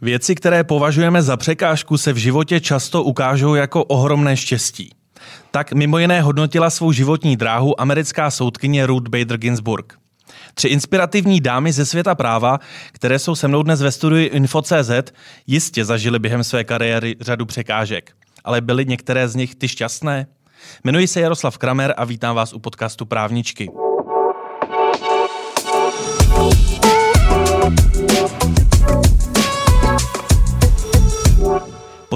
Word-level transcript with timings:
Věci, 0.00 0.34
které 0.34 0.64
považujeme 0.64 1.22
za 1.22 1.36
překážku, 1.36 1.98
se 1.98 2.12
v 2.12 2.16
životě 2.16 2.60
často 2.60 3.02
ukážou 3.02 3.54
jako 3.54 3.84
ohromné 3.84 4.36
štěstí. 4.36 4.90
Tak 5.50 5.72
mimo 5.72 5.98
jiné 5.98 6.22
hodnotila 6.22 6.70
svou 6.70 6.92
životní 6.92 7.36
dráhu 7.36 7.80
americká 7.80 8.30
soudkyně 8.30 8.86
Ruth 8.86 9.08
Bader 9.08 9.38
Ginsburg. 9.38 9.98
Tři 10.54 10.68
inspirativní 10.68 11.40
dámy 11.40 11.72
ze 11.72 11.86
světa 11.86 12.14
práva, 12.14 12.58
které 12.92 13.18
jsou 13.18 13.34
se 13.34 13.48
mnou 13.48 13.62
dnes 13.62 13.82
ve 13.82 13.92
studiu 13.92 14.30
Info.cz, 14.32 15.12
jistě 15.46 15.84
zažili 15.84 16.18
během 16.18 16.44
své 16.44 16.64
kariéry 16.64 17.16
řadu 17.20 17.46
překážek. 17.46 18.12
Ale 18.44 18.60
byly 18.60 18.86
některé 18.86 19.28
z 19.28 19.34
nich 19.34 19.54
ty 19.54 19.68
šťastné? 19.68 20.26
Jmenuji 20.84 21.06
se 21.06 21.20
Jaroslav 21.20 21.58
Kramer 21.58 21.94
a 21.96 22.04
vítám 22.04 22.36
vás 22.36 22.52
u 22.52 22.58
podcastu 22.58 23.06
Právničky. 23.06 23.70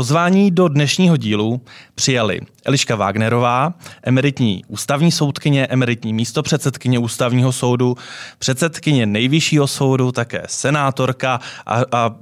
Pozvání 0.03 0.51
do 0.51 0.69
dnešního 0.69 1.17
dílu 1.17 1.61
přijali 1.95 2.41
Eliška 2.65 2.97
Wagnerová, 2.97 3.75
emeritní 4.03 4.65
ústavní 4.69 5.13
soudkyně, 5.13 5.67
emeritní 5.67 6.13
místopředsedkyně 6.13 6.99
ústavního 6.99 7.53
soudu, 7.53 7.97
předsedkyně 8.39 9.07
nejvyššího 9.07 9.67
soudu, 9.67 10.13
také 10.13 10.43
senátorka 10.47 11.41
a, 11.67 11.83
a 11.93 12.17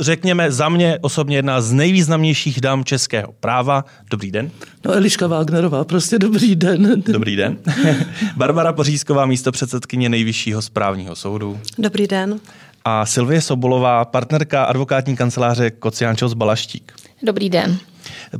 řekněme 0.00 0.52
za 0.52 0.68
mě 0.68 0.98
osobně 1.00 1.36
jedna 1.36 1.60
z 1.60 1.72
nejvýznamnějších 1.72 2.60
dám 2.60 2.84
českého 2.84 3.32
práva. 3.40 3.84
Dobrý 4.10 4.30
den. 4.30 4.50
No 4.84 4.92
Eliška 4.92 5.26
Wagnerová, 5.26 5.84
prostě 5.84 6.18
dobrý 6.18 6.56
den. 6.56 7.02
Dobrý 7.06 7.36
den. 7.36 7.58
Barbara 8.36 8.72
Pořízková, 8.72 9.26
místo 9.26 9.52
předsedkyně 9.52 10.08
nejvyššího 10.08 10.62
správního 10.62 11.16
soudu. 11.16 11.60
Dobrý 11.78 12.06
den. 12.06 12.40
A 12.84 13.06
Silvie 13.06 13.40
Sobolová, 13.40 14.04
partnerka 14.04 14.64
advokátní 14.64 15.16
kanceláře 15.16 15.70
Kociánčos 15.70 16.34
Balaštík. 16.34 16.92
Dobrý 17.22 17.50
den. 17.50 17.78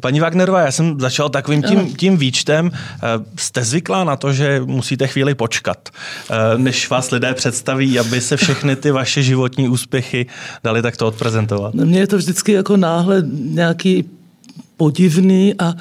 Paní 0.01 0.21
Wagnerová, 0.21 0.61
já 0.61 0.73
jsem 0.73 1.01
začal 1.01 1.29
takovým 1.29 1.63
tím, 1.63 1.97
tím 1.97 2.17
výčtem. 2.17 2.71
Eh, 2.75 3.01
jste 3.37 3.65
zvyklá 3.65 4.05
na 4.05 4.17
to, 4.17 4.33
že 4.33 4.61
musíte 4.65 5.07
chvíli 5.07 5.35
počkat, 5.35 5.89
eh, 6.31 6.59
než 6.59 6.91
vás 6.91 7.11
lidé 7.11 7.35
představí, 7.35 7.99
aby 7.99 8.21
se 8.21 8.37
všechny 8.37 8.77
ty 8.77 8.91
vaše 8.91 9.23
životní 9.23 9.69
úspěchy 9.69 10.27
dali 10.65 10.83
takto 10.83 11.07
odprezentovat? 11.07 11.75
Mně 11.75 11.99
je 11.99 12.07
to 12.07 12.17
vždycky 12.17 12.53
jako 12.53 12.77
náhle 12.77 13.23
nějaký 13.33 14.05
podivný 14.77 15.55
a, 15.59 15.75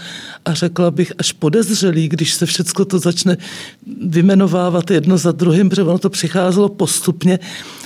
a 0.46 0.54
řekla 0.54 0.92
bych 0.92 1.14
až 1.18 1.32
podezřelý, 1.32 2.10
když 2.10 2.34
se 2.34 2.46
všechno 2.46 2.86
to 2.86 3.00
začne 3.00 3.38
vymenovávat 4.08 4.92
jedno 4.92 5.18
za 5.18 5.32
druhým, 5.32 5.70
protože 5.70 5.84
ono 5.84 5.98
to 5.98 6.10
přicházelo 6.10 6.70
postupně 6.70 7.40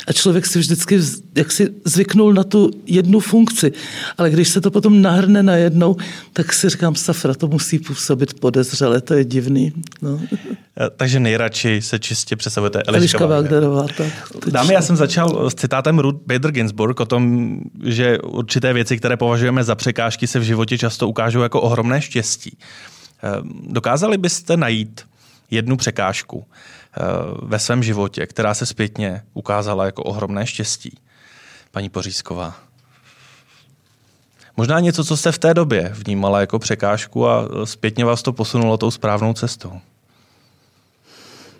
a 0.07 0.13
člověk 0.13 0.45
si 0.45 0.59
vždycky 0.59 0.99
jak 1.35 1.51
si 1.51 1.69
zvyknul 1.85 2.33
na 2.33 2.43
tu 2.43 2.71
jednu 2.85 3.19
funkci. 3.19 3.71
Ale 4.17 4.29
když 4.29 4.49
se 4.49 4.61
to 4.61 4.71
potom 4.71 5.01
nahrne 5.01 5.43
na 5.43 5.55
jednou, 5.55 5.95
tak 6.33 6.53
si 6.53 6.69
říkám, 6.69 6.95
safra, 6.95 7.33
to 7.33 7.47
musí 7.47 7.79
působit 7.79 8.39
podezřele, 8.39 9.01
to 9.01 9.13
je 9.13 9.25
divný. 9.25 9.73
No. 10.01 10.21
Takže 10.95 11.19
nejradši 11.19 11.81
se 11.81 11.99
čistě 11.99 12.35
představujete 12.35 12.81
Eliška, 12.81 13.25
Wagnerová. 13.25 13.85
Dámy, 14.51 14.73
já 14.73 14.81
jsem 14.81 14.95
začal 14.95 15.49
s 15.49 15.55
citátem 15.55 15.99
Ruth 15.99 16.21
Bader 16.25 16.51
Ginsburg 16.51 16.99
o 16.99 17.05
tom, 17.05 17.57
že 17.83 18.19
určité 18.19 18.73
věci, 18.73 18.97
které 18.97 19.17
považujeme 19.17 19.63
za 19.63 19.75
překážky, 19.75 20.27
se 20.27 20.39
v 20.39 20.43
životě 20.43 20.77
často 20.77 21.07
ukážou 21.07 21.41
jako 21.41 21.61
ohromné 21.61 22.01
štěstí. 22.01 22.57
Dokázali 23.67 24.17
byste 24.17 24.57
najít 24.57 25.01
jednu 25.51 25.77
překážku, 25.77 26.45
Eh, 26.97 27.03
ve 27.41 27.59
svém 27.59 27.83
životě, 27.83 28.25
která 28.25 28.53
se 28.53 28.65
zpětně 28.65 29.23
ukázala 29.33 29.85
jako 29.85 30.03
ohromné 30.03 30.47
štěstí. 30.47 30.97
Paní 31.71 31.89
Pořízková. 31.89 32.55
Možná 34.57 34.79
něco, 34.79 35.03
co 35.03 35.17
jste 35.17 35.31
v 35.31 35.37
té 35.37 35.53
době 35.53 35.91
vnímala 35.93 36.39
jako 36.39 36.59
překážku 36.59 37.27
a 37.27 37.47
zpětně 37.63 38.05
vás 38.05 38.23
to 38.23 38.33
posunulo 38.33 38.77
tou 38.77 38.91
správnou 38.91 39.33
cestou. 39.33 39.79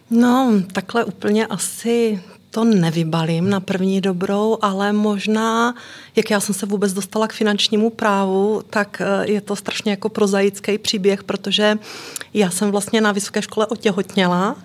No, 0.09 0.53
takhle 0.71 1.05
úplně 1.05 1.47
asi 1.47 2.23
to 2.51 2.63
nevybalím 2.63 3.49
na 3.49 3.59
první 3.59 4.01
dobrou, 4.01 4.57
ale 4.61 4.93
možná, 4.93 5.75
jak 6.15 6.31
já 6.31 6.39
jsem 6.39 6.55
se 6.55 6.65
vůbec 6.65 6.93
dostala 6.93 7.27
k 7.27 7.33
finančnímu 7.33 7.89
právu, 7.89 8.61
tak 8.69 9.01
eh, 9.01 9.31
je 9.31 9.41
to 9.41 9.55
strašně 9.55 9.91
jako 9.91 10.09
prozaický 10.09 10.77
příběh, 10.77 11.23
protože 11.23 11.77
já 12.33 12.49
jsem 12.49 12.71
vlastně 12.71 13.01
na 13.01 13.11
vysoké 13.11 13.41
škole 13.41 13.65
otěhotněla 13.65 14.55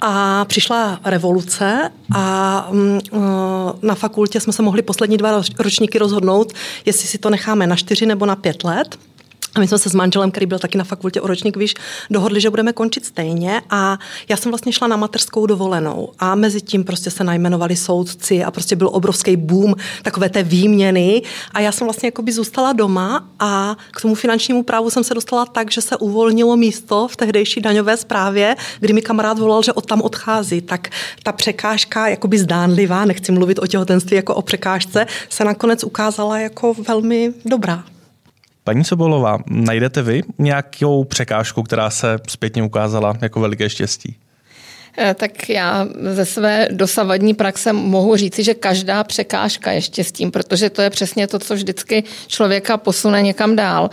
a 0.00 0.44
přišla 0.44 1.00
revoluce 1.04 1.90
a 2.14 2.68
mm, 2.70 3.00
eh, 3.12 3.18
na 3.82 3.94
fakultě 3.94 4.40
jsme 4.40 4.52
se 4.52 4.62
mohli 4.62 4.82
poslední 4.82 5.16
dva 5.16 5.42
ročníky 5.58 5.98
rozhodnout, 5.98 6.52
jestli 6.84 7.08
si 7.08 7.18
to 7.18 7.30
necháme 7.30 7.66
na 7.66 7.76
čtyři 7.76 8.06
nebo 8.06 8.26
na 8.26 8.36
pět 8.36 8.64
let. 8.64 8.98
A 9.54 9.60
my 9.60 9.68
jsme 9.68 9.78
se 9.78 9.90
s 9.90 9.94
manželem, 9.94 10.30
který 10.30 10.46
byl 10.46 10.58
taky 10.58 10.78
na 10.78 10.84
fakultě 10.84 11.20
o 11.20 11.26
ročník 11.26 11.56
výš, 11.56 11.74
dohodli, 12.10 12.40
že 12.40 12.50
budeme 12.50 12.72
končit 12.72 13.04
stejně. 13.04 13.62
A 13.70 13.98
já 14.28 14.36
jsem 14.36 14.52
vlastně 14.52 14.72
šla 14.72 14.88
na 14.88 14.96
mateřskou 14.96 15.46
dovolenou 15.46 16.12
a 16.18 16.34
mezi 16.34 16.60
tím 16.60 16.84
prostě 16.84 17.10
se 17.10 17.24
najmenovali 17.24 17.76
soudci 17.76 18.44
a 18.44 18.50
prostě 18.50 18.76
byl 18.76 18.90
obrovský 18.92 19.36
boom 19.36 19.74
takové 20.02 20.28
té 20.28 20.42
výměny. 20.42 21.22
A 21.52 21.60
já 21.60 21.72
jsem 21.72 21.86
vlastně 21.86 22.06
jakoby 22.06 22.32
zůstala 22.32 22.72
doma 22.72 23.28
a 23.38 23.76
k 23.90 24.00
tomu 24.00 24.14
finančnímu 24.14 24.62
právu 24.62 24.90
jsem 24.90 25.04
se 25.04 25.14
dostala 25.14 25.46
tak, 25.46 25.70
že 25.70 25.80
se 25.80 25.96
uvolnilo 25.96 26.56
místo 26.56 27.08
v 27.08 27.16
tehdejší 27.16 27.60
daňové 27.60 27.96
správě, 27.96 28.56
kdy 28.80 28.92
mi 28.92 29.02
kamarád 29.02 29.38
volal, 29.38 29.62
že 29.62 29.72
od 29.72 29.86
tam 29.86 30.02
odchází, 30.02 30.60
tak 30.60 30.88
ta 31.22 31.32
překážka 31.32 32.08
jakoby 32.08 32.38
zdánlivá, 32.38 33.04
nechci 33.04 33.32
mluvit 33.32 33.58
o 33.58 33.66
těhotenství 33.66 34.16
jako 34.16 34.34
o 34.34 34.42
překážce, 34.42 35.06
se 35.28 35.44
nakonec 35.44 35.84
ukázala 35.84 36.38
jako 36.38 36.74
velmi 36.74 37.32
dobrá. 37.44 37.91
Paní 38.64 38.84
Sobolová, 38.84 39.38
najdete 39.46 40.02
vy 40.02 40.22
nějakou 40.38 41.04
překážku, 41.04 41.62
která 41.62 41.90
se 41.90 42.18
zpětně 42.28 42.62
ukázala 42.62 43.14
jako 43.22 43.40
veliké 43.40 43.70
štěstí? 43.70 44.16
Eh, 44.98 45.14
tak 45.14 45.48
já 45.48 45.86
ze 46.12 46.26
své 46.26 46.68
dosavadní 46.70 47.34
praxe 47.34 47.72
mohu 47.72 48.16
říci, 48.16 48.42
že 48.42 48.54
každá 48.54 49.04
překážka 49.04 49.72
je 49.72 49.82
štěstím, 49.82 50.30
protože 50.30 50.70
to 50.70 50.82
je 50.82 50.90
přesně 50.90 51.26
to, 51.26 51.38
co 51.38 51.54
vždycky 51.54 52.04
člověka 52.26 52.76
posune 52.76 53.22
někam 53.22 53.56
dál. 53.56 53.90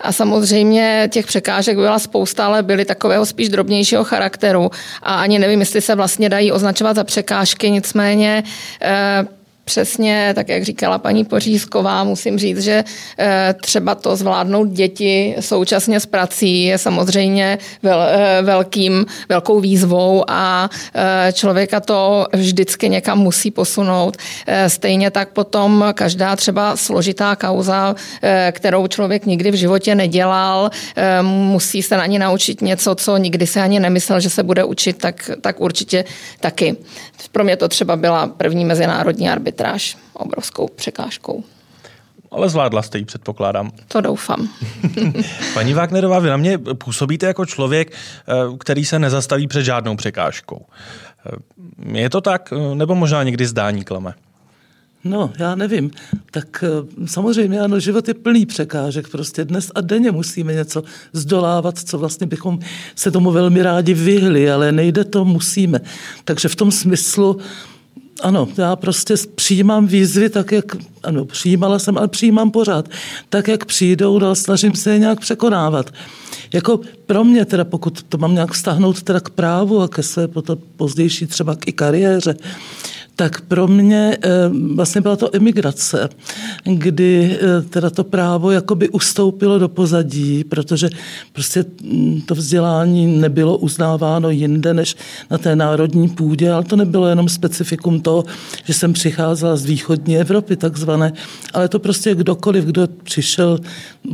A 0.00 0.12
samozřejmě 0.12 1.08
těch 1.12 1.26
překážek 1.26 1.76
byla 1.76 1.98
spousta, 1.98 2.46
ale 2.46 2.62
byly 2.62 2.84
takového 2.84 3.26
spíš 3.26 3.48
drobnějšího 3.48 4.04
charakteru. 4.04 4.70
A 5.02 5.14
ani 5.14 5.38
nevím, 5.38 5.60
jestli 5.60 5.80
se 5.80 5.94
vlastně 5.94 6.28
dají 6.28 6.52
označovat 6.52 6.96
za 6.96 7.04
překážky, 7.04 7.70
nicméně 7.70 8.42
eh, 8.82 9.24
Přesně, 9.64 10.32
tak 10.34 10.48
jak 10.48 10.64
říkala 10.64 10.98
paní 10.98 11.24
Pořízková, 11.24 12.04
musím 12.04 12.38
říct, 12.38 12.58
že 12.58 12.84
eh, 13.18 13.54
třeba 13.60 13.94
to 13.94 14.16
zvládnout 14.16 14.68
děti 14.68 15.34
současně 15.40 16.00
s 16.00 16.06
prací 16.06 16.64
je 16.64 16.78
samozřejmě 16.78 17.58
eh, 17.84 17.90
velkým, 18.42 19.06
velkou 19.28 19.60
výzvou 19.60 20.24
a 20.28 20.70
eh, 20.94 21.32
člověka 21.32 21.80
to 21.80 22.26
vždycky 22.32 22.88
někam 22.88 23.18
musí 23.18 23.50
posunout. 23.50 24.16
Stejně 24.66 25.10
tak 25.10 25.28
potom 25.28 25.84
každá 25.94 26.36
třeba 26.36 26.76
složitá 26.76 27.36
kauza, 27.36 27.94
kterou 28.52 28.86
člověk 28.86 29.26
nikdy 29.26 29.50
v 29.50 29.54
životě 29.54 29.94
nedělal, 29.94 30.70
musí 31.22 31.82
se 31.82 31.96
na 31.96 32.06
ní 32.06 32.18
naučit 32.18 32.62
něco, 32.62 32.94
co 32.94 33.16
nikdy 33.16 33.46
se 33.46 33.62
ani 33.62 33.80
nemyslel, 33.80 34.20
že 34.20 34.30
se 34.30 34.42
bude 34.42 34.64
učit, 34.64 34.98
tak, 34.98 35.30
tak 35.40 35.60
určitě 35.60 36.04
taky. 36.40 36.76
Pro 37.32 37.44
mě 37.44 37.56
to 37.56 37.68
třeba 37.68 37.96
byla 37.96 38.26
první 38.26 38.64
mezinárodní 38.64 39.28
arbitráž 39.30 39.51
arbitráž 39.52 39.96
obrovskou 40.12 40.68
překážkou. 40.68 41.44
Ale 42.30 42.48
zvládla 42.48 42.82
jste 42.82 42.98
ji, 42.98 43.04
předpokládám. 43.04 43.70
To 43.88 44.00
doufám. 44.00 44.48
Paní 45.54 45.74
Wagnerová, 45.74 46.18
vy 46.18 46.28
na 46.28 46.36
mě 46.36 46.58
působíte 46.58 47.26
jako 47.26 47.46
člověk, 47.46 47.92
eh, 47.92 48.32
který 48.58 48.84
se 48.84 48.98
nezastaví 48.98 49.46
před 49.46 49.64
žádnou 49.64 49.96
překážkou. 49.96 50.66
Eh, 51.26 51.98
je 51.98 52.10
to 52.10 52.20
tak, 52.20 52.52
eh, 52.52 52.74
nebo 52.74 52.94
možná 52.94 53.22
někdy 53.22 53.46
zdání 53.46 53.84
klame? 53.84 54.14
No, 55.04 55.32
já 55.38 55.54
nevím. 55.54 55.90
Tak 56.30 56.64
samozřejmě 57.06 57.60
ano, 57.60 57.80
život 57.80 58.08
je 58.08 58.14
plný 58.14 58.46
překážek. 58.46 59.08
Prostě 59.08 59.44
dnes 59.44 59.70
a 59.74 59.80
denně 59.80 60.10
musíme 60.10 60.54
něco 60.54 60.82
zdolávat, 61.12 61.78
co 61.78 61.98
vlastně 61.98 62.26
bychom 62.26 62.58
se 62.94 63.10
tomu 63.10 63.30
velmi 63.30 63.62
rádi 63.62 63.94
vyhli, 63.94 64.50
ale 64.50 64.72
nejde 64.72 65.04
to, 65.04 65.24
musíme. 65.24 65.80
Takže 66.24 66.48
v 66.48 66.56
tom 66.56 66.70
smyslu 66.70 67.38
ano, 68.20 68.48
já 68.58 68.76
prostě 68.76 69.14
přijímám 69.34 69.86
výzvy 69.86 70.28
tak, 70.28 70.52
jak, 70.52 70.64
ano, 71.02 71.24
přijímala 71.24 71.78
jsem, 71.78 71.98
ale 71.98 72.08
přijímám 72.08 72.50
pořád. 72.50 72.88
Tak, 73.28 73.48
jak 73.48 73.64
přijdou, 73.64 74.18
dál 74.18 74.34
snažím 74.34 74.74
se 74.74 74.92
je 74.92 74.98
nějak 74.98 75.20
překonávat. 75.20 75.90
Jako 76.52 76.80
pro 77.06 77.24
mě 77.24 77.44
teda, 77.44 77.64
pokud 77.64 78.02
to 78.02 78.18
mám 78.18 78.34
nějak 78.34 78.52
vztahnout 78.52 79.02
teda 79.02 79.20
k 79.20 79.30
právu 79.30 79.80
a 79.80 79.88
ke 79.88 80.02
své 80.02 80.28
potom 80.28 80.58
pozdější 80.76 81.26
třeba 81.26 81.56
i 81.66 81.72
kariéře, 81.72 82.36
tak 83.16 83.40
pro 83.40 83.68
mě 83.68 84.16
eh, 84.22 84.28
vlastně 84.74 85.00
byla 85.00 85.16
to 85.16 85.36
emigrace, 85.36 86.08
kdy 86.64 87.38
eh, 87.40 87.62
teda 87.62 87.90
to 87.90 88.04
právo 88.04 88.50
jakoby 88.50 88.88
ustoupilo 88.88 89.58
do 89.58 89.68
pozadí, 89.68 90.44
protože 90.44 90.90
prostě 91.32 91.64
mm, 91.82 92.20
to 92.20 92.34
vzdělání 92.34 93.06
nebylo 93.06 93.58
uznáváno 93.58 94.30
jinde 94.30 94.74
než 94.74 94.96
na 95.30 95.38
té 95.38 95.56
národní 95.56 96.08
půdě, 96.08 96.52
ale 96.52 96.64
to 96.64 96.76
nebylo 96.76 97.06
jenom 97.06 97.28
specifikum 97.28 98.00
toho, 98.00 98.24
že 98.64 98.74
jsem 98.74 98.92
přicházela 98.92 99.56
z 99.56 99.64
východní 99.64 100.18
Evropy 100.18 100.56
takzvané, 100.56 101.12
ale 101.52 101.68
to 101.68 101.78
prostě 101.78 102.14
kdokoliv, 102.14 102.64
kdo 102.64 102.88
přišel 103.02 103.58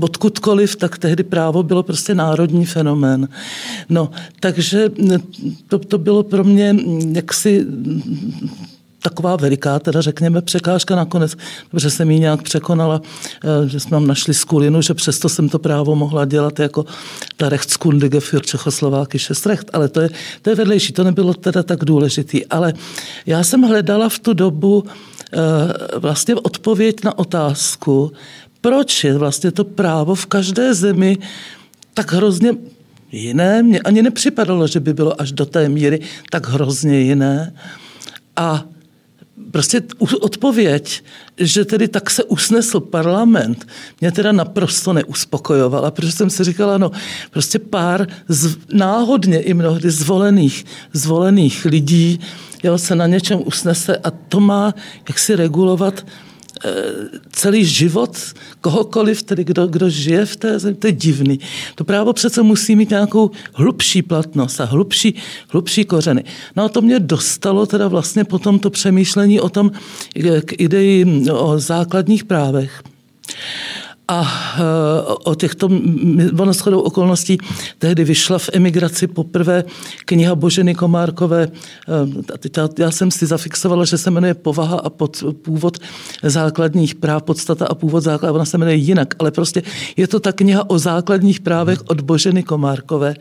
odkudkoliv, 0.01 0.77
tak 0.77 0.99
tehdy 0.99 1.23
právo 1.23 1.63
bylo 1.63 1.83
prostě 1.83 2.15
národní 2.15 2.67
fenomén. 2.67 3.29
No, 3.89 4.11
takže 4.41 4.91
to, 5.69 5.79
to 5.79 5.99
bylo 5.99 6.23
pro 6.23 6.45
mě 6.45 6.77
jaksi 7.13 7.67
taková 9.03 9.37
veliká, 9.37 9.79
teda 9.79 10.01
řekněme, 10.01 10.43
překážka 10.43 10.97
nakonec, 10.97 11.37
protože 11.71 11.91
jsem 11.91 12.11
ji 12.11 12.21
nějak 12.21 12.43
překonala, 12.43 13.01
eh, 13.45 13.69
že 13.69 13.81
jsme 13.81 13.91
tam 13.91 14.07
našli 14.07 14.35
skulinu, 14.35 14.83
že 14.83 14.95
přesto 14.95 15.29
jsem 15.29 15.49
to 15.49 15.59
právo 15.59 15.97
mohla 15.97 16.25
dělat 16.25 16.59
jako 16.59 16.85
ta 17.37 17.49
Rechtskundige 17.49 18.21
für 18.21 18.41
Čechoslováky 18.41 19.19
Recht, 19.47 19.71
ale 19.73 19.89
to 19.89 20.01
je, 20.01 20.11
to 20.43 20.51
je 20.51 20.57
vedlejší, 20.57 20.93
to 20.93 21.05
nebylo 21.05 21.35
teda 21.35 21.63
tak 21.63 21.85
důležitý. 21.85 22.47
Ale 22.47 22.73
já 23.27 23.45
jsem 23.45 23.63
hledala 23.63 24.09
v 24.09 24.19
tu 24.19 24.33
dobu 24.35 24.85
eh, 24.85 25.39
vlastně 25.99 26.35
odpověď 26.35 27.05
na 27.05 27.19
otázku, 27.19 28.13
proč 28.61 29.05
je 29.05 29.19
vlastně 29.19 29.51
to 29.51 29.65
právo 29.65 30.15
v 30.15 30.27
každé 30.27 30.75
zemi 30.75 31.19
tak 31.95 32.13
hrozně 32.13 32.53
jiné. 33.13 33.63
Mně 33.63 33.81
ani 33.81 34.03
nepřipadalo, 34.03 34.67
že 34.67 34.81
by 34.81 34.93
bylo 34.95 35.21
až 35.21 35.33
do 35.33 35.47
té 35.47 35.69
míry 35.69 36.01
tak 36.31 36.49
hrozně 36.49 37.01
jiné. 37.01 37.55
A 38.37 38.65
prostě 39.51 39.83
odpověď, 40.21 41.03
že 41.37 41.65
tedy 41.65 41.89
tak 41.89 42.11
se 42.11 42.25
usnesl 42.25 42.81
parlament, 42.81 43.67
mě 44.01 44.13
teda 44.13 44.33
naprosto 44.33 44.93
neuspokojovala, 44.93 45.91
protože 45.91 46.13
jsem 46.13 46.31
si 46.31 46.45
říkala, 46.45 46.79
no 46.79 46.91
prostě 47.31 47.59
pár 47.59 48.07
z, 48.29 48.57
náhodně 48.73 49.41
i 49.41 49.55
mnohdy 49.55 49.91
zvolených, 49.91 50.65
zvolených 50.93 51.65
lidí 51.65 52.21
jo, 52.63 52.79
se 52.79 52.95
na 52.95 53.07
něčem 53.07 53.43
usnese 53.45 53.97
a 53.97 54.11
to 54.11 54.41
má 54.41 54.75
jak 55.09 55.19
si 55.19 55.37
regulovat 55.37 56.07
celý 57.33 57.65
život 57.65 58.19
kohokoliv, 58.61 59.23
tedy 59.23 59.45
kdo, 59.45 59.67
kdo 59.67 59.91
žije 59.91 60.27
v 60.27 60.37
té 60.37 60.59
zemi, 60.59 60.77
to 60.77 60.87
je 60.87 60.93
divný. 60.93 61.41
To 61.75 61.85
právo 61.85 62.13
přece 62.13 62.43
musí 62.43 62.77
mít 62.77 62.91
nějakou 62.91 63.31
hlubší 63.53 64.03
platnost 64.03 64.61
a 64.61 64.65
hlubší, 64.65 65.15
hlubší 65.49 65.85
kořeny. 65.85 66.25
No 66.57 66.65
a 66.65 66.69
to 66.69 66.81
mě 66.81 67.01
dostalo 67.01 67.67
teda 67.67 67.89
vlastně 67.89 68.25
potom 68.25 68.59
to 68.59 68.71
přemýšlení 68.71 69.41
o 69.41 69.49
tom, 69.49 69.71
k 70.45 70.53
ideji 70.61 71.31
o 71.31 71.59
základních 71.59 72.25
právech 72.25 72.83
a 74.09 74.27
eh, 74.57 74.63
o 75.25 75.35
těchto, 75.35 75.69
ono 76.39 76.53
shodou 76.53 76.81
okolností, 76.81 77.39
tehdy 77.79 78.05
vyšla 78.05 78.39
v 78.39 78.51
emigraci 78.53 79.07
poprvé 79.07 79.65
kniha 80.05 80.35
Boženy 80.35 80.75
Komárkové. 80.75 81.49
Eh, 81.49 82.69
já 82.79 82.91
jsem 82.91 83.11
si 83.11 83.27
zafixovala, 83.27 83.85
že 83.85 83.99
se 83.99 84.11
jmenuje 84.11 84.35
Povaha 84.35 84.79
a 84.79 84.91
pod, 84.91 85.25
původ 85.43 85.79
základních 86.23 86.95
práv, 86.95 87.23
podstata 87.23 87.67
a 87.67 87.75
původ 87.75 88.01
základ, 88.01 88.31
ona 88.31 88.45
se 88.45 88.59
jmenuje 88.59 88.77
jinak, 88.77 89.15
ale 89.19 89.31
prostě 89.31 89.63
je 89.97 90.09
to 90.09 90.21
ta 90.21 90.33
kniha 90.33 90.71
o 90.71 90.79
základních 90.79 91.41
právech 91.41 91.79
od 91.89 92.01
Boženy 92.01 92.43
Komárkové. 92.43 93.15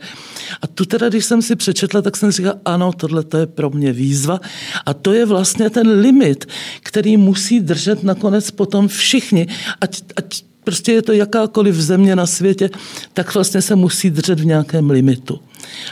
A 0.62 0.66
tu 0.66 0.84
teda, 0.84 1.08
když 1.08 1.24
jsem 1.24 1.42
si 1.42 1.56
přečetla, 1.56 2.02
tak 2.02 2.16
jsem 2.16 2.30
říkala, 2.30 2.54
ano, 2.64 2.92
tohle 2.92 3.22
to 3.22 3.36
je 3.36 3.46
pro 3.46 3.70
mě 3.70 3.92
výzva. 3.92 4.40
A 4.86 4.94
to 4.94 5.12
je 5.12 5.26
vlastně 5.26 5.70
ten 5.70 5.88
limit, 6.00 6.46
který 6.82 7.16
musí 7.16 7.60
držet 7.60 8.02
nakonec 8.02 8.50
potom 8.50 8.88
všichni, 8.88 9.46
ať, 9.80 10.02
ať 10.16 10.48
prostě 10.68 10.92
je 10.92 11.02
to 11.02 11.12
jakákoliv 11.12 11.74
země 11.74 12.16
na 12.16 12.26
světě, 12.26 12.70
tak 13.14 13.34
vlastně 13.34 13.62
se 13.62 13.76
musí 13.76 14.10
držet 14.10 14.40
v 14.40 14.46
nějakém 14.46 14.90
limitu. 14.90 15.40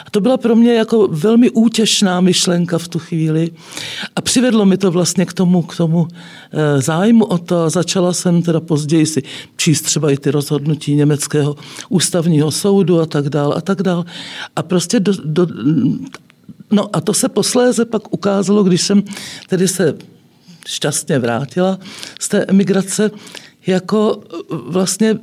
A 0.07 0.11
to 0.11 0.21
byla 0.21 0.37
pro 0.37 0.57
mě 0.57 0.75
jako 0.75 1.09
velmi 1.09 1.51
útěšná 1.51 2.21
myšlenka 2.21 2.79
v 2.79 2.89
tu 2.89 2.99
chvíli 2.99 3.51
a 4.17 4.21
přivedlo 4.21 4.65
mi 4.65 4.77
to 4.77 4.91
vlastně 4.91 5.27
k 5.27 5.33
tomu, 5.33 5.63
k 5.63 5.77
tomu 5.77 6.09
e, 6.53 6.83
zájmu 6.83 7.25
o 7.25 7.39
to 7.39 7.71
začala 7.71 8.13
jsem 8.13 8.43
teda 8.43 8.61
později 8.61 9.07
si 9.07 9.23
číst 9.57 9.83
třeba 9.83 10.11
i 10.11 10.17
ty 10.17 10.31
rozhodnutí 10.31 10.95
německého 10.95 11.57
ústavního 11.89 12.51
soudu 12.51 13.01
a 13.01 13.07
tak 13.07 13.29
dál 13.29 13.55
a 13.57 13.61
tak 13.61 13.83
dál. 13.83 14.05
A 14.57 14.63
prostě 14.63 15.01
do, 15.01 15.13
do, 15.25 15.47
No 16.71 16.97
a 16.97 17.01
to 17.01 17.15
se 17.15 17.29
posléze 17.29 17.85
pak 17.85 18.13
ukázalo, 18.13 18.65
když 18.65 18.83
jsem 18.83 19.03
tedy 19.49 19.69
se 19.69 19.95
šťastně 20.67 21.19
vrátila 21.19 21.79
z 22.21 22.29
té 22.29 22.45
emigrace, 22.45 23.11
jako 23.67 24.21
vlastně 24.51 25.19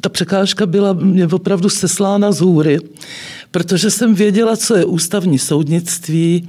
ta 0.00 0.08
překážka 0.08 0.66
byla 0.66 0.92
mě 0.92 1.26
opravdu 1.26 1.68
seslána 1.68 2.32
z 2.32 2.40
hůry, 2.40 2.78
protože 3.50 3.90
jsem 3.90 4.14
věděla, 4.14 4.56
co 4.56 4.76
je 4.76 4.84
ústavní 4.84 5.38
soudnictví, 5.38 6.48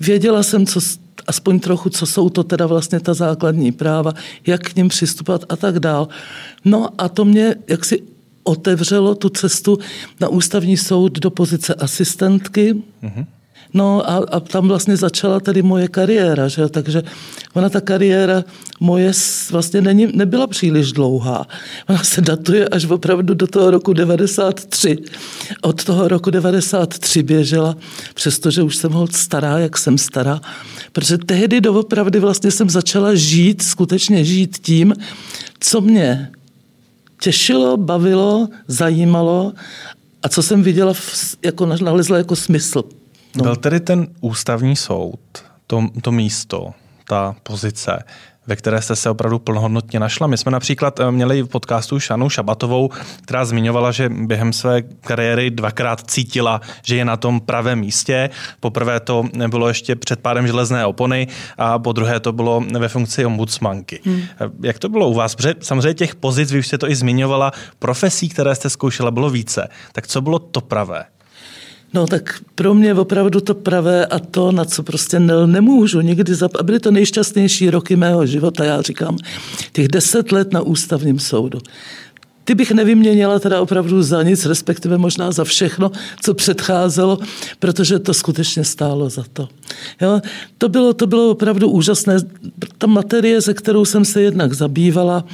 věděla 0.00 0.42
jsem, 0.42 0.66
co, 0.66 0.80
aspoň 1.26 1.60
trochu, 1.60 1.90
co 1.90 2.06
jsou 2.06 2.28
to 2.28 2.44
teda 2.44 2.66
vlastně 2.66 3.00
ta 3.00 3.14
základní 3.14 3.72
práva, 3.72 4.12
jak 4.46 4.60
k 4.60 4.76
ním 4.76 4.88
přistupovat 4.88 5.44
a 5.48 5.56
tak 5.56 5.78
dál. 5.78 6.08
No 6.64 6.88
a 6.98 7.08
to 7.08 7.24
mě 7.24 7.54
jaksi 7.68 8.02
otevřelo 8.42 9.14
tu 9.14 9.28
cestu 9.28 9.78
na 10.20 10.28
ústavní 10.28 10.76
soud 10.76 11.18
do 11.18 11.30
pozice 11.30 11.74
asistentky. 11.74 12.74
Mm-hmm. 12.74 13.26
No 13.74 14.10
a, 14.10 14.16
a 14.16 14.40
tam 14.40 14.68
vlastně 14.68 14.96
začala 14.96 15.40
tady 15.40 15.62
moje 15.62 15.88
kariéra, 15.88 16.48
že? 16.48 16.68
takže 16.68 17.02
ona 17.54 17.68
ta 17.68 17.80
kariéra 17.80 18.44
moje 18.80 19.12
vlastně 19.50 19.80
není, 19.80 20.08
nebyla 20.14 20.46
příliš 20.46 20.92
dlouhá. 20.92 21.46
Ona 21.88 22.04
se 22.04 22.20
datuje 22.20 22.68
až 22.68 22.84
opravdu 22.84 23.34
do 23.34 23.46
toho 23.46 23.70
roku 23.70 23.92
93. 23.92 24.96
Od 25.62 25.84
toho 25.84 26.08
roku 26.08 26.30
93 26.30 27.22
běžela, 27.22 27.76
přestože 28.14 28.62
už 28.62 28.76
jsem 28.76 28.92
holt 28.92 29.12
stará, 29.12 29.58
jak 29.58 29.78
jsem 29.78 29.98
stará, 29.98 30.40
protože 30.92 31.18
tehdy 31.18 31.60
doopravdy 31.60 32.18
vlastně 32.18 32.50
jsem 32.50 32.70
začala 32.70 33.14
žít, 33.14 33.62
skutečně 33.62 34.24
žít 34.24 34.58
tím, 34.58 34.94
co 35.60 35.80
mě 35.80 36.30
těšilo, 37.20 37.76
bavilo, 37.76 38.48
zajímalo 38.68 39.52
a 40.22 40.28
co 40.28 40.42
jsem 40.42 40.62
viděla, 40.62 40.92
v, 40.92 41.36
jako 41.42 41.66
nalezla 41.66 42.18
jako 42.18 42.36
smysl. 42.36 42.84
No. 43.36 43.42
Byl 43.42 43.56
tedy 43.56 43.80
ten 43.80 44.06
ústavní 44.20 44.76
soud, 44.76 45.20
to, 45.66 45.86
to 46.02 46.12
místo, 46.12 46.70
ta 47.08 47.36
pozice, 47.42 48.04
ve 48.46 48.56
které 48.56 48.82
jste 48.82 48.96
se 48.96 49.10
opravdu 49.10 49.38
plnohodnotně 49.38 50.00
našla. 50.00 50.26
My 50.26 50.38
jsme 50.38 50.52
například 50.52 51.00
eh, 51.00 51.10
měli 51.10 51.42
v 51.42 51.46
podcastu 51.46 52.00
Šanu 52.00 52.28
Šabatovou, 52.28 52.90
která 53.22 53.44
zmiňovala, 53.44 53.92
že 53.92 54.08
během 54.08 54.52
své 54.52 54.82
kariéry 54.82 55.50
dvakrát 55.50 56.10
cítila, 56.10 56.60
že 56.82 56.96
je 56.96 57.04
na 57.04 57.16
tom 57.16 57.40
pravém 57.40 57.80
místě. 57.80 58.30
Poprvé 58.60 59.00
to 59.00 59.24
bylo 59.48 59.68
ještě 59.68 59.96
před 59.96 60.20
pádem 60.20 60.46
železné 60.46 60.86
opony 60.86 61.28
a 61.58 61.78
po 61.78 61.92
druhé 61.92 62.20
to 62.20 62.32
bylo 62.32 62.64
ve 62.78 62.88
funkci 62.88 63.26
ombudsmanky. 63.26 64.00
Hmm. 64.04 64.22
Eh, 64.22 64.50
jak 64.62 64.78
to 64.78 64.88
bylo 64.88 65.08
u 65.08 65.14
vás? 65.14 65.34
Protože 65.34 65.54
samozřejmě 65.60 65.94
těch 65.94 66.14
pozic, 66.14 66.52
vy 66.52 66.58
už 66.58 66.66
jste 66.66 66.78
to 66.78 66.90
i 66.90 66.94
zmiňovala, 66.94 67.52
profesí, 67.78 68.28
které 68.28 68.54
jste 68.54 68.70
zkoušela, 68.70 69.10
bylo 69.10 69.30
více. 69.30 69.68
Tak 69.92 70.06
co 70.06 70.20
bylo 70.20 70.38
to 70.38 70.60
pravé? 70.60 71.04
No 71.94 72.06
tak 72.06 72.40
pro 72.54 72.74
mě 72.74 72.94
opravdu 72.94 73.40
to 73.40 73.54
pravé 73.54 74.06
a 74.06 74.18
to, 74.18 74.52
na 74.52 74.64
co 74.64 74.82
prostě 74.82 75.20
ne, 75.20 75.46
nemůžu 75.46 76.00
nikdy 76.00 76.34
zap... 76.34 76.52
A 76.58 76.62
byly 76.62 76.80
to 76.80 76.90
nejšťastnější 76.90 77.70
roky 77.70 77.96
mého 77.96 78.26
života, 78.26 78.64
já 78.64 78.82
říkám, 78.82 79.16
těch 79.72 79.88
deset 79.88 80.32
let 80.32 80.52
na 80.52 80.60
ústavním 80.60 81.18
soudu. 81.18 81.58
Ty 82.44 82.54
bych 82.54 82.70
nevyměnila 82.70 83.38
teda 83.38 83.60
opravdu 83.60 84.02
za 84.02 84.22
nic, 84.22 84.46
respektive 84.46 84.98
možná 84.98 85.32
za 85.32 85.44
všechno, 85.44 85.90
co 86.22 86.34
předcházelo, 86.34 87.18
protože 87.58 87.98
to 87.98 88.14
skutečně 88.14 88.64
stálo 88.64 89.10
za 89.10 89.24
to. 89.32 89.48
Jo? 90.00 90.20
To, 90.58 90.68
bylo, 90.68 90.94
to 90.94 91.06
bylo 91.06 91.30
opravdu 91.30 91.70
úžasné. 91.70 92.16
Ta 92.78 92.86
materie, 92.86 93.42
se 93.42 93.54
kterou 93.54 93.84
jsem 93.84 94.04
se 94.04 94.22
jednak 94.22 94.52
zabývala, 94.52 95.24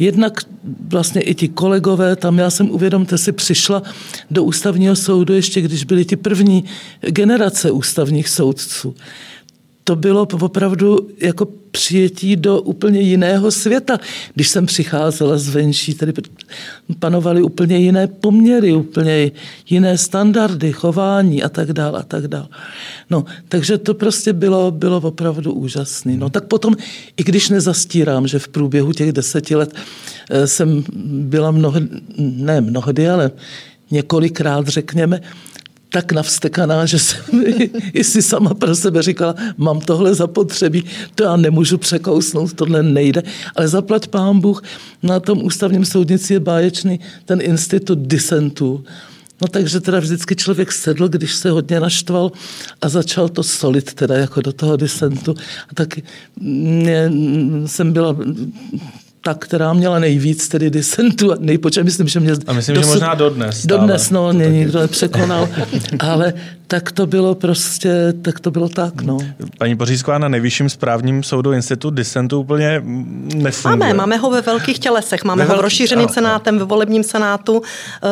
Jednak 0.00 0.40
vlastně 0.88 1.20
i 1.20 1.34
ti 1.34 1.48
kolegové, 1.48 2.16
tam 2.16 2.38
já 2.38 2.50
jsem, 2.50 2.70
uvědomte 2.70 3.18
si, 3.18 3.32
přišla 3.32 3.82
do 4.30 4.44
ústavního 4.44 4.96
soudu 4.96 5.34
ještě, 5.34 5.60
když 5.60 5.84
byly 5.84 6.04
ti 6.04 6.16
první 6.16 6.64
generace 7.00 7.70
ústavních 7.70 8.28
soudců 8.28 8.94
to 9.90 9.96
bylo 9.96 10.28
opravdu 10.40 11.08
jako 11.20 11.48
přijetí 11.70 12.36
do 12.36 12.60
úplně 12.60 13.00
jiného 13.00 13.50
světa. 13.50 13.98
Když 14.34 14.48
jsem 14.48 14.66
přicházela 14.66 15.38
zvenčí, 15.38 15.94
tady 15.94 16.12
panovaly 16.98 17.42
úplně 17.42 17.78
jiné 17.78 18.06
poměry, 18.06 18.72
úplně 18.72 19.30
jiné 19.70 19.98
standardy, 19.98 20.72
chování 20.72 21.42
a 21.42 21.48
tak 21.48 21.72
dále 21.72 21.98
a 21.98 22.02
tak 22.02 22.28
dále. 22.28 22.48
No, 23.10 23.24
takže 23.48 23.78
to 23.78 23.94
prostě 23.94 24.32
bylo, 24.32 24.70
bylo 24.70 25.00
opravdu 25.00 25.52
úžasné. 25.52 26.16
No, 26.16 26.30
tak 26.30 26.44
potom, 26.44 26.76
i 27.16 27.24
když 27.24 27.48
nezastírám, 27.48 28.26
že 28.26 28.38
v 28.38 28.48
průběhu 28.48 28.92
těch 28.92 29.12
deseti 29.12 29.56
let 29.56 29.74
eh, 30.30 30.46
jsem 30.46 30.84
byla 31.02 31.50
mnohdy, 31.50 31.88
ne 32.18 32.60
mnohdy, 32.60 33.08
ale 33.08 33.30
několikrát, 33.90 34.68
řekněme, 34.68 35.20
tak 35.92 36.12
navstekaná, 36.12 36.86
že 36.86 36.98
jsem 36.98 37.24
i 37.92 38.04
si 38.04 38.22
sama 38.22 38.54
pro 38.54 38.74
sebe 38.74 39.02
říkala, 39.02 39.34
mám 39.56 39.80
tohle 39.80 40.14
zapotřebí, 40.14 40.84
to 41.14 41.24
já 41.24 41.36
nemůžu 41.36 41.78
překousnout, 41.78 42.52
tohle 42.52 42.82
nejde. 42.82 43.22
Ale 43.56 43.68
zaplať 43.68 44.06
pán 44.06 44.40
Bůh, 44.40 44.62
na 45.02 45.20
tom 45.20 45.44
ústavním 45.44 45.84
soudnici 45.84 46.32
je 46.32 46.40
báječný 46.40 47.00
ten 47.24 47.38
institut 47.42 47.98
disentu. 47.98 48.84
No 49.42 49.48
takže 49.48 49.80
teda 49.80 50.00
vždycky 50.00 50.36
člověk 50.36 50.72
sedl, 50.72 51.08
když 51.08 51.34
se 51.34 51.50
hodně 51.50 51.80
naštval 51.80 52.32
a 52.82 52.88
začal 52.88 53.28
to 53.28 53.42
solit 53.42 53.94
teda 53.94 54.16
jako 54.16 54.40
do 54.40 54.52
toho 54.52 54.76
disentu. 54.76 55.34
A 55.70 55.74
taky 55.74 56.02
mě, 56.40 57.12
jsem 57.66 57.92
byla 57.92 58.16
ta, 59.22 59.34
která 59.34 59.72
měla 59.72 59.98
nejvíc 59.98 60.48
tedy 60.48 60.70
disentu 60.70 61.32
a 61.32 61.36
nejpočet, 61.40 61.82
myslím, 61.82 62.08
že 62.08 62.20
mě... 62.20 62.32
A 62.46 62.52
myslím, 62.52 62.74
dosud, 62.74 62.88
že 62.88 62.92
možná 62.92 63.14
dodnes. 63.14 63.66
Dodnes, 63.66 64.10
no, 64.10 64.32
mě 64.32 64.48
nikdo 64.48 64.80
nepřekonal, 64.80 65.48
ale 65.98 66.34
tak 66.70 66.92
to 66.92 67.06
bylo 67.06 67.34
prostě, 67.34 68.14
tak 68.22 68.40
to 68.40 68.50
bylo 68.50 68.68
tak, 68.68 69.02
no. 69.02 69.18
Paní 69.58 69.76
Pořízková 69.76 70.18
na 70.18 70.28
nejvyšším 70.28 70.68
správním 70.68 71.22
soudu 71.22 71.52
institut 71.52 71.94
disentu 71.94 72.40
úplně 72.40 72.82
nefunguje. 73.34 73.76
Máme, 73.76 73.94
máme 73.94 74.16
ho 74.16 74.30
ve 74.30 74.40
velkých 74.40 74.78
tělesech, 74.78 75.24
máme 75.24 75.44
ve 75.44 75.50
ho 75.50 75.58
v 75.58 75.60
rozšířeným 75.60 76.06
no, 76.06 76.14
senátem, 76.14 76.58
ve 76.58 76.64
volebním 76.64 77.02
senátu. 77.02 77.62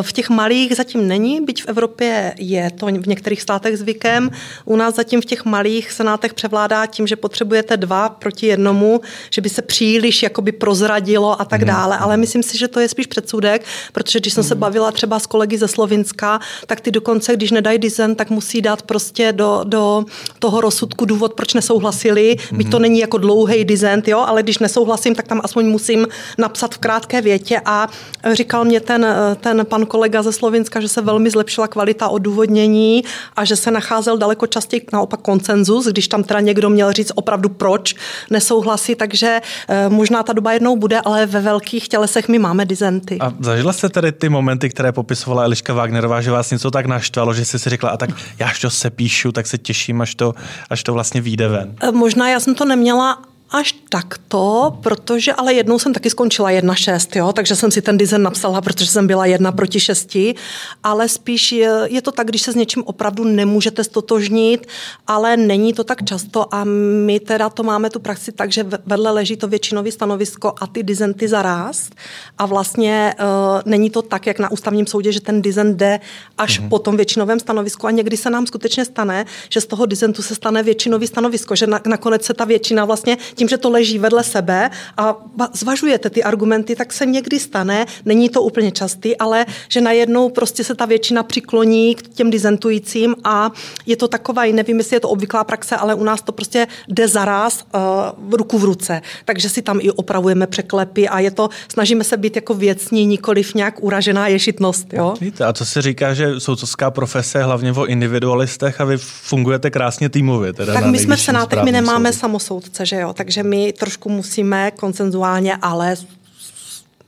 V 0.02 0.12
těch 0.12 0.30
malých 0.30 0.76
zatím 0.76 1.08
není, 1.08 1.44
byť 1.44 1.62
v 1.62 1.68
Evropě 1.68 2.34
je 2.38 2.70
to 2.70 2.86
v 2.86 3.08
některých 3.08 3.42
státech 3.42 3.78
zvykem. 3.78 4.30
U 4.64 4.76
nás 4.76 4.94
zatím 4.94 5.20
v 5.20 5.24
těch 5.24 5.44
malých 5.44 5.92
senátech 5.92 6.34
převládá 6.34 6.86
tím, 6.86 7.06
že 7.06 7.16
potřebujete 7.16 7.76
dva 7.76 8.08
proti 8.08 8.46
jednomu, 8.46 9.00
že 9.30 9.40
by 9.40 9.48
se 9.48 9.62
příliš 9.62 10.22
jakoby 10.22 10.52
prozradilo 10.98 11.40
a 11.40 11.44
tak 11.44 11.60
hmm. 11.60 11.68
dále, 11.68 11.98
ale 11.98 12.16
myslím 12.16 12.42
si, 12.42 12.58
že 12.58 12.68
to 12.68 12.80
je 12.80 12.88
spíš 12.88 13.06
předsudek, 13.06 13.64
protože 13.92 14.20
když 14.20 14.32
jsem 14.32 14.44
se 14.44 14.54
hmm. 14.54 14.60
bavila 14.60 14.92
třeba 14.92 15.18
s 15.18 15.26
kolegy 15.26 15.58
ze 15.58 15.68
Slovinska, 15.68 16.40
tak 16.66 16.80
ty 16.80 16.90
dokonce, 16.90 17.36
když 17.36 17.50
nedají 17.50 17.78
dissent, 17.78 18.14
tak 18.16 18.30
musí 18.30 18.60
dát 18.60 18.82
prostě 18.82 19.32
do, 19.32 19.60
do 19.64 20.04
toho 20.38 20.60
rozsudku 20.60 21.04
důvod, 21.04 21.34
proč 21.34 21.54
nesouhlasili, 21.54 22.36
byť 22.52 22.70
to 22.70 22.76
mhm. 22.76 22.82
není 22.82 22.98
jako 22.98 23.18
dlouhý 23.18 23.64
dizent, 23.64 24.08
jo, 24.08 24.18
ale 24.18 24.42
když 24.42 24.58
nesouhlasím, 24.58 25.14
tak 25.14 25.28
tam 25.28 25.40
aspoň 25.44 25.66
musím 25.66 26.06
napsat 26.38 26.74
v 26.74 26.78
krátké 26.78 27.20
větě 27.20 27.60
a 27.64 27.88
říkal 28.32 28.64
mě 28.64 28.80
ten, 28.80 29.06
ten 29.40 29.66
pan 29.66 29.86
kolega 29.86 30.22
ze 30.22 30.32
Slovenska, 30.32 30.80
že 30.80 30.88
se 30.88 31.00
velmi 31.00 31.30
zlepšila 31.30 31.68
kvalita 31.68 32.08
odůvodnění 32.08 33.04
a 33.36 33.44
že 33.44 33.56
se 33.56 33.70
nacházel 33.70 34.18
daleko 34.18 34.46
častěji 34.46 34.86
naopak 34.92 35.20
koncenzus, 35.20 35.86
když 35.86 36.08
tam 36.08 36.22
teda 36.24 36.40
někdo 36.40 36.70
měl 36.70 36.92
říct 36.92 37.12
opravdu 37.14 37.48
proč 37.48 37.94
nesouhlasí, 38.30 38.94
takže 38.94 39.40
eh, 39.68 39.88
možná 39.88 40.22
ta 40.22 40.32
doba 40.32 40.52
jednou 40.52 40.76
bude, 40.76 40.87
ale 40.96 41.26
ve 41.26 41.40
velkých 41.40 41.88
tělesech 41.88 42.28
my 42.28 42.38
máme 42.38 42.64
dizenty. 42.64 43.18
A 43.20 43.32
zažila 43.40 43.72
jste 43.72 43.88
tedy 43.88 44.12
ty 44.12 44.28
momenty, 44.28 44.68
které 44.68 44.92
popisovala 44.92 45.44
Eliška 45.44 45.74
Wagnerová, 45.74 46.20
že 46.20 46.30
vás 46.30 46.50
něco 46.50 46.70
tak 46.70 46.86
naštvalo, 46.86 47.34
že 47.34 47.44
jste 47.44 47.58
si 47.58 47.70
řekla, 47.70 47.90
a 47.90 47.96
tak 47.96 48.10
já 48.38 48.46
až 48.46 48.60
to 48.60 48.70
se 48.70 48.90
píšu, 48.90 49.32
tak 49.32 49.46
se 49.46 49.58
těším, 49.58 50.00
až 50.00 50.14
to, 50.14 50.34
až 50.70 50.82
to 50.82 50.92
vlastně 50.92 51.20
vyjde 51.20 51.48
ven. 51.48 51.74
Možná 51.92 52.30
já 52.30 52.40
jsem 52.40 52.54
to 52.54 52.64
neměla 52.64 53.22
až 53.50 53.74
takto, 53.88 54.76
protože 54.82 55.32
ale 55.32 55.54
jednou 55.54 55.78
jsem 55.78 55.92
taky 55.92 56.10
skončila 56.10 56.50
jedna 56.50 56.74
šest, 56.74 57.16
jo, 57.16 57.32
takže 57.32 57.56
jsem 57.56 57.70
si 57.70 57.82
ten 57.82 57.98
design 57.98 58.22
napsala, 58.22 58.60
protože 58.60 58.90
jsem 58.90 59.06
byla 59.06 59.26
jedna 59.26 59.52
proti 59.52 59.80
šesti, 59.80 60.34
ale 60.82 61.08
spíš 61.08 61.52
je, 61.52 61.70
je 61.86 62.02
to 62.02 62.12
tak, 62.12 62.26
když 62.26 62.42
se 62.42 62.52
s 62.52 62.54
něčím 62.54 62.82
opravdu 62.84 63.24
nemůžete 63.24 63.84
stotožnit, 63.84 64.66
ale 65.06 65.36
není 65.36 65.72
to 65.72 65.84
tak 65.84 66.04
často. 66.04 66.54
A 66.54 66.64
my 67.04 67.20
teda 67.20 67.48
to 67.48 67.62
máme 67.62 67.90
tu 67.90 68.00
praxi 68.00 68.32
tak, 68.32 68.52
že 68.52 68.66
vedle 68.86 69.10
leží 69.10 69.36
to 69.36 69.48
většinový 69.48 69.92
stanovisko 69.92 70.54
a 70.60 70.66
ty 70.66 70.82
dizenty 70.82 71.28
zaraz 71.28 71.90
a 72.38 72.46
vlastně 72.46 73.14
uh, 73.18 73.24
není 73.64 73.90
to 73.90 74.02
tak, 74.02 74.26
jak 74.26 74.38
na 74.38 74.50
ústavním 74.50 74.86
soudě, 74.86 75.12
že 75.12 75.20
ten 75.20 75.42
dizent 75.42 75.76
jde 75.76 76.00
až 76.38 76.60
mm-hmm. 76.60 76.68
po 76.68 76.78
tom 76.78 76.96
většinovém 76.96 77.40
stanovisku. 77.40 77.86
A 77.86 77.90
někdy 77.90 78.16
se 78.16 78.30
nám 78.30 78.46
skutečně 78.46 78.84
stane, 78.84 79.26
že 79.48 79.60
z 79.60 79.66
toho 79.66 79.86
dizentu 79.86 80.22
se 80.22 80.34
stane 80.34 80.62
většinový 80.62 81.06
stanovisko, 81.06 81.56
že 81.56 81.66
na, 81.66 81.80
nakonec 81.86 82.24
se 82.24 82.34
ta 82.34 82.44
většina 82.44 82.84
vlastně 82.84 83.16
tím, 83.38 83.48
že 83.48 83.58
to 83.58 83.70
leží 83.70 83.98
vedle 83.98 84.24
sebe 84.24 84.70
a 84.96 85.16
zvažujete 85.52 86.10
ty 86.10 86.22
argumenty, 86.22 86.76
tak 86.76 86.92
se 86.92 87.06
někdy 87.06 87.38
stane, 87.38 87.86
není 88.04 88.28
to 88.28 88.42
úplně 88.42 88.72
častý, 88.72 89.16
ale 89.16 89.46
že 89.68 89.80
najednou 89.80 90.28
prostě 90.28 90.64
se 90.64 90.74
ta 90.74 90.84
většina 90.84 91.22
přikloní 91.22 91.94
k 91.94 92.08
těm 92.08 92.30
dizentujícím 92.30 93.14
a 93.24 93.50
je 93.86 93.96
to 93.96 94.08
taková, 94.08 94.42
nevím, 94.52 94.78
jestli 94.78 94.96
je 94.96 95.00
to 95.00 95.08
obvyklá 95.08 95.44
praxe, 95.44 95.76
ale 95.76 95.94
u 95.94 96.04
nás 96.04 96.22
to 96.22 96.32
prostě 96.32 96.66
jde 96.88 97.08
zaraz 97.08 97.64
uh, 97.74 98.34
ruku 98.34 98.58
v 98.58 98.64
ruce. 98.64 99.02
Takže 99.24 99.48
si 99.48 99.62
tam 99.62 99.78
i 99.82 99.90
opravujeme 99.90 100.46
překlepy 100.46 101.08
a 101.08 101.18
je 101.18 101.30
to, 101.30 101.48
snažíme 101.68 102.04
se 102.04 102.16
být 102.16 102.36
jako 102.36 102.54
věcní, 102.54 103.06
nikoliv 103.06 103.54
nějak 103.54 103.82
uražená 103.82 104.28
ješitnost. 104.28 104.92
Jo? 104.92 105.14
Víte, 105.20 105.44
a 105.44 105.52
co 105.52 105.64
se 105.64 105.82
říká, 105.82 106.14
že 106.14 106.40
soudcovská 106.40 106.90
profese 106.90 107.38
je 107.38 107.44
hlavně 107.44 107.72
o 107.72 107.86
individualistech 107.86 108.80
a 108.80 108.84
vy 108.84 108.96
fungujete 108.98 109.70
krásně 109.70 110.08
týmově. 110.08 110.52
Teda 110.52 110.72
tak 110.72 110.86
my 110.86 110.98
jsme 110.98 111.16
v 111.16 111.20
Senátech, 111.20 111.62
my 111.62 111.72
nemáme 111.72 112.12
soudu. 112.12 112.20
samosoudce, 112.20 112.86
že 112.86 112.96
jo, 112.96 113.12
takže 113.28 113.42
my 113.42 113.72
trošku 113.72 114.08
musíme 114.08 114.70
koncenzuálně, 114.70 115.56
ale 115.62 115.96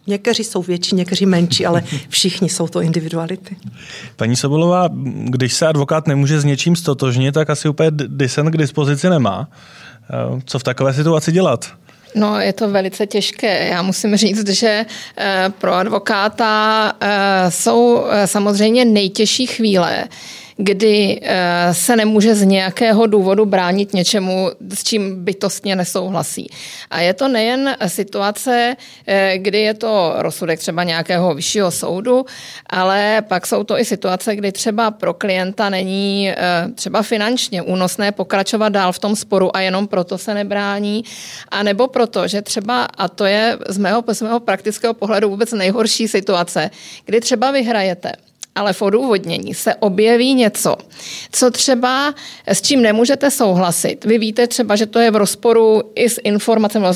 Někteří 0.06 0.44
jsou 0.44 0.62
větší, 0.62 0.94
někteří 0.94 1.26
menší, 1.26 1.66
ale 1.66 1.82
všichni 2.08 2.48
jsou 2.48 2.68
to 2.68 2.80
individuality. 2.80 3.56
Paní 4.16 4.36
Sobolová, 4.36 4.88
když 5.24 5.54
se 5.54 5.66
advokát 5.66 6.06
nemůže 6.06 6.40
s 6.40 6.44
něčím 6.44 6.76
stotožnit, 6.76 7.34
tak 7.34 7.50
asi 7.50 7.68
úplně 7.68 7.90
disent 7.90 8.50
k 8.50 8.56
dispozici 8.56 9.10
nemá. 9.10 9.48
Eh, 9.48 10.40
co 10.44 10.58
v 10.58 10.62
takové 10.62 10.94
situaci 10.94 11.32
dělat? 11.32 11.72
No, 12.14 12.40
je 12.40 12.52
to 12.52 12.70
velice 12.70 13.06
těžké. 13.06 13.68
Já 13.68 13.82
musím 13.82 14.16
říct, 14.16 14.48
že 14.48 14.86
eh, 15.16 15.52
pro 15.58 15.72
advokáta 15.72 16.92
eh, 17.00 17.50
jsou 17.50 18.04
samozřejmě 18.24 18.84
nejtěžší 18.84 19.46
chvíle, 19.46 20.04
kdy 20.62 21.20
eh, 21.22 21.74
se 21.74 21.96
nemůže 21.96 22.34
z 22.34 22.44
nějakého 22.44 23.06
důvodu 23.06 23.46
bránit 23.46 23.94
něčemu, 23.94 24.50
s 24.74 24.84
čím 24.84 25.24
bytostně 25.24 25.76
nesouhlasí. 25.76 26.50
A 26.90 27.00
je 27.00 27.14
to 27.14 27.28
nejen 27.28 27.76
situace, 27.86 28.76
eh, 29.06 29.38
kdy 29.38 29.60
je 29.60 29.74
to 29.74 30.12
rozsudek 30.16 30.58
třeba 30.58 30.84
nějakého 30.84 31.34
vyššího 31.34 31.70
soudu, 31.70 32.26
ale 32.66 33.22
pak 33.28 33.46
jsou 33.46 33.64
to 33.64 33.78
i 33.78 33.84
situace, 33.84 34.36
kdy 34.36 34.52
třeba 34.52 34.90
pro 34.90 35.14
klienta 35.14 35.70
není 35.70 36.30
eh, 36.30 36.36
třeba 36.74 37.02
finančně 37.02 37.62
únosné 37.62 38.12
pokračovat 38.12 38.68
dál 38.68 38.92
v 38.92 38.98
tom 38.98 39.16
sporu 39.16 39.56
a 39.56 39.60
jenom 39.60 39.88
proto 39.88 40.18
se 40.18 40.34
nebrání, 40.34 41.04
a 41.48 41.62
nebo 41.62 41.88
proto, 41.88 42.28
že 42.28 42.42
třeba, 42.42 42.84
a 42.84 43.08
to 43.08 43.24
je 43.24 43.58
z 43.68 43.78
mého, 43.78 44.04
z 44.12 44.22
mého 44.22 44.40
praktického 44.40 44.94
pohledu 44.94 45.30
vůbec 45.30 45.52
nejhorší 45.52 46.08
situace, 46.08 46.70
kdy 47.04 47.20
třeba 47.20 47.50
vyhrajete 47.50 48.12
ale 48.54 48.72
v 48.72 48.82
odůvodnění 48.82 49.54
se 49.54 49.74
objeví 49.74 50.34
něco, 50.34 50.76
co 51.32 51.50
třeba 51.50 52.14
s 52.46 52.62
čím 52.62 52.82
nemůžete 52.82 53.30
souhlasit. 53.30 54.04
Vy 54.04 54.18
víte 54.18 54.46
třeba, 54.46 54.76
že 54.76 54.86
to 54.86 54.98
je 54.98 55.10
v 55.10 55.16
rozporu 55.16 55.82
i 55.94 56.08
s 56.08 56.20
informacemi, 56.24 56.86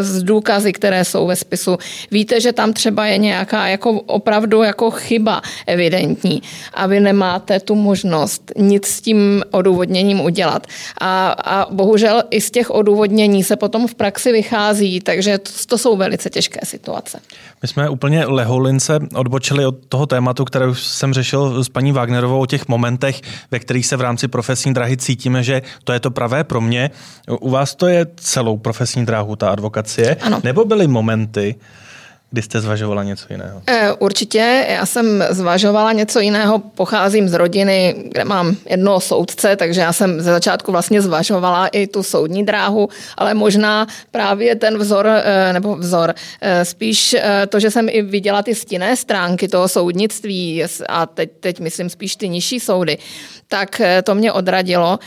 s 0.00 0.22
důkazy, 0.22 0.72
které 0.72 1.04
jsou 1.04 1.26
ve 1.26 1.36
spisu. 1.36 1.78
Víte, 2.10 2.40
že 2.40 2.52
tam 2.52 2.72
třeba 2.72 3.06
je 3.06 3.18
nějaká 3.18 3.66
jako 3.66 3.90
opravdu 3.90 4.62
jako 4.62 4.90
chyba 4.90 5.42
evidentní 5.66 6.42
a 6.74 6.86
vy 6.86 7.00
nemáte 7.00 7.60
tu 7.60 7.74
možnost 7.74 8.52
nic 8.56 8.86
s 8.86 9.00
tím 9.00 9.42
odůvodněním 9.50 10.20
udělat. 10.20 10.66
A, 11.00 11.28
a 11.30 11.74
bohužel 11.74 12.22
i 12.30 12.40
z 12.40 12.50
těch 12.50 12.70
odůvodnění 12.70 13.44
se 13.44 13.56
potom 13.56 13.88
v 13.88 13.94
praxi 13.94 14.32
vychází, 14.32 15.00
takže 15.00 15.38
to, 15.38 15.50
to 15.66 15.78
jsou 15.78 15.96
velice 15.96 16.30
těžké 16.30 16.60
situace. 16.64 17.20
My 17.64 17.68
jsme 17.68 17.88
úplně 17.88 18.24
leholince 18.24 18.98
odbočili 19.14 19.66
od 19.66 19.86
toho 19.88 20.06
tématu, 20.06 20.44
které 20.44 20.66
už 20.66 20.82
jsem 20.82 21.14
řešil 21.14 21.64
s 21.64 21.68
paní 21.68 21.92
Wagnerovou 21.92 22.40
o 22.40 22.46
těch 22.46 22.68
momentech, 22.68 23.20
ve 23.50 23.58
kterých 23.58 23.86
se 23.86 23.96
v 23.96 24.00
rámci 24.00 24.28
profesní 24.28 24.74
dráhy 24.74 24.96
cítíme, 24.96 25.42
že 25.42 25.62
to 25.84 25.92
je 25.92 26.00
to 26.00 26.10
pravé 26.10 26.44
pro 26.44 26.60
mě. 26.60 26.90
U 27.40 27.50
vás 27.50 27.74
to 27.74 27.86
je 27.86 28.06
celou 28.16 28.56
profesní 28.56 29.06
dráhu, 29.06 29.36
ta 29.36 29.50
advokacie? 29.50 30.14
Ano. 30.14 30.40
Nebo 30.44 30.64
byly 30.64 30.86
momenty, 30.86 31.54
kdy 32.34 32.42
jste 32.42 32.60
zvažovala 32.60 33.02
něco 33.02 33.26
jiného? 33.30 33.62
E, 33.66 33.92
určitě, 33.92 34.66
já 34.68 34.86
jsem 34.86 35.24
zvažovala 35.30 35.92
něco 35.92 36.20
jiného, 36.20 36.58
pocházím 36.58 37.28
z 37.28 37.32
rodiny, 37.32 37.94
kde 38.08 38.24
mám 38.24 38.56
jednoho 38.70 39.00
soudce, 39.00 39.56
takže 39.56 39.80
já 39.80 39.92
jsem 39.92 40.20
ze 40.20 40.30
začátku 40.30 40.72
vlastně 40.72 41.02
zvažovala 41.02 41.66
i 41.66 41.86
tu 41.86 42.02
soudní 42.02 42.46
dráhu, 42.46 42.88
ale 43.16 43.34
možná 43.34 43.86
právě 44.10 44.56
ten 44.56 44.78
vzor, 44.78 45.06
e, 45.06 45.52
nebo 45.52 45.76
vzor, 45.76 46.14
e, 46.40 46.64
spíš 46.64 47.16
to, 47.48 47.60
že 47.60 47.70
jsem 47.70 47.88
i 47.88 48.02
viděla 48.02 48.42
ty 48.42 48.54
stinné 48.54 48.96
stránky 48.96 49.48
toho 49.48 49.68
soudnictví 49.68 50.64
a 50.88 51.06
teď, 51.06 51.30
teď 51.40 51.60
myslím 51.60 51.90
spíš 51.90 52.16
ty 52.16 52.28
nižší 52.28 52.60
soudy, 52.60 52.98
tak 53.48 53.80
to 54.04 54.14
mě 54.14 54.32
odradilo. 54.32 54.98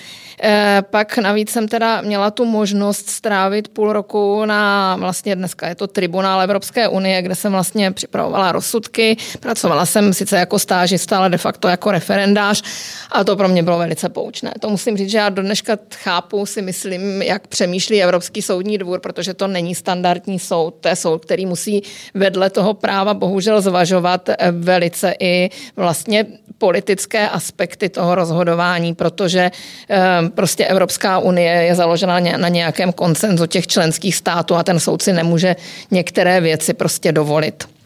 Eh, 0.43 0.81
pak 0.89 1.17
navíc 1.17 1.49
jsem 1.49 1.67
teda 1.67 2.01
měla 2.01 2.31
tu 2.31 2.45
možnost 2.45 3.09
strávit 3.09 3.67
půl 3.67 3.93
roku 3.93 4.45
na, 4.45 4.95
vlastně 4.95 5.35
dneska 5.35 5.67
je 5.67 5.75
to 5.75 5.87
tribunál 5.87 6.41
Evropské 6.41 6.87
unie, 6.87 7.21
kde 7.21 7.35
jsem 7.35 7.51
vlastně 7.51 7.91
připravovala 7.91 8.51
rozsudky. 8.51 9.17
Pracovala 9.39 9.85
jsem 9.85 10.13
sice 10.13 10.37
jako 10.37 10.59
stážista, 10.59 11.17
ale 11.17 11.29
de 11.29 11.37
facto 11.37 11.67
jako 11.67 11.91
referendář 11.91 12.63
a 13.11 13.23
to 13.23 13.35
pro 13.35 13.47
mě 13.47 13.63
bylo 13.63 13.77
velice 13.77 14.09
poučné. 14.09 14.51
To 14.59 14.69
musím 14.69 14.97
říct, 14.97 15.09
že 15.11 15.17
já 15.17 15.29
do 15.29 15.41
dneška 15.41 15.77
chápu, 15.95 16.45
si 16.45 16.61
myslím, 16.61 17.21
jak 17.21 17.47
přemýšlí 17.47 18.03
Evropský 18.03 18.41
soudní 18.41 18.77
dvůr, 18.77 18.99
protože 18.99 19.33
to 19.33 19.47
není 19.47 19.75
standardní 19.75 20.39
soud, 20.39 20.75
to 20.81 20.87
je 20.87 20.95
soud, 20.95 21.25
který 21.25 21.45
musí 21.45 21.83
vedle 22.13 22.49
toho 22.49 22.73
práva 22.73 23.13
bohužel 23.13 23.61
zvažovat 23.61 24.29
velice 24.51 25.13
i 25.19 25.49
vlastně 25.75 26.25
politické 26.57 27.29
aspekty 27.29 27.89
toho 27.89 28.15
rozhodování, 28.15 28.95
protože 28.95 29.51
eh, 29.89 30.26
prostě 30.29 30.65
Evropská 30.65 31.19
unie 31.19 31.53
je 31.53 31.75
založena 31.75 32.19
na 32.19 32.47
nějakém 32.47 32.93
koncenzu 32.93 33.45
těch 33.45 33.67
členských 33.67 34.15
států 34.15 34.55
a 34.55 34.63
ten 34.63 34.79
soud 34.79 35.01
si 35.01 35.13
nemůže 35.13 35.55
některé 35.91 36.41
věci 36.41 36.73
prostě 36.73 37.11
dovolit. 37.11 37.76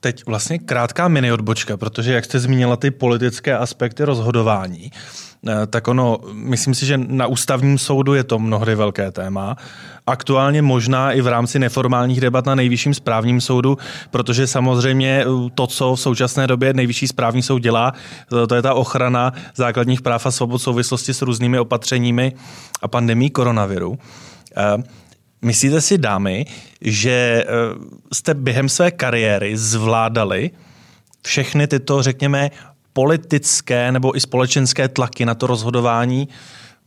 Teď 0.00 0.26
vlastně 0.26 0.58
krátká 0.58 1.08
mini 1.08 1.32
odbočka, 1.32 1.76
protože 1.76 2.12
jak 2.12 2.24
jste 2.24 2.38
zmínila 2.38 2.76
ty 2.76 2.90
politické 2.90 3.56
aspekty 3.56 4.04
rozhodování, 4.04 4.90
Eh, 5.46 5.66
tak 5.66 5.88
ono, 5.88 6.18
myslím 6.32 6.74
si, 6.74 6.86
že 6.86 6.98
na 6.98 7.26
ústavním 7.26 7.78
soudu 7.78 8.14
je 8.14 8.24
to 8.24 8.38
mnohdy 8.38 8.74
velké 8.74 9.10
téma. 9.10 9.56
Aktuálně 10.06 10.62
možná 10.62 11.12
i 11.12 11.20
v 11.20 11.26
rámci 11.26 11.58
neformálních 11.58 12.20
debat 12.20 12.46
na 12.46 12.54
nejvyšším 12.54 12.94
správním 12.94 13.40
soudu, 13.40 13.78
protože 14.10 14.46
samozřejmě 14.46 15.24
eh, 15.24 15.50
to, 15.54 15.66
co 15.66 15.94
v 15.94 16.00
současné 16.00 16.46
době 16.46 16.74
nejvyšší 16.74 17.08
správní 17.08 17.42
soud 17.42 17.58
dělá, 17.58 17.92
eh, 18.42 18.46
to 18.46 18.54
je 18.54 18.62
ta 18.62 18.74
ochrana 18.74 19.32
základních 19.54 20.02
práv 20.02 20.26
a 20.26 20.30
svobod 20.30 20.60
v 20.60 20.64
souvislosti 20.64 21.14
s 21.14 21.22
různými 21.22 21.58
opatřeními 21.58 22.32
a 22.82 22.88
pandemí 22.88 23.30
koronaviru. 23.30 23.98
Myslíte 25.42 25.80
si, 25.80 25.98
dámy, 25.98 26.46
že 26.80 27.44
jste 28.12 28.34
během 28.34 28.68
své 28.68 28.90
kariéry 28.90 29.56
zvládali 29.56 30.50
všechny 31.22 31.66
tyto, 31.66 32.02
řekněme, 32.02 32.50
politické 32.92 33.92
nebo 33.92 34.16
i 34.16 34.20
společenské 34.20 34.88
tlaky 34.88 35.24
na 35.26 35.34
to 35.34 35.46
rozhodování 35.46 36.28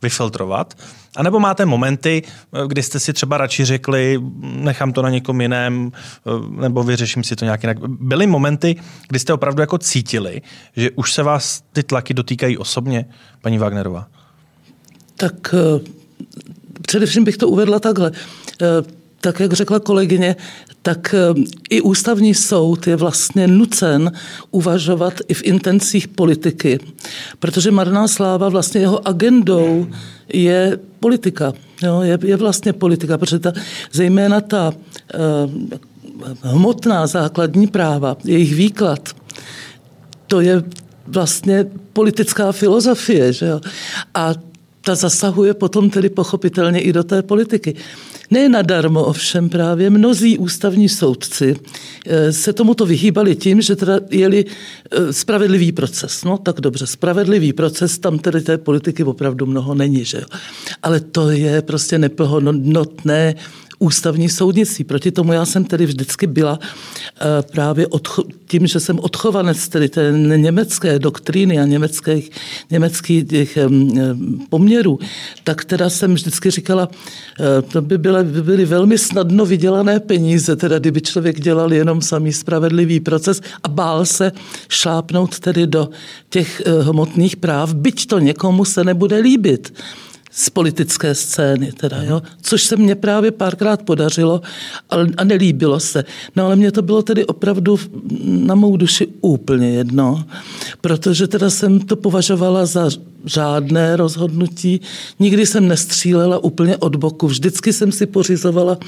vyfiltrovat? 0.02 0.74
A 1.16 1.22
nebo 1.22 1.40
máte 1.40 1.66
momenty, 1.66 2.22
kdy 2.66 2.82
jste 2.82 3.00
si 3.00 3.12
třeba 3.12 3.38
radši 3.38 3.64
řekli, 3.64 4.20
nechám 4.40 4.92
to 4.92 5.02
na 5.02 5.10
někom 5.10 5.40
jiném, 5.40 5.92
nebo 6.50 6.82
vyřeším 6.82 7.24
si 7.24 7.36
to 7.36 7.44
nějak 7.44 7.62
jinak. 7.62 7.78
Byly 7.88 8.26
momenty, 8.26 8.76
kdy 9.08 9.18
jste 9.18 9.32
opravdu 9.32 9.60
jako 9.60 9.78
cítili, 9.78 10.42
že 10.76 10.90
už 10.90 11.12
se 11.12 11.22
vás 11.22 11.62
ty 11.72 11.82
tlaky 11.82 12.14
dotýkají 12.14 12.58
osobně, 12.58 13.04
paní 13.40 13.58
Wagnerová? 13.58 14.06
Tak 15.16 15.54
eh, 15.54 15.80
především 16.82 17.24
bych 17.24 17.36
to 17.36 17.48
uvedla 17.48 17.78
takhle. 17.78 18.12
Eh, 18.62 18.66
tak 19.20 19.40
jak 19.40 19.52
řekla 19.52 19.80
kolegyně, 19.80 20.36
tak 20.82 21.14
eh, 21.14 21.40
i 21.70 21.80
ústavní 21.80 22.34
soud 22.34 22.86
je 22.86 22.96
vlastně 22.96 23.46
nucen 23.46 24.12
uvažovat 24.50 25.14
i 25.28 25.34
v 25.34 25.42
intencích 25.42 26.08
politiky, 26.08 26.78
protože 27.38 27.70
Marná 27.70 28.08
sláva 28.08 28.48
vlastně 28.48 28.80
jeho 28.80 29.08
agendou 29.08 29.86
je 30.32 30.78
politika. 31.00 31.52
Jo, 31.82 32.00
je, 32.00 32.18
je 32.24 32.36
vlastně 32.36 32.72
politika, 32.72 33.18
protože 33.18 33.38
ta, 33.38 33.52
zejména 33.92 34.40
ta 34.40 34.72
eh, 35.14 35.18
hmotná 36.42 37.06
základní 37.06 37.66
práva, 37.66 38.16
jejich 38.24 38.54
výklad, 38.54 39.08
to 40.26 40.40
je 40.40 40.62
vlastně 41.06 41.66
politická 41.92 42.52
filozofie. 42.52 43.32
Že 43.32 43.46
jo? 43.46 43.60
A 44.14 44.34
ta 44.84 44.94
zasahuje 44.94 45.54
potom 45.54 45.90
tedy 45.90 46.10
pochopitelně 46.10 46.80
i 46.80 46.92
do 46.92 47.02
té 47.02 47.22
politiky. 47.22 47.74
Ne 48.30 48.48
nadarmo 48.48 49.04
ovšem 49.04 49.48
právě 49.48 49.90
mnozí 49.90 50.38
ústavní 50.38 50.88
soudci 50.88 51.56
eh, 52.06 52.32
se 52.32 52.52
tomuto 52.52 52.86
vyhýbali 52.86 53.36
tím, 53.36 53.62
že 53.62 53.76
teda 53.76 54.00
jeli 54.10 54.44
eh, 54.44 55.12
spravedlivý 55.12 55.72
proces. 55.72 56.24
No 56.24 56.38
tak 56.38 56.60
dobře, 56.60 56.86
spravedlivý 56.86 57.52
proces, 57.52 57.98
tam 57.98 58.18
tedy 58.18 58.40
té 58.40 58.58
politiky 58.58 59.04
opravdu 59.04 59.46
mnoho 59.46 59.74
není, 59.74 60.04
že 60.04 60.18
jo. 60.18 60.26
Ale 60.82 61.00
to 61.00 61.30
je 61.30 61.62
prostě 61.62 61.98
neplnotné 61.98 63.34
ústavní 63.82 64.28
soudnictví. 64.28 64.84
Proti 64.84 65.10
tomu 65.10 65.32
já 65.32 65.44
jsem 65.44 65.64
tedy 65.64 65.86
vždycky 65.86 66.26
byla 66.26 66.58
eh, 66.62 67.42
právě 67.52 67.86
odcho- 67.86 68.24
tím, 68.46 68.66
že 68.66 68.80
jsem 68.80 68.98
odchovanec 68.98 69.68
tedy 69.68 69.88
té 69.88 70.12
německé 70.36 70.98
doktríny 70.98 71.60
a 71.60 71.64
německých, 71.64 72.30
německých 72.70 73.28
těch 73.28 73.58
poměrů, 74.50 74.98
tak 75.44 75.64
teda 75.64 75.90
jsem 75.90 76.14
vždycky 76.14 76.50
říkala, 76.50 76.88
eh, 77.40 77.62
to 77.62 77.82
by 77.82 77.98
byly, 77.98 78.24
by 78.24 78.42
byly 78.42 78.64
velmi 78.64 78.98
snadno 78.98 79.46
vydělané 79.46 80.00
peníze, 80.00 80.56
teda 80.56 80.78
kdyby 80.78 81.00
člověk 81.00 81.40
dělal 81.40 81.72
jenom 81.72 82.02
samý 82.02 82.32
spravedlivý 82.32 83.00
proces 83.00 83.40
a 83.62 83.68
bál 83.68 84.06
se 84.06 84.32
šlápnout 84.68 85.38
tedy 85.38 85.66
do 85.66 85.88
těch 86.30 86.62
eh, 86.66 86.82
hmotných 86.82 87.36
práv, 87.36 87.74
byť 87.74 88.06
to 88.06 88.18
někomu 88.18 88.64
se 88.64 88.84
nebude 88.84 89.16
líbit 89.16 89.72
z 90.34 90.50
politické 90.50 91.14
scény, 91.14 91.72
teda, 91.72 92.02
jo? 92.02 92.22
což 92.42 92.62
se 92.62 92.76
mně 92.76 92.94
právě 92.94 93.30
párkrát 93.30 93.82
podařilo 93.82 94.42
a 95.16 95.24
nelíbilo 95.24 95.80
se. 95.80 96.04
No 96.36 96.46
ale 96.46 96.56
mně 96.56 96.72
to 96.72 96.82
bylo 96.82 97.02
tedy 97.02 97.26
opravdu 97.26 97.78
na 98.24 98.54
mou 98.54 98.76
duši 98.76 99.08
úplně 99.20 99.70
jedno, 99.70 100.24
protože 100.80 101.28
teda 101.28 101.50
jsem 101.50 101.80
to 101.80 101.96
považovala 101.96 102.66
za 102.66 102.90
žádné 103.24 103.96
rozhodnutí. 103.96 104.80
Nikdy 105.18 105.46
jsem 105.46 105.68
nestřílela 105.68 106.38
úplně 106.38 106.76
od 106.76 106.96
boku. 106.96 107.26
Vždycky 107.26 107.72
jsem 107.72 107.92
si 107.92 108.06
pořizovala 108.06 108.78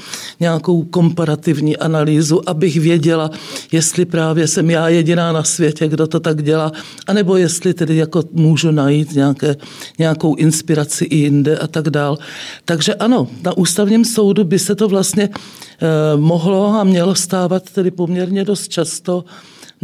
nějakou 0.40 0.82
komparativní 0.82 1.76
analýzu, 1.76 2.48
abych 2.48 2.80
věděla, 2.80 3.30
jestli 3.72 4.04
právě 4.04 4.48
jsem 4.48 4.70
já 4.70 4.88
jediná 4.88 5.32
na 5.32 5.42
světě, 5.42 5.88
kdo 5.88 6.06
to 6.06 6.20
tak 6.20 6.42
dělá, 6.42 6.72
anebo 7.06 7.36
jestli 7.36 7.74
tedy 7.74 7.96
jako 7.96 8.22
můžu 8.32 8.70
najít 8.70 9.14
nějaké, 9.14 9.56
nějakou 9.98 10.34
inspiraci 10.34 11.04
i 11.04 11.16
jinde 11.16 11.58
a 11.58 11.66
tak 11.66 11.90
dál. 11.90 12.18
Takže 12.64 12.94
ano, 12.94 13.28
na 13.42 13.56
ústavním 13.56 14.04
soudu 14.04 14.44
by 14.44 14.58
se 14.58 14.74
to 14.74 14.88
vlastně 14.88 15.28
eh, 15.32 16.16
mohlo 16.16 16.66
a 16.66 16.84
mělo 16.84 17.14
stávat 17.14 17.70
tedy 17.70 17.90
poměrně 17.90 18.44
dost 18.44 18.68
často, 18.68 19.24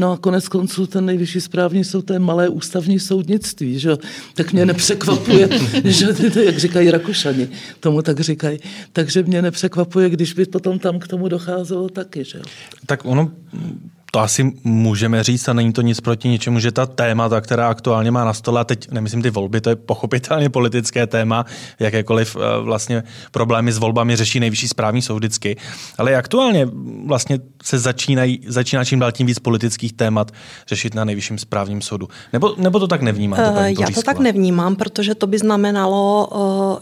No 0.01 0.13
a 0.13 0.17
konec 0.17 0.49
konců 0.49 0.87
ten 0.87 1.07
nejvyšší 1.07 1.41
správní 1.41 1.85
soud, 1.85 2.03
to 2.05 2.13
je 2.13 2.19
malé 2.19 2.49
ústavní 2.49 3.01
soudnictví, 3.01 3.79
že? 3.79 3.97
tak 4.35 4.53
mě 4.53 4.67
nepřekvapuje, 4.67 5.49
že, 5.85 6.07
jak 6.45 6.59
říkají 6.59 6.91
Rakušani, 6.91 7.49
tomu 7.81 8.03
tak 8.03 8.21
říkají. 8.21 8.59
Takže 8.93 9.23
mě 9.23 9.43
nepřekvapuje, 9.43 10.11
když 10.11 10.33
by 10.33 10.45
potom 10.45 10.79
tam 10.79 10.99
k 10.99 11.09
tomu 11.09 11.29
docházelo 11.29 11.89
taky. 11.89 12.25
Že? 12.25 12.41
Tak 12.87 13.05
ono 13.05 13.31
to 14.11 14.21
asi 14.21 14.53
můžeme 14.65 15.23
říct 15.23 15.49
a 15.49 15.53
není 15.53 15.73
to 15.73 15.83
nic 15.83 16.01
proti 16.01 16.29
ničemu, 16.29 16.59
že 16.59 16.73
ta 16.73 16.87
témata, 16.87 17.41
která 17.41 17.69
aktuálně 17.69 18.11
má 18.11 18.25
na 18.25 18.35
stole, 18.35 18.61
a 18.61 18.65
teď 18.65 18.91
nemyslím 18.91 19.23
ty 19.23 19.31
volby, 19.31 19.61
to 19.61 19.71
je 19.71 19.77
pochopitelně 19.77 20.51
politické 20.51 21.07
téma, 21.07 21.47
jakékoliv 21.79 22.37
eh, 22.37 22.61
vlastně 22.63 23.03
problémy 23.31 23.73
s 23.73 23.79
volbami 23.79 24.17
řeší 24.17 24.41
nejvyšší 24.41 24.69
správní 24.69 25.03
soud 25.03 25.17
vždycky, 25.17 25.57
ale 25.99 26.17
aktuálně 26.17 26.69
vlastně 27.07 27.39
se 27.63 27.79
začínají, 27.79 28.41
začíná 28.47 28.85
čím 28.85 28.99
dál 28.99 29.13
tím 29.13 29.27
víc 29.27 29.39
politických 29.39 29.93
témat 29.93 30.33
řešit 30.69 30.95
na 30.95 31.05
nejvyšším 31.05 31.39
správním 31.39 31.81
soudu. 31.81 32.09
Nebo, 32.33 32.55
nebo 32.59 32.79
to 32.79 32.89
tak 32.89 33.03
nevnímáte? 33.03 33.51
Uh, 33.51 33.65
já 33.81 33.91
to 33.95 34.03
tak 34.03 34.19
nevnímám, 34.19 34.77
protože 34.77 35.15
to 35.15 35.27
by 35.27 35.39
znamenalo, 35.39 36.29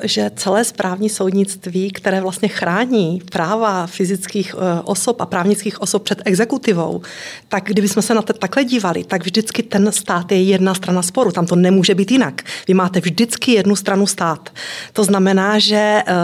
eh, 0.03 0.09
že 0.09 0.31
celé 0.37 0.65
správní 0.65 1.09
soudnictví, 1.09 1.91
které 1.91 2.21
vlastně 2.21 2.49
chrání 2.49 3.23
práva 3.33 3.87
fyzických 3.87 4.55
osob 4.85 5.21
a 5.21 5.27
právnických 5.27 5.83
osob 5.83 6.03
před 6.03 6.23
exekutivou, 6.25 7.03
tak 7.49 7.65
kdybychom 7.65 8.03
se 8.03 8.15
na 8.15 8.23
to 8.23 8.33
takhle 8.33 8.65
dívali, 8.65 9.05
tak 9.05 9.23
vždycky 9.23 9.63
ten 9.63 9.93
stát 9.93 10.33
je 10.33 10.43
jedna 10.43 10.75
strana 10.75 11.03
sporu. 11.03 11.33
Tam 11.33 11.47
to 11.47 11.57
nemůže 11.57 11.95
být 11.95 12.11
jinak. 12.11 12.43
Vy 12.69 12.75
máte 12.75 13.01
vždycky 13.01 13.53
jednu 13.53 13.77
stranu 13.77 14.07
stát. 14.07 14.51
To 14.93 15.05
znamená, 15.05 15.59
že 15.59 16.03
uh, 16.09 16.15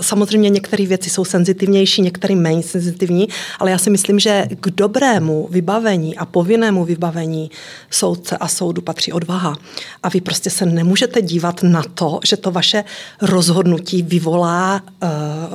samozřejmě 0.00 0.50
některé 0.50 0.86
věci 0.86 1.10
jsou 1.10 1.24
senzitivnější, 1.24 2.02
některé 2.02 2.36
méně 2.36 2.62
senzitivní, 2.62 3.28
ale 3.58 3.70
já 3.70 3.78
si 3.78 3.90
myslím, 3.90 4.18
že 4.18 4.46
k 4.60 4.70
dobrému 4.70 5.48
vybavení 5.50 6.16
a 6.16 6.24
povinnému 6.24 6.84
vybavení 6.84 7.50
soudce 7.90 8.36
a 8.36 8.48
soudu 8.48 8.82
patří 8.82 9.12
odvaha. 9.12 9.56
A 10.02 10.08
vy 10.08 10.20
prostě 10.20 10.50
se 10.50 10.66
nemůžete 10.66 11.22
dívat 11.22 11.62
na 11.62 11.82
to, 11.94 12.20
že 12.24 12.36
to 12.36 12.50
vaše 12.50 12.84
rozhodnutí 13.22 14.02
vyvolá 14.02 14.82
uh, 14.82 15.08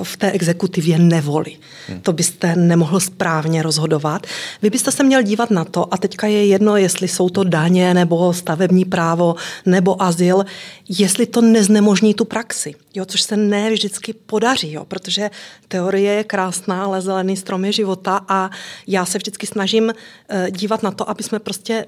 v 0.04 0.18
té 0.18 0.32
exekutivě 0.32 1.00
nevoli. 1.00 1.58
Hmm. 1.88 2.02
To 2.02 2.14
byste 2.14 2.56
nemohl 2.56 3.00
správně 3.00 3.64
rozhodovat. 3.64 4.28
Vy 4.62 4.70
byste 4.80 4.92
se 4.92 5.04
měl 5.04 5.22
dívat 5.22 5.52
na 5.52 5.66
to, 5.66 5.94
a 5.94 5.98
teďka 5.98 6.28
je 6.28 6.46
jedno, 6.46 6.78
jestli 6.78 7.08
jsou 7.08 7.30
to 7.30 7.44
daně, 7.44 7.94
nebo 7.94 8.34
stavební 8.34 8.86
právo, 8.86 9.36
nebo 9.66 10.02
azyl, 10.04 10.46
jestli 10.90 11.26
to 11.26 11.42
neznemožní 11.42 12.14
tu 12.14 12.26
praxi. 12.26 12.76
Jo, 13.00 13.06
což 13.06 13.22
se 13.22 13.38
ne 13.38 13.72
vždycky 13.72 14.14
podaří, 14.14 14.72
jo, 14.72 14.86
protože 14.86 15.30
teorie 15.68 16.14
je 16.14 16.24
krásná, 16.24 16.84
ale 16.84 17.02
zelený 17.02 17.38
strom 17.38 17.66
je 17.66 17.72
života 17.72 18.22
a 18.28 18.50
já 18.88 19.06
se 19.06 19.18
vždycky 19.18 19.48
snažím 19.48 19.84
uh, 19.84 20.50
dívat 20.50 20.84
na 20.84 20.92
to, 20.92 21.10
aby 21.10 21.24
jsme 21.24 21.40
prostě 21.40 21.86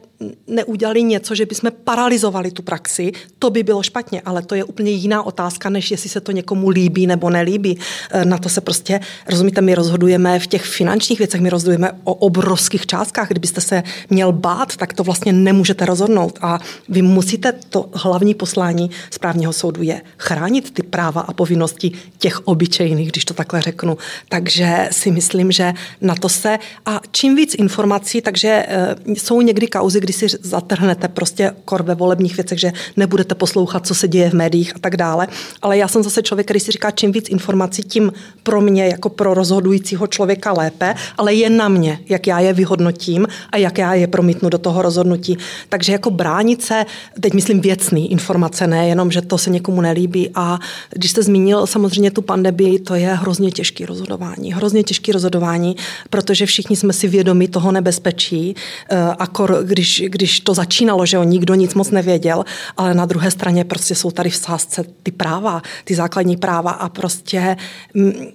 neudělali 0.48 1.04
něco, 1.04 1.36
že 1.36 1.46
bychom 1.46 1.72
paralizovali 1.84 2.52
tu 2.52 2.62
praxi, 2.62 3.12
to 3.40 3.50
by 3.50 3.64
bylo 3.64 3.84
špatně, 3.84 4.22
ale 4.26 4.42
to 4.42 4.56
je 4.56 4.64
úplně 4.64 4.92
jiná 4.92 5.24
otázka, 5.24 5.70
než 5.70 5.92
jestli 5.92 6.10
se 6.10 6.22
to 6.22 6.32
někomu 6.32 6.70
líbí 6.70 7.08
nebo 7.08 7.30
nelíbí. 7.30 7.78
Uh, 7.78 8.26
na 8.26 8.38
to 8.38 8.50
se 8.50 8.62
prostě, 8.62 9.00
rozumíte, 9.30 9.62
my 9.62 9.76
rozhodujeme 9.76 10.40
v 10.40 10.48
těch 10.48 10.64
finančních 10.64 11.20
věcech, 11.20 11.42
my 11.42 11.50
rozhodujeme 11.50 11.92
o 12.04 12.14
obrovských 12.14 12.86
částkách, 12.86 13.28
kdybyste 13.28 13.62
se 13.62 13.84
měl 14.10 14.32
bát, 14.32 14.78
tak 14.78 14.94
to 14.94 15.04
vlastně 15.04 15.34
nemůžete 15.34 15.86
rozhodnout. 15.86 16.40
A 16.42 16.60
vy 16.90 17.02
musíte, 17.02 17.52
to 17.70 17.90
hlavní 17.94 18.34
poslání 18.34 18.90
správního 19.10 19.54
soudu 19.54 19.82
je 19.82 20.02
chránit 20.18 20.72
ty 20.74 20.84
práva 20.84 21.01
a 21.08 21.34
povinnosti 21.34 21.92
těch 22.18 22.48
obyčejných, 22.48 23.12
když 23.12 23.26
to 23.26 23.34
takhle 23.34 23.62
řeknu. 23.62 23.98
Takže 24.30 24.90
si 24.92 25.12
myslím, 25.12 25.52
že 25.52 25.74
na 26.02 26.16
to 26.16 26.30
se 26.30 26.60
a 26.86 27.02
čím 27.12 27.36
víc 27.36 27.56
informací, 27.56 28.22
takže 28.22 28.48
e, 28.48 28.96
jsou 29.08 29.42
někdy 29.42 29.68
kauzy, 29.68 30.00
kdy 30.00 30.14
si 30.14 30.28
zatrhnete 30.42 31.08
prostě 31.08 31.52
kor 31.66 31.84
ve 31.84 31.96
volebních 31.96 32.38
věcech, 32.38 32.60
že 32.60 32.72
nebudete 32.98 33.36
poslouchat, 33.36 33.88
co 33.88 33.96
se 33.96 34.08
děje 34.08 34.30
v 34.30 34.34
médiích 34.34 34.76
a 34.76 34.80
tak 34.80 34.98
dále. 34.98 35.28
Ale 35.62 35.78
já 35.78 35.88
jsem 35.88 36.04
zase 36.04 36.22
člověk, 36.22 36.48
který 36.48 36.60
si 36.60 36.72
říká, 36.72 36.92
čím 36.92 37.12
víc 37.12 37.30
informací, 37.30 37.84
tím 37.84 38.14
pro 38.44 38.62
mě 38.62 38.88
jako 38.88 39.10
pro 39.10 39.34
rozhodujícího 39.34 40.08
člověka 40.08 40.54
lépe, 40.54 40.96
ale 41.18 41.34
je 41.34 41.50
na 41.50 41.68
mě, 41.68 42.00
jak 42.10 42.28
já 42.28 42.40
je 42.40 42.54
vyhodnotím 42.54 43.28
a 43.50 43.58
jak 43.58 43.78
já 43.78 43.94
je 43.94 44.08
promítnu 44.08 44.50
do 44.50 44.58
toho 44.58 44.82
rozhodnutí. 44.82 45.38
Takže 45.70 45.92
jako 45.92 46.10
bránit 46.12 46.62
se, 46.62 46.86
teď 47.22 47.34
myslím 47.34 47.62
věcný 47.62 48.12
informace, 48.12 48.68
ne 48.68 48.88
jenom, 48.88 49.12
že 49.12 49.22
to 49.22 49.38
se 49.38 49.50
někomu 49.50 49.82
nelíbí. 49.82 50.30
A 50.36 50.60
když 50.90 51.12
jste 51.12 51.24
zmínil 51.24 51.68
samozřejmě 51.68 52.12
tu 52.12 52.22
pandemii, 52.22 52.80
to 52.80 52.96
je 52.96 53.14
hrozně 53.14 53.52
těžké 53.52 53.86
rozhodování. 53.86 54.54
Hrozně 54.54 54.84
těžké 54.84 55.12
rozhodování, 55.12 55.76
protože 56.10 56.46
všichni 56.46 56.76
jsme 56.76 56.94
si 56.94 57.08
vědomi 57.08 57.48
toho 57.48 57.72
nebezpečí. 57.72 58.56
Eh, 58.90 58.98
akor, 59.20 59.60
když, 59.64 60.04
když 60.08 60.40
to 60.40 60.54
začínalo, 60.54 61.06
že 61.06 61.18
o 61.18 61.24
nikdo 61.24 61.56
nic 61.56 61.74
moc 61.74 61.92
nevěděl, 61.92 62.46
ale 62.78 62.94
na 62.94 63.06
druhé 63.06 63.32
straně 63.32 63.66
prostě 63.66 63.96
jsou 63.96 64.12
tady 64.12 64.30
v 64.30 64.36
sázce 64.36 64.84
ty 65.04 65.12
práva, 65.12 65.62
ty 65.84 65.96
základní 65.96 66.38
práva 66.38 66.72
a 66.72 66.90
prostě 66.90 67.58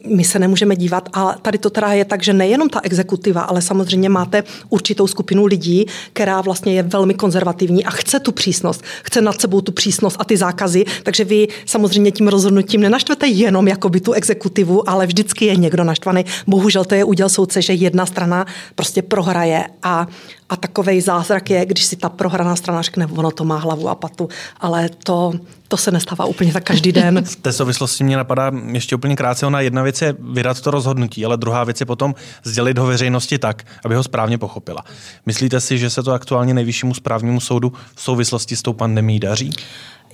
my 0.06 0.24
se 0.24 0.38
nemůžeme 0.38 0.76
dívat. 0.76 1.08
A 1.12 1.32
tady 1.42 1.58
to 1.58 1.70
teda 1.70 1.92
je 1.92 2.04
tak, 2.04 2.22
že 2.22 2.32
nejenom 2.32 2.68
ta 2.68 2.80
exekutiva, 2.82 3.42
ale 3.42 3.62
samozřejmě 3.62 4.08
máte 4.08 4.44
určitou 4.68 5.06
skupinu 5.06 5.46
lidí, 5.46 5.86
která 6.12 6.40
vlastně 6.40 6.74
je 6.74 6.82
velmi 6.82 7.14
konzervativní 7.14 7.84
a 7.84 7.90
chce 7.90 8.20
tu 8.20 8.32
přísnost, 8.32 8.84
chce 9.02 9.20
nad 9.20 9.40
sebou 9.40 9.60
tu 9.60 9.72
přísnost 9.72 10.16
a 10.18 10.24
ty 10.24 10.36
zákazy, 10.36 10.84
takže 11.02 11.24
vy 11.24 11.48
samozřejmě 11.66 12.10
tím 12.10 12.28
rozhodnutím 12.36 12.80
nenaštvete 12.80 13.26
jenom 13.26 13.68
jakoby 13.68 14.00
tu 14.00 14.12
exekutivu, 14.12 14.84
ale 14.90 15.06
vždycky 15.06 15.44
je 15.44 15.56
někdo 15.56 15.84
naštvaný. 15.84 16.24
Bohužel 16.46 16.84
to 16.84 16.94
je 16.94 17.04
úděl 17.04 17.28
soudce, 17.28 17.62
že 17.62 17.72
jedna 17.72 18.06
strana 18.06 18.46
prostě 18.74 19.02
prohraje 19.02 19.64
a 19.82 20.06
a 20.48 20.56
takový 20.56 21.00
zázrak 21.00 21.50
je, 21.50 21.66
když 21.66 21.84
si 21.84 21.96
ta 21.96 22.08
prohraná 22.08 22.56
strana 22.56 22.82
řekne, 22.82 23.06
ono 23.06 23.30
to 23.30 23.44
má 23.44 23.56
hlavu 23.56 23.88
a 23.88 23.94
patu, 23.94 24.28
ale 24.60 24.88
to, 25.04 25.32
to 25.68 25.76
se 25.76 25.90
nestává 25.90 26.24
úplně 26.24 26.52
tak 26.52 26.64
každý 26.64 26.92
den. 26.92 27.24
V 27.24 27.36
té 27.36 27.52
souvislosti 27.52 28.04
mě 28.04 28.16
napadá 28.16 28.52
ještě 28.72 28.96
úplně 28.96 29.16
krátce, 29.16 29.46
ona 29.46 29.60
jedna 29.60 29.82
věc 29.82 30.02
je 30.02 30.14
vydat 30.18 30.60
to 30.60 30.70
rozhodnutí, 30.70 31.24
ale 31.24 31.36
druhá 31.36 31.64
věc 31.64 31.80
je 31.80 31.86
potom 31.86 32.14
sdělit 32.44 32.78
ho 32.78 32.86
veřejnosti 32.86 33.38
tak, 33.38 33.62
aby 33.84 33.94
ho 33.94 34.02
správně 34.02 34.38
pochopila. 34.38 34.84
Myslíte 35.26 35.60
si, 35.60 35.78
že 35.78 35.90
se 35.90 36.02
to 36.02 36.12
aktuálně 36.12 36.54
nejvyššímu 36.54 36.94
správnímu 36.94 37.40
soudu 37.40 37.72
v 37.94 38.02
souvislosti 38.02 38.56
s 38.56 38.62
tou 38.62 38.72
pandemí 38.72 39.20
daří? 39.20 39.52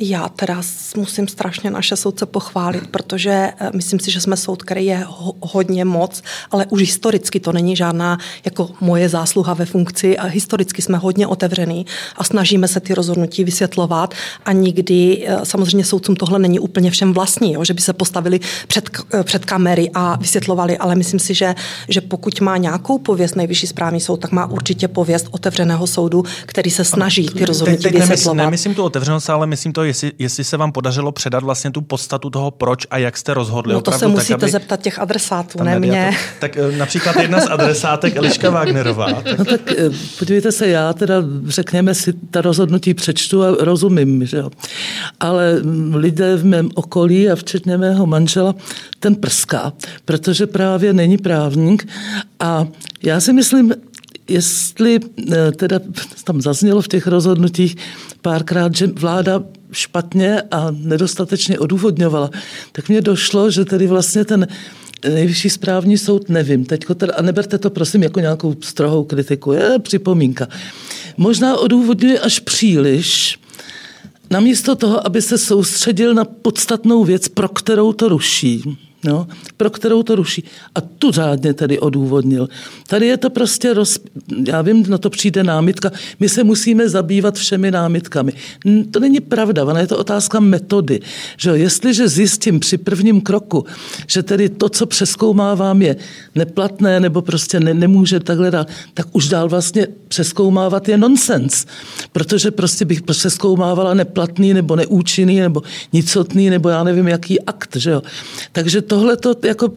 Já 0.01 0.29
teda 0.29 0.63
musím 0.97 1.29
strašně 1.29 1.71
naše 1.71 1.97
soudce 1.97 2.27
pochválit, 2.27 2.87
protože 2.87 3.31
eh, 3.31 3.71
myslím 3.75 4.01
si, 4.01 4.11
že 4.11 4.21
jsme 4.21 4.37
soud, 4.37 4.63
který 4.63 4.87
je 4.87 5.05
ho, 5.09 5.35
hodně 5.41 5.85
moc, 5.85 6.23
ale 6.51 6.67
už 6.67 6.81
historicky 6.81 7.41
to 7.41 7.53
není 7.53 7.77
žádná 7.77 8.19
jako 8.45 8.71
moje 8.81 9.09
zásluha 9.09 9.55
ve 9.55 9.67
funkci 9.67 10.19
a 10.23 10.27
historicky 10.27 10.83
jsme 10.83 10.99
hodně 10.99 11.27
otevřený 11.27 11.87
a 12.17 12.25
snažíme 12.25 12.69
se 12.69 12.81
ty 12.81 12.95
rozhodnutí 12.95 13.45
vysvětlovat 13.45 14.15
a 14.45 14.53
nikdy 14.53 15.25
eh, 15.27 15.39
samozřejmě 15.43 15.85
soudcům 15.85 16.17
tohle 16.17 16.39
není 16.39 16.59
úplně 16.59 16.91
všem 16.91 17.13
vlastní, 17.13 17.53
jo, 17.53 17.65
že 17.65 17.75
by 17.75 17.81
se 17.81 17.93
postavili 17.93 18.41
před, 18.67 18.91
eh, 19.15 19.25
před 19.25 19.45
kamery 19.45 19.91
a 19.95 20.17
vysvětlovali, 20.17 20.79
ale 20.79 20.95
myslím 20.95 21.21
si, 21.21 21.35
že, 21.35 21.55
že 21.89 22.01
pokud 22.01 22.41
má 22.41 22.57
nějakou 22.57 22.99
pověst 22.99 23.37
nejvyšší 23.37 23.67
správní 23.67 24.01
soud, 24.01 24.17
tak 24.17 24.33
má 24.33 24.47
určitě 24.47 24.89
pověst 24.89 25.27
otevřeného 25.31 25.87
soudu, 25.87 26.25
který 26.47 26.71
se 26.71 26.85
snaží 26.85 27.27
ty 27.27 27.45
rozhodnutí 27.45 27.83
teď, 27.83 27.93
teď 27.93 28.01
vysvětlovat. 28.01 28.35
Nemyslím, 28.35 28.47
nemyslím 28.47 28.75
tu 28.75 28.83
otevřenost, 28.83 29.31
ale 29.31 29.47
myslím 29.47 29.73
to 29.73 29.85
jestli, 29.85 30.13
jestli 30.19 30.45
se 30.45 30.57
vám 30.57 30.73
podařilo 30.73 31.13
předat 31.13 31.43
vlastně 31.43 31.71
tu 31.71 31.81
podstatu 31.81 32.31
toho, 32.31 32.51
proč 32.51 32.87
a 32.91 32.99
jak 32.99 33.17
jste 33.17 33.35
rozhodli. 33.35 33.75
No 33.75 33.81
to 33.81 33.91
opravdu, 33.91 33.99
se 33.99 34.09
musíte 34.09 34.35
tak, 34.35 34.43
aby 34.43 34.53
zeptat 34.53 34.81
těch 34.81 34.99
adresátů, 34.99 35.63
ne 35.63 35.79
mě. 35.79 36.11
To, 36.11 36.41
tak 36.41 36.57
eh, 36.57 36.77
například 36.77 37.17
jedna 37.17 37.41
z 37.41 37.47
adresátek 37.47 38.17
Eliška 38.17 38.51
Wagnerová. 38.51 39.13
Tak... 39.13 39.39
No 39.39 39.45
tak 39.45 39.61
podívejte 40.19 40.53
se, 40.53 40.69
já 40.69 40.93
teda 40.93 41.15
řekněme 41.47 41.95
si 41.95 42.13
ta 42.13 42.41
rozhodnutí 42.41 42.95
přečtu 42.95 43.43
a 43.43 43.57
rozumím, 43.61 44.27
že 44.27 44.37
jo. 44.37 44.51
Ale 45.21 45.61
lidé 45.95 46.37
v 46.37 46.45
mém 46.45 46.69
okolí 46.75 47.31
a 47.31 47.37
včetně 47.37 47.79
mého 47.79 48.07
manžela 48.07 48.55
ten 49.01 49.15
prská, 49.15 49.73
protože 50.05 50.47
právě 50.47 50.93
není 50.93 51.19
právník 51.19 51.89
a 52.41 52.67
já 53.03 53.21
si 53.21 53.33
myslím, 53.33 53.73
jestli 54.29 55.01
eh, 55.33 55.53
teda 55.53 55.81
tam 56.25 56.41
zaznělo 56.41 56.83
v 56.83 56.89
těch 56.89 57.07
rozhodnutích 57.07 57.77
párkrát, 58.23 58.75
že 58.75 58.87
vláda 58.87 59.43
špatně 59.73 60.43
a 60.51 60.71
nedostatečně 60.71 61.59
odůvodňovala, 61.59 62.31
tak 62.73 62.89
mně 62.89 63.01
došlo, 63.01 63.51
že 63.51 63.65
tedy 63.65 63.87
vlastně 63.87 64.25
ten 64.25 64.47
nejvyšší 65.09 65.51
správní 65.51 65.99
soud, 65.99 66.29
nevím, 66.29 66.65
teďko 66.65 66.95
teda, 66.95 67.15
a 67.15 67.23
neberte 67.23 67.59
to 67.59 67.71
prosím 67.71 68.03
jako 68.03 68.21
nějakou 68.21 68.55
strohou 68.61 69.05
kritiku, 69.05 69.53
je 69.53 69.79
připomínka. 69.79 70.49
Možná 71.17 71.57
odůvodňuje 71.57 72.19
až 72.19 72.41
příliš, 72.41 73.39
namísto 74.31 74.75
toho, 74.75 75.07
aby 75.07 75.23
se 75.23 75.39
soustředil 75.39 76.15
na 76.15 76.25
podstatnou 76.25 77.05
věc, 77.05 77.29
pro 77.29 77.49
kterou 77.49 77.93
to 77.93 78.09
ruší 78.09 78.79
no, 79.05 79.27
pro 79.57 79.71
kterou 79.71 80.03
to 80.03 80.17
ruší. 80.17 80.45
A 80.75 80.81
tu 80.81 81.11
řádně 81.11 81.55
tedy 81.55 81.79
odůvodnil. 81.79 82.49
Tady 82.87 83.07
je 83.07 83.17
to 83.17 83.31
prostě, 83.31 83.75
roz, 83.75 83.99
já 84.47 84.63
vím, 84.63 84.85
na 84.89 84.99
to 84.99 85.11
přijde 85.11 85.45
námitka, 85.45 85.91
my 86.21 86.29
se 86.29 86.45
musíme 86.45 86.89
zabývat 86.89 87.35
všemi 87.35 87.71
námitkami. 87.71 88.33
To 88.91 89.01
není 89.01 89.21
pravda, 89.21 89.65
ona 89.65 89.81
je 89.81 89.87
to 89.87 89.99
otázka 89.99 90.41
metody. 90.41 91.01
Že 91.37 91.51
jestliže 91.51 92.09
zjistím 92.09 92.61
při 92.61 92.79
prvním 92.79 93.21
kroku, 93.21 93.65
že 94.07 94.23
tedy 94.23 94.49
to, 94.49 94.69
co 94.69 94.87
přeskoumávám, 94.87 95.83
je 95.83 95.97
neplatné 96.35 97.01
nebo 97.01 97.23
prostě 97.23 97.61
ne, 97.61 97.75
nemůže 97.75 98.21
takhle 98.21 98.51
dát, 98.51 98.69
tak 98.95 99.07
už 99.13 99.29
dál 99.29 99.49
vlastně 99.49 99.87
přeskoumávat 100.09 100.89
je 100.89 100.99
nonsens. 100.99 101.67
Protože 102.13 102.51
prostě 102.51 102.85
bych 102.85 103.03
přeskoumávala 103.03 103.95
neplatný 103.95 104.55
nebo 104.55 104.77
neúčinný 104.77 105.41
nebo 105.41 105.63
nicotný 105.93 106.51
nebo 106.51 106.69
já 106.69 106.85
nevím, 106.85 107.09
jaký 107.09 107.41
akt. 107.41 107.77
Že 107.77 107.91
jo. 107.91 108.03
Takže 108.53 108.83
tohle 108.93 109.17
to 109.17 109.35
jako, 109.45 109.73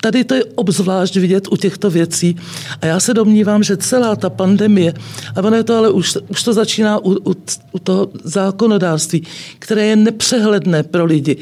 tady 0.00 0.24
to 0.24 0.34
je 0.34 0.44
obzvlášť 0.44 1.16
vidět 1.16 1.48
u 1.50 1.56
těchto 1.56 1.90
věcí. 1.90 2.36
A 2.80 2.86
já 2.86 3.00
se 3.00 3.14
domnívám, 3.14 3.62
že 3.62 3.76
celá 3.76 4.16
ta 4.16 4.30
pandemie, 4.30 4.92
a 5.36 5.40
ono 5.40 5.56
je 5.56 5.64
to 5.64 5.76
ale 5.76 5.90
už, 5.90 6.18
už 6.28 6.42
to 6.42 6.52
začíná 6.52 6.98
u, 6.98 7.10
u, 7.10 7.34
u 7.72 7.78
toho 7.78 8.08
zákonodárství, 8.24 9.22
které 9.58 9.86
je 9.86 9.96
nepřehledné 9.96 10.82
pro 10.82 11.04
lidi, 11.04 11.36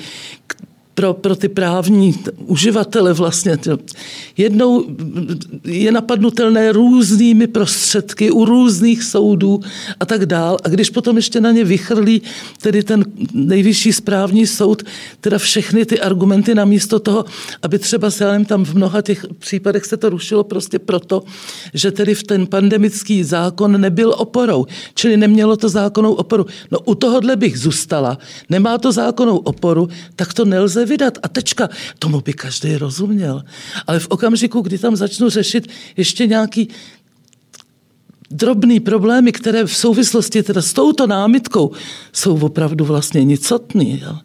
pro, 1.01 1.15
pro 1.15 1.37
ty 1.37 1.49
právní 1.49 2.15
uživatele 2.47 3.13
vlastně. 3.13 3.59
Jednou 4.37 4.85
je 5.65 5.93
napadnutelné 5.93 6.73
různými 6.73 7.47
prostředky 7.47 8.31
u 8.31 8.45
různých 8.45 9.03
soudů 9.03 9.61
a 10.01 10.07
tak 10.07 10.27
dál. 10.27 10.57
A 10.65 10.69
když 10.69 10.91
potom 10.91 11.17
ještě 11.17 11.41
na 11.41 11.51
ně 11.51 11.65
vychrlí 11.65 12.23
tedy 12.63 12.83
ten 12.83 13.05
nejvyšší 13.33 13.93
správní 13.93 14.47
soud, 14.47 14.83
teda 15.21 15.39
všechny 15.39 15.87
ty 15.87 16.01
argumenty 16.01 16.55
namísto 16.55 17.01
toho, 17.01 17.25
aby 17.63 17.79
třeba 17.79 18.11
se 18.11 18.45
tam 18.47 18.65
v 18.65 18.75
mnoha 18.75 19.03
těch 19.03 19.27
případech 19.39 19.85
se 19.85 19.97
to 19.97 20.09
rušilo 20.09 20.45
prostě 20.45 20.79
proto, 20.79 21.23
že 21.75 21.93
tedy 21.93 22.15
v 22.15 22.23
ten 22.23 22.47
pandemický 22.47 23.25
zákon 23.25 23.81
nebyl 23.81 24.15
oporou, 24.19 24.67
čili 24.95 25.17
nemělo 25.17 25.57
to 25.57 25.69
zákonnou 25.69 26.13
oporu. 26.13 26.47
No 26.71 26.79
u 26.85 26.95
tohohle 26.95 27.37
bych 27.37 27.59
zůstala. 27.59 28.19
Nemá 28.49 28.79
to 28.79 28.93
zákonnou 28.93 29.37
oporu, 29.37 29.89
tak 30.17 30.35
to 30.35 30.45
nelze 30.45 30.90
vydat 30.91 31.19
a 31.23 31.29
tečka. 31.29 31.71
Tomu 31.99 32.21
by 32.21 32.33
každý 32.33 32.77
rozuměl. 32.77 33.43
Ale 33.87 34.03
v 34.03 34.09
okamžiku, 34.11 34.61
kdy 34.61 34.79
tam 34.79 34.97
začnu 34.97 35.31
řešit 35.31 35.71
ještě 35.97 36.27
nějaký 36.27 36.69
drobný 38.31 38.81
problémy, 38.81 39.33
které 39.33 39.65
v 39.67 39.77
souvislosti 39.77 40.43
teda 40.43 40.63
s 40.63 40.73
touto 40.73 41.07
námitkou 41.07 41.71
jsou 42.13 42.39
opravdu 42.39 42.85
vlastně 42.85 43.25
nicotný, 43.25 44.01
jo, 44.03 44.19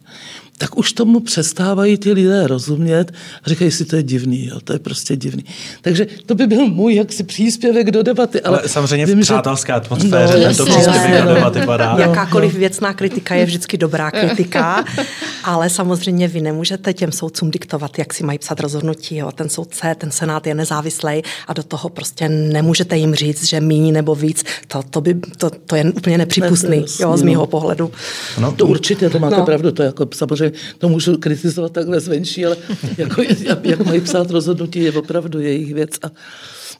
tak 0.58 0.78
už 0.78 0.92
tomu 0.92 1.20
přestávají 1.20 1.98
ti 1.98 2.12
lidé 2.12 2.46
rozumět 2.46 3.12
a 3.42 3.48
říkají 3.48 3.70
si, 3.70 3.84
to 3.84 3.96
je 3.96 4.02
divný, 4.02 4.46
jo, 4.46 4.60
to 4.64 4.72
je 4.72 4.78
prostě 4.78 5.16
divný. 5.16 5.44
Takže 5.82 6.06
to 6.26 6.34
by 6.34 6.46
byl 6.46 6.66
můj 6.66 6.94
jaksi 6.94 7.22
příspěvek 7.22 7.90
do 7.90 8.02
debaty. 8.02 8.40
Ale, 8.40 8.58
ale 8.58 8.68
samozřejmě 8.68 9.06
vím, 9.06 9.18
v 9.18 9.20
přátelské 9.20 9.72
že... 9.72 9.76
atmosféře 9.76 10.38
no, 10.38 10.44
tento 10.44 10.64
příspěvek 10.64 11.22
do 11.22 11.34
debaty 11.34 11.60
padá. 11.60 11.92
No. 11.92 11.98
Jakákoliv 11.98 12.54
věcná 12.54 12.94
kritika 12.94 13.34
je 13.34 13.44
vždycky 13.44 13.78
dobrá 13.78 14.10
kritika, 14.10 14.84
ale 15.44 15.70
samozřejmě 15.70 16.28
vy 16.28 16.40
nemůžete 16.40 16.92
těm 16.92 17.12
soudcům 17.12 17.50
diktovat, 17.50 17.98
jak 17.98 18.14
si 18.14 18.24
mají 18.24 18.38
psat 18.38 18.60
rozhodnutí. 18.60 19.16
Jo. 19.16 19.32
Ten 19.32 19.48
soudce, 19.48 19.94
ten 19.98 20.10
senát 20.10 20.46
je 20.46 20.54
nezávislý 20.54 21.22
a 21.48 21.52
do 21.52 21.62
toho 21.62 21.88
prostě 21.88 22.28
nemůžete 22.28 22.96
jim 22.96 23.14
říct, 23.14 23.44
že 23.44 23.60
míní 23.60 23.92
nebo 23.92 24.14
víc. 24.14 24.44
To, 24.68 24.82
to, 24.90 25.00
by, 25.00 25.14
to, 25.14 25.50
to 25.50 25.76
je 25.76 25.84
úplně 25.84 26.18
nepřípustný, 26.18 26.76
ne, 26.80 26.86
jo, 27.00 27.16
z 27.16 27.22
mého 27.22 27.42
no. 27.42 27.46
pohledu. 27.46 27.92
No, 28.38 28.52
to 28.52 28.66
určitě, 28.66 29.10
to 29.10 29.18
máte 29.18 29.36
no. 29.36 29.44
pravdu, 29.44 29.72
to 29.72 29.82
je 29.82 29.86
jako 29.86 30.06
samozřejmě 30.14 30.45
to 30.78 30.88
můžu 30.88 31.18
kritizovat 31.18 31.72
takhle 31.72 32.00
zvenčí, 32.00 32.46
ale 32.46 32.56
jako, 32.98 33.22
jak 33.62 33.86
mají 33.86 34.00
psát 34.00 34.30
rozhodnutí, 34.30 34.78
je 34.78 34.92
opravdu 34.92 35.40
jejich 35.40 35.74
věc. 35.74 35.90
A, 36.02 36.10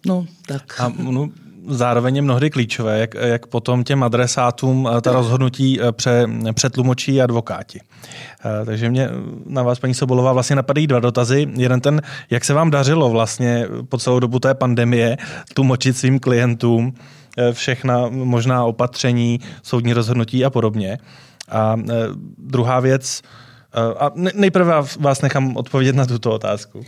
no, 0.06 0.26
tak. 0.46 0.80
A 0.80 0.92
no, 0.98 1.30
zároveň 1.68 2.16
je 2.16 2.22
mnohdy 2.22 2.50
klíčové, 2.50 2.98
jak, 2.98 3.14
jak 3.14 3.46
potom 3.46 3.84
těm 3.84 4.02
adresátům 4.02 4.88
eh, 4.92 5.00
ta 5.00 5.12
rozhodnutí 5.12 5.80
eh, 5.80 5.92
pře, 5.92 6.26
přetlumočí 6.54 7.22
advokáti. 7.22 7.80
Eh, 7.80 8.64
takže 8.64 8.90
mě 8.90 9.08
na 9.46 9.62
vás, 9.62 9.78
paní 9.78 9.94
Sobolová, 9.94 10.32
vlastně 10.32 10.56
napadají 10.56 10.86
dva 10.86 11.00
dotazy. 11.00 11.46
Jeden 11.56 11.80
ten, 11.80 12.02
jak 12.30 12.44
se 12.44 12.54
vám 12.54 12.70
dařilo 12.70 13.10
vlastně 13.10 13.66
po 13.88 13.98
celou 13.98 14.20
dobu 14.20 14.38
té 14.38 14.54
pandemie 14.54 15.16
tlumočit 15.54 15.96
svým 15.96 16.18
klientům 16.18 16.94
všechna 17.52 18.08
možná 18.08 18.64
opatření, 18.64 19.40
soudní 19.62 19.92
rozhodnutí 19.92 20.44
a 20.44 20.50
podobně. 20.50 20.98
A 21.48 21.76
druhá 22.38 22.80
věc, 22.80 23.22
a 23.98 24.12
nejprve 24.14 24.74
vás 24.98 25.22
nechám 25.22 25.56
odpovědět 25.56 25.96
na 25.96 26.06
tuto 26.06 26.32
otázku. 26.32 26.84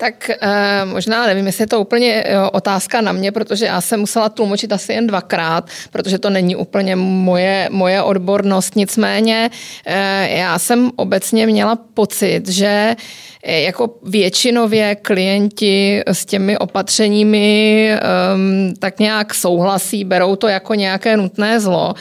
Tak 0.00 0.30
eh, 0.30 0.84
možná 0.84 1.26
nevím, 1.26 1.46
jestli 1.46 1.62
je 1.62 1.66
to 1.66 1.80
úplně 1.80 2.24
otázka 2.52 3.00
na 3.00 3.12
mě, 3.12 3.32
protože 3.32 3.66
já 3.66 3.80
jsem 3.80 4.00
musela 4.00 4.28
tlumočit 4.28 4.72
asi 4.72 4.92
jen 4.92 5.06
dvakrát, 5.06 5.70
protože 5.90 6.18
to 6.18 6.30
není 6.30 6.56
úplně 6.56 6.96
moje, 6.96 7.68
moje 7.72 8.02
odbornost. 8.02 8.76
Nicméně 8.76 9.50
eh, 9.86 10.28
já 10.38 10.58
jsem 10.58 10.90
obecně 10.96 11.46
měla 11.46 11.76
pocit, 11.94 12.48
že 12.48 12.96
eh, 13.44 13.60
jako 13.60 13.94
většinově 14.02 14.94
klienti 14.94 16.02
s 16.06 16.26
těmi 16.26 16.58
opatřeními 16.58 17.90
ehm, 17.92 18.74
tak 18.78 18.98
nějak 18.98 19.34
souhlasí, 19.34 20.04
berou 20.04 20.36
to 20.36 20.48
jako 20.48 20.74
nějaké 20.74 21.16
nutné 21.16 21.60
zlo. 21.60 21.94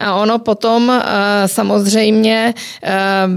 A 0.00 0.14
ono 0.14 0.38
potom 0.38 0.90
eh, 0.90 1.02
samozřejmě 1.48 2.54
eh, 2.82 3.28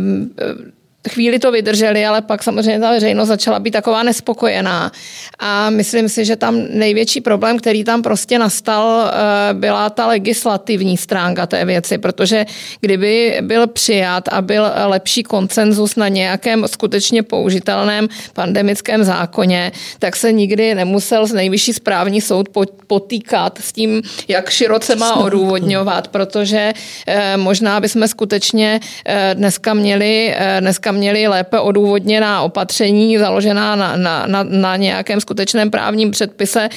chvíli 1.09 1.39
to 1.39 1.51
vydrželi, 1.51 2.05
ale 2.05 2.21
pak 2.21 2.43
samozřejmě 2.43 2.79
ta 2.79 2.91
veřejnost 2.91 3.27
začala 3.27 3.59
být 3.59 3.71
taková 3.71 4.03
nespokojená. 4.03 4.91
A 5.39 5.69
myslím 5.69 6.09
si, 6.09 6.25
že 6.25 6.35
tam 6.35 6.55
největší 6.69 7.21
problém, 7.21 7.57
který 7.57 7.83
tam 7.83 8.01
prostě 8.01 8.39
nastal, 8.39 9.11
eh, 9.11 9.53
byla 9.53 9.89
ta 9.89 10.07
legislativní 10.07 10.97
stránka 10.97 11.47
té 11.47 11.65
věci, 11.65 11.97
protože 11.97 12.45
kdyby 12.81 13.37
byl 13.41 13.67
přijat 13.67 14.27
a 14.31 14.41
byl 14.41 14.65
lepší 14.85 15.23
koncenzus 15.23 15.95
na 15.95 16.07
nějakém 16.07 16.67
skutečně 16.67 17.23
použitelném 17.23 18.07
pandemickém 18.33 19.03
zákoně, 19.03 19.71
tak 19.99 20.15
se 20.15 20.31
nikdy 20.31 20.75
nemusel 20.75 21.27
z 21.27 21.33
nejvyšší 21.33 21.73
správní 21.73 22.21
soud 22.21 22.49
potýkat 22.87 23.59
s 23.61 23.71
tím, 23.71 24.01
jak 24.27 24.49
široce 24.49 24.95
má 24.95 25.15
odůvodňovat, 25.15 26.07
protože 26.07 26.73
eh, 27.07 27.37
možná 27.37 27.79
bychom 27.79 28.07
skutečně 28.07 28.79
eh, 29.05 29.35
dneska 29.35 29.73
měli, 29.73 30.35
dneska 30.59 30.92
měli 30.93 31.27
lépe 31.27 31.59
odůvodněná 31.59 32.41
opatření 32.41 33.17
založená 33.17 33.75
na, 33.75 33.95
na, 33.95 34.27
na, 34.27 34.43
na 34.43 34.75
nějakém 34.75 35.21
skutečném 35.21 35.71
právním 35.71 36.11
předpise. 36.11 36.69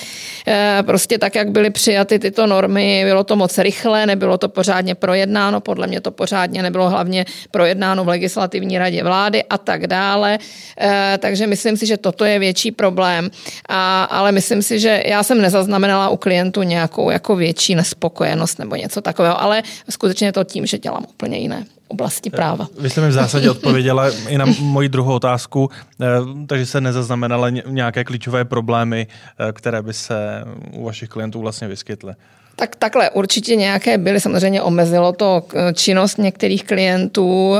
Eh, 0.46 0.82
prostě 0.86 1.18
tak, 1.18 1.34
jak 1.34 1.50
byly 1.50 1.70
přijaty 1.70 2.18
tyto 2.18 2.46
normy, 2.46 3.02
bylo 3.04 3.24
to 3.24 3.36
moc 3.36 3.58
rychle, 3.58 4.06
nebylo 4.06 4.38
to 4.38 4.48
pořádně 4.48 4.94
projednáno, 4.94 5.60
podle 5.60 5.86
mě 5.86 6.00
to 6.00 6.10
pořádně 6.10 6.62
nebylo 6.62 6.90
hlavně 6.90 7.24
projednáno 7.50 8.04
v 8.04 8.08
legislativní 8.08 8.78
radě 8.78 9.02
vlády 9.02 9.44
a 9.44 9.58
tak 9.58 9.86
dále. 9.86 10.38
Eh, 10.80 11.18
takže 11.18 11.46
myslím 11.46 11.76
si, 11.76 11.86
že 11.86 11.96
toto 11.96 12.24
je 12.24 12.38
větší 12.38 12.72
problém. 12.72 13.30
A, 13.68 14.04
ale 14.04 14.32
myslím 14.32 14.62
si, 14.62 14.80
že 14.80 15.02
já 15.06 15.22
jsem 15.22 15.40
nezaznamenala 15.40 16.08
u 16.08 16.16
klientů 16.16 16.62
nějakou 16.62 17.10
jako 17.10 17.36
větší 17.36 17.74
nespokojenost 17.74 18.58
nebo 18.58 18.76
něco 18.76 19.00
takového, 19.00 19.42
ale 19.42 19.62
skutečně 19.90 20.32
to 20.32 20.44
tím, 20.44 20.66
že 20.66 20.78
dělám 20.78 21.04
úplně 21.08 21.38
jiné 21.38 21.75
oblasti 21.88 22.30
práva. 22.30 22.66
Vy 22.80 22.90
jste 22.90 23.00
mi 23.00 23.08
v 23.08 23.12
zásadě 23.12 23.50
odpověděla 23.50 24.10
i 24.28 24.38
na 24.38 24.44
moji 24.60 24.88
druhou 24.88 25.14
otázku, 25.14 25.70
eh, 26.00 26.06
takže 26.46 26.66
se 26.66 26.80
nezaznamenaly 26.80 27.62
nějaké 27.66 28.04
klíčové 28.04 28.44
problémy, 28.44 29.06
eh, 29.38 29.52
které 29.52 29.82
by 29.82 29.92
se 29.92 30.44
u 30.72 30.84
vašich 30.84 31.08
klientů 31.08 31.40
vlastně 31.40 31.68
vyskytly. 31.68 32.14
Tak 32.56 32.76
takhle, 32.76 33.10
určitě 33.10 33.56
nějaké 33.56 33.98
byly, 33.98 34.20
samozřejmě 34.20 34.62
omezilo 34.62 35.12
to 35.12 35.42
eh, 35.54 35.72
činnost 35.74 36.18
některých 36.18 36.64
klientů, 36.64 37.50
um, 37.50 37.58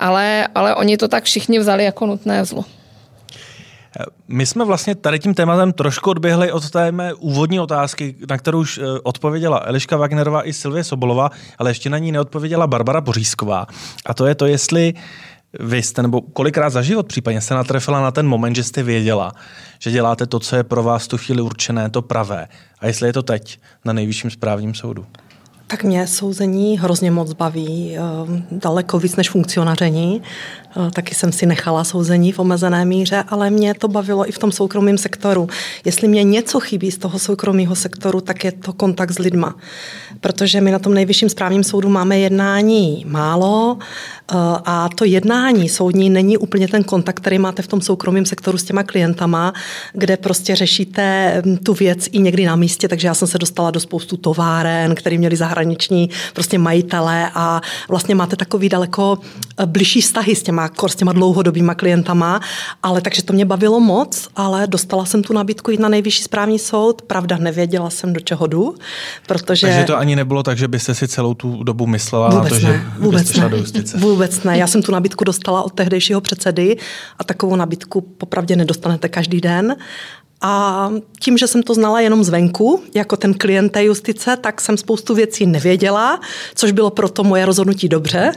ale, 0.00 0.48
ale 0.54 0.74
oni 0.74 0.96
to 0.96 1.08
tak 1.08 1.24
všichni 1.24 1.58
vzali 1.58 1.84
jako 1.84 2.06
nutné 2.06 2.44
zlo. 2.44 2.64
My 4.28 4.46
jsme 4.46 4.64
vlastně 4.64 4.94
tady 4.94 5.18
tím 5.18 5.34
tématem 5.34 5.72
trošku 5.72 6.10
odběhli 6.10 6.52
od 6.52 6.70
té 6.70 6.92
mé 6.92 7.14
úvodní 7.14 7.60
otázky, 7.60 8.16
na 8.30 8.38
kterou 8.38 8.60
už 8.60 8.78
eh, 8.78 9.00
odpověděla 9.02 9.62
Eliška 9.64 9.96
Wagnerová 9.96 10.48
i 10.48 10.52
Silvie 10.52 10.84
Sobolová, 10.84 11.30
ale 11.58 11.70
ještě 11.70 11.90
na 11.90 11.98
ní 11.98 12.12
neodpověděla 12.12 12.66
Barbara 12.66 13.00
Bořísková. 13.00 13.66
A 14.06 14.14
to 14.14 14.26
je 14.26 14.34
to, 14.34 14.46
jestli 14.46 14.94
vy 15.60 15.82
jste, 15.82 16.02
nebo 16.02 16.20
kolikrát 16.20 16.70
za 16.70 16.82
život 16.82 17.06
případně 17.06 17.40
jste 17.40 17.54
natrefila 17.54 18.00
na 18.00 18.10
ten 18.10 18.26
moment, 18.26 18.54
že 18.54 18.64
jste 18.64 18.82
věděla, 18.82 19.32
že 19.78 19.90
děláte 19.90 20.26
to, 20.26 20.38
co 20.38 20.56
je 20.56 20.64
pro 20.64 20.82
vás 20.82 21.08
tu 21.08 21.18
chvíli 21.18 21.42
určené, 21.42 21.90
to 21.90 22.02
pravé. 22.02 22.48
A 22.78 22.86
jestli 22.86 23.08
je 23.08 23.12
to 23.12 23.22
teď 23.22 23.60
na 23.84 23.92
nejvyšším 23.92 24.30
správním 24.30 24.74
soudu? 24.74 25.06
Tak 25.66 25.84
mě 25.84 26.06
souzení 26.06 26.78
hrozně 26.78 27.10
moc 27.10 27.32
baví, 27.32 27.96
eh, 27.96 28.00
daleko 28.50 28.98
víc 28.98 29.16
než 29.16 29.30
funkcionaření. 29.30 30.22
Eh, 30.76 30.90
taky 30.90 31.14
jsem 31.14 31.32
si 31.32 31.46
nechala 31.46 31.84
souzení 31.84 32.32
v 32.32 32.38
omezené 32.38 32.84
míře, 32.84 33.24
ale 33.28 33.50
mě 33.50 33.74
to 33.74 33.88
bavilo 33.88 34.28
i 34.28 34.32
v 34.32 34.38
tom 34.38 34.52
soukromém 34.52 34.98
sektoru. 34.98 35.48
Jestli 35.84 36.08
mě 36.08 36.24
něco 36.24 36.60
chybí 36.60 36.90
z 36.90 36.98
toho 36.98 37.18
soukromého 37.18 37.76
sektoru, 37.76 38.20
tak 38.20 38.44
je 38.44 38.52
to 38.52 38.72
kontakt 38.72 39.10
s 39.10 39.18
lidma. 39.18 39.54
Protože 40.20 40.60
my 40.60 40.70
na 40.70 40.78
tom 40.78 40.94
nejvyšším 40.94 41.28
správním 41.28 41.64
soudu 41.64 41.88
máme 41.88 42.18
jednání 42.18 43.04
málo 43.08 43.78
eh, 43.80 44.34
a 44.64 44.88
to 44.94 45.04
jednání 45.04 45.68
soudní 45.68 46.10
není 46.10 46.38
úplně 46.38 46.68
ten 46.68 46.84
kontakt, 46.84 47.20
který 47.20 47.38
máte 47.38 47.62
v 47.62 47.66
tom 47.66 47.80
soukromém 47.80 48.26
sektoru 48.26 48.58
s 48.58 48.64
těma 48.64 48.82
klientama, 48.82 49.52
kde 49.92 50.16
prostě 50.16 50.56
řešíte 50.56 51.34
hm, 51.46 51.56
tu 51.56 51.74
věc 51.74 52.08
i 52.12 52.18
někdy 52.18 52.46
na 52.46 52.56
místě, 52.56 52.88
takže 52.88 53.08
já 53.08 53.14
jsem 53.14 53.28
se 53.28 53.38
dostala 53.38 53.70
do 53.70 53.80
spoustu 53.80 54.16
továren, 54.16 54.94
který 54.94 55.18
měli 55.18 55.36
zahraniční 55.36 56.10
prostě 56.34 56.58
majitele 56.58 57.30
a 57.34 57.60
vlastně 57.88 58.14
máte 58.14 58.36
takový 58.36 58.68
daleko 58.68 59.18
eh, 59.58 59.66
bližší 59.66 60.00
vztahy 60.00 60.36
s 60.36 60.42
těma 60.42 60.59
těma, 60.68 60.88
s 60.88 60.94
těma 60.94 61.12
dlouhodobýma 61.12 61.74
klientama, 61.74 62.40
ale 62.82 63.00
takže 63.00 63.22
to 63.22 63.32
mě 63.32 63.44
bavilo 63.44 63.80
moc, 63.80 64.28
ale 64.36 64.66
dostala 64.66 65.04
jsem 65.04 65.22
tu 65.22 65.32
nabídku 65.32 65.70
jít 65.70 65.80
na 65.80 65.88
nejvyšší 65.88 66.22
správní 66.22 66.58
soud. 66.58 67.02
Pravda, 67.02 67.36
nevěděla 67.36 67.90
jsem, 67.90 68.12
do 68.12 68.20
čeho 68.20 68.46
jdu, 68.46 68.74
protože... 69.26 69.66
Takže 69.66 69.84
to 69.84 69.98
ani 69.98 70.16
nebylo 70.16 70.42
tak, 70.42 70.58
že 70.58 70.68
byste 70.68 70.94
si 70.94 71.08
celou 71.08 71.34
tu 71.34 71.64
dobu 71.64 71.86
myslela 71.86 72.28
vůbec 72.28 72.52
na 72.52 72.58
to, 72.58 72.66
ne, 72.66 72.72
že 72.72 72.82
vůbec 72.98 73.36
ne, 73.36 73.48
do 73.48 73.56
justice? 73.56 73.98
Vůbec 73.98 74.42
ne. 74.42 74.58
Já 74.58 74.66
jsem 74.66 74.82
tu 74.82 74.92
nabídku 74.92 75.24
dostala 75.24 75.62
od 75.62 75.72
tehdejšího 75.72 76.20
předsedy 76.20 76.76
a 77.18 77.24
takovou 77.24 77.56
nabídku 77.56 78.00
popravdě 78.00 78.56
nedostanete 78.56 79.08
každý 79.08 79.40
den. 79.40 79.76
A 80.40 80.90
tím, 81.20 81.38
že 81.38 81.46
jsem 81.46 81.62
to 81.62 81.74
znala 81.74 82.00
jenom 82.00 82.24
zvenku, 82.24 82.82
jako 82.94 83.16
ten 83.16 83.34
klient 83.34 83.72
té 83.72 83.84
justice, 83.84 84.36
tak 84.36 84.60
jsem 84.60 84.76
spoustu 84.76 85.14
věcí 85.14 85.46
nevěděla, 85.46 86.20
což 86.54 86.72
bylo 86.72 86.90
proto 86.90 87.24
moje 87.24 87.46
rozhodnutí 87.46 87.88
dobře 87.88 88.32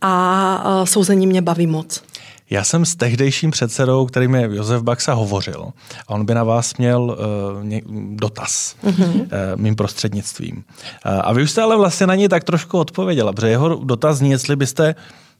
a 0.00 0.84
souzení 0.84 1.26
mě 1.26 1.42
baví 1.42 1.66
moc. 1.66 2.02
Já 2.50 2.64
jsem 2.64 2.84
s 2.84 2.96
tehdejším 2.96 3.50
předsedou, 3.50 4.06
kterým 4.06 4.34
je 4.34 4.48
Josef 4.52 4.82
Baxa, 4.82 5.12
hovořil 5.12 5.66
a 6.08 6.10
on 6.10 6.26
by 6.26 6.34
na 6.34 6.44
vás 6.44 6.76
měl 6.76 7.02
uh, 7.02 7.80
dotaz 8.16 8.76
mm-hmm. 8.84 9.20
uh, 9.20 9.28
mým 9.56 9.76
prostřednictvím. 9.76 10.56
Uh, 10.56 11.20
a 11.24 11.32
vy 11.32 11.42
už 11.42 11.50
jste 11.50 11.62
ale 11.62 11.76
vlastně 11.76 12.06
na 12.06 12.14
něj 12.14 12.28
tak 12.28 12.44
trošku 12.44 12.78
odpověděla, 12.78 13.32
protože 13.32 13.48
jeho 13.48 13.74
dotaz 13.74 14.18
zní, 14.18 14.30
jestli 14.30 14.56
byste 14.56 14.94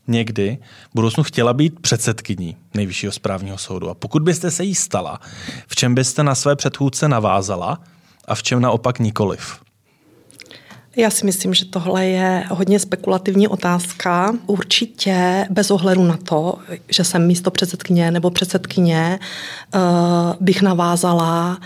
někdy 0.09 0.59
v 0.91 0.95
budoucnu 0.95 1.23
chtěla 1.23 1.53
být 1.53 1.81
předsedkyní 1.81 2.57
Nejvyššího 2.75 3.13
správního 3.13 3.59
soudu. 3.59 3.91
A 3.91 3.95
pokud 3.95 4.23
byste 4.23 4.51
se 4.51 4.65
jí 4.65 4.75
stala, 4.75 5.21
v 5.67 5.77
čem 5.77 5.95
byste 5.95 6.23
na 6.23 6.35
své 6.35 6.57
předchůdce 6.57 7.09
navázala 7.09 7.81
a 8.25 8.35
v 8.35 8.43
čem 8.43 8.61
naopak 8.61 8.99
nikoliv? 8.99 9.65
Já 10.97 11.11
si 11.11 11.27
myslím, 11.27 11.55
že 11.55 11.65
tohle 11.65 12.07
je 12.07 12.45
hodně 12.51 12.79
spekulativní 12.79 13.49
otázka. 13.49 14.35
Určitě 14.47 15.47
bez 15.51 15.71
ohledu 15.71 16.05
na 16.05 16.17
to, 16.17 16.59
že 16.89 17.05
jsem 17.05 17.27
místo 17.27 17.51
předsedkyně 17.51 18.11
nebo 18.11 18.31
předsedkyně, 18.31 19.19
eh, 19.75 19.79
bych 20.41 20.63
navázala 20.63 21.59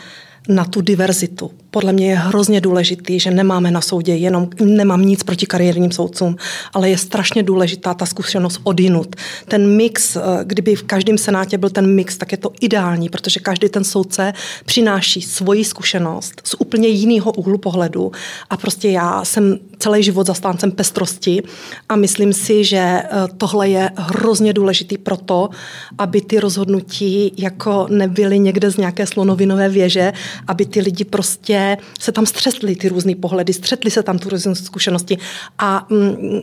na 0.48 0.64
tu 0.64 0.80
diverzitu 0.80 1.50
podle 1.70 1.92
mě 1.92 2.10
je 2.10 2.16
hrozně 2.16 2.60
důležitý, 2.60 3.20
že 3.20 3.30
nemáme 3.30 3.70
na 3.70 3.80
soudě 3.80 4.14
jenom, 4.14 4.48
nemám 4.60 5.02
nic 5.02 5.22
proti 5.22 5.46
kariérním 5.46 5.90
soudcům, 5.90 6.36
ale 6.74 6.90
je 6.90 6.98
strašně 6.98 7.42
důležitá 7.42 7.94
ta 7.94 8.06
zkušenost 8.06 8.60
odinut. 8.64 9.16
Ten 9.48 9.76
mix, 9.76 10.16
eh, 10.16 10.20
kdyby 10.44 10.76
v 10.76 10.82
každém 10.82 11.18
senátě 11.18 11.58
byl 11.58 11.70
ten 11.70 11.94
mix, 11.94 12.18
tak 12.18 12.32
je 12.32 12.38
to 12.38 12.52
ideální, 12.60 13.08
protože 13.08 13.40
každý 13.40 13.68
ten 13.68 13.84
soudce 13.84 14.32
přináší 14.64 15.22
svoji 15.22 15.64
zkušenost 15.64 16.40
z 16.44 16.54
úplně 16.58 16.88
jiného 16.88 17.32
úhlu 17.32 17.58
pohledu 17.58 18.12
a 18.50 18.56
prostě 18.56 18.88
já 18.88 19.24
jsem 19.24 19.58
celý 19.78 20.02
život 20.02 20.26
zastáncem 20.26 20.70
pestrosti 20.70 21.42
a 21.88 21.96
myslím 21.96 22.32
si, 22.32 22.64
že 22.64 22.78
eh, 22.78 23.08
tohle 23.38 23.68
je 23.68 23.90
hrozně 23.96 24.52
důležitý 24.52 24.98
proto, 24.98 25.50
aby 25.98 26.20
ty 26.20 26.40
rozhodnutí 26.40 27.32
jako 27.36 27.86
nebyly 27.90 28.38
někde 28.38 28.70
z 28.70 28.76
nějaké 28.76 29.06
slonovinové 29.06 29.68
věže, 29.68 30.12
aby 30.46 30.66
ty 30.66 30.80
lidi 30.80 31.04
prostě 31.04 31.57
se 32.00 32.12
tam 32.12 32.26
střetly 32.26 32.76
ty 32.76 32.88
různé 32.88 33.14
pohledy, 33.14 33.52
střetly 33.52 33.90
se 33.90 34.02
tam 34.02 34.18
tu 34.18 34.28
různé 34.28 34.54
zkušenosti. 34.54 35.18
A 35.58 35.86
mm, 35.90 36.40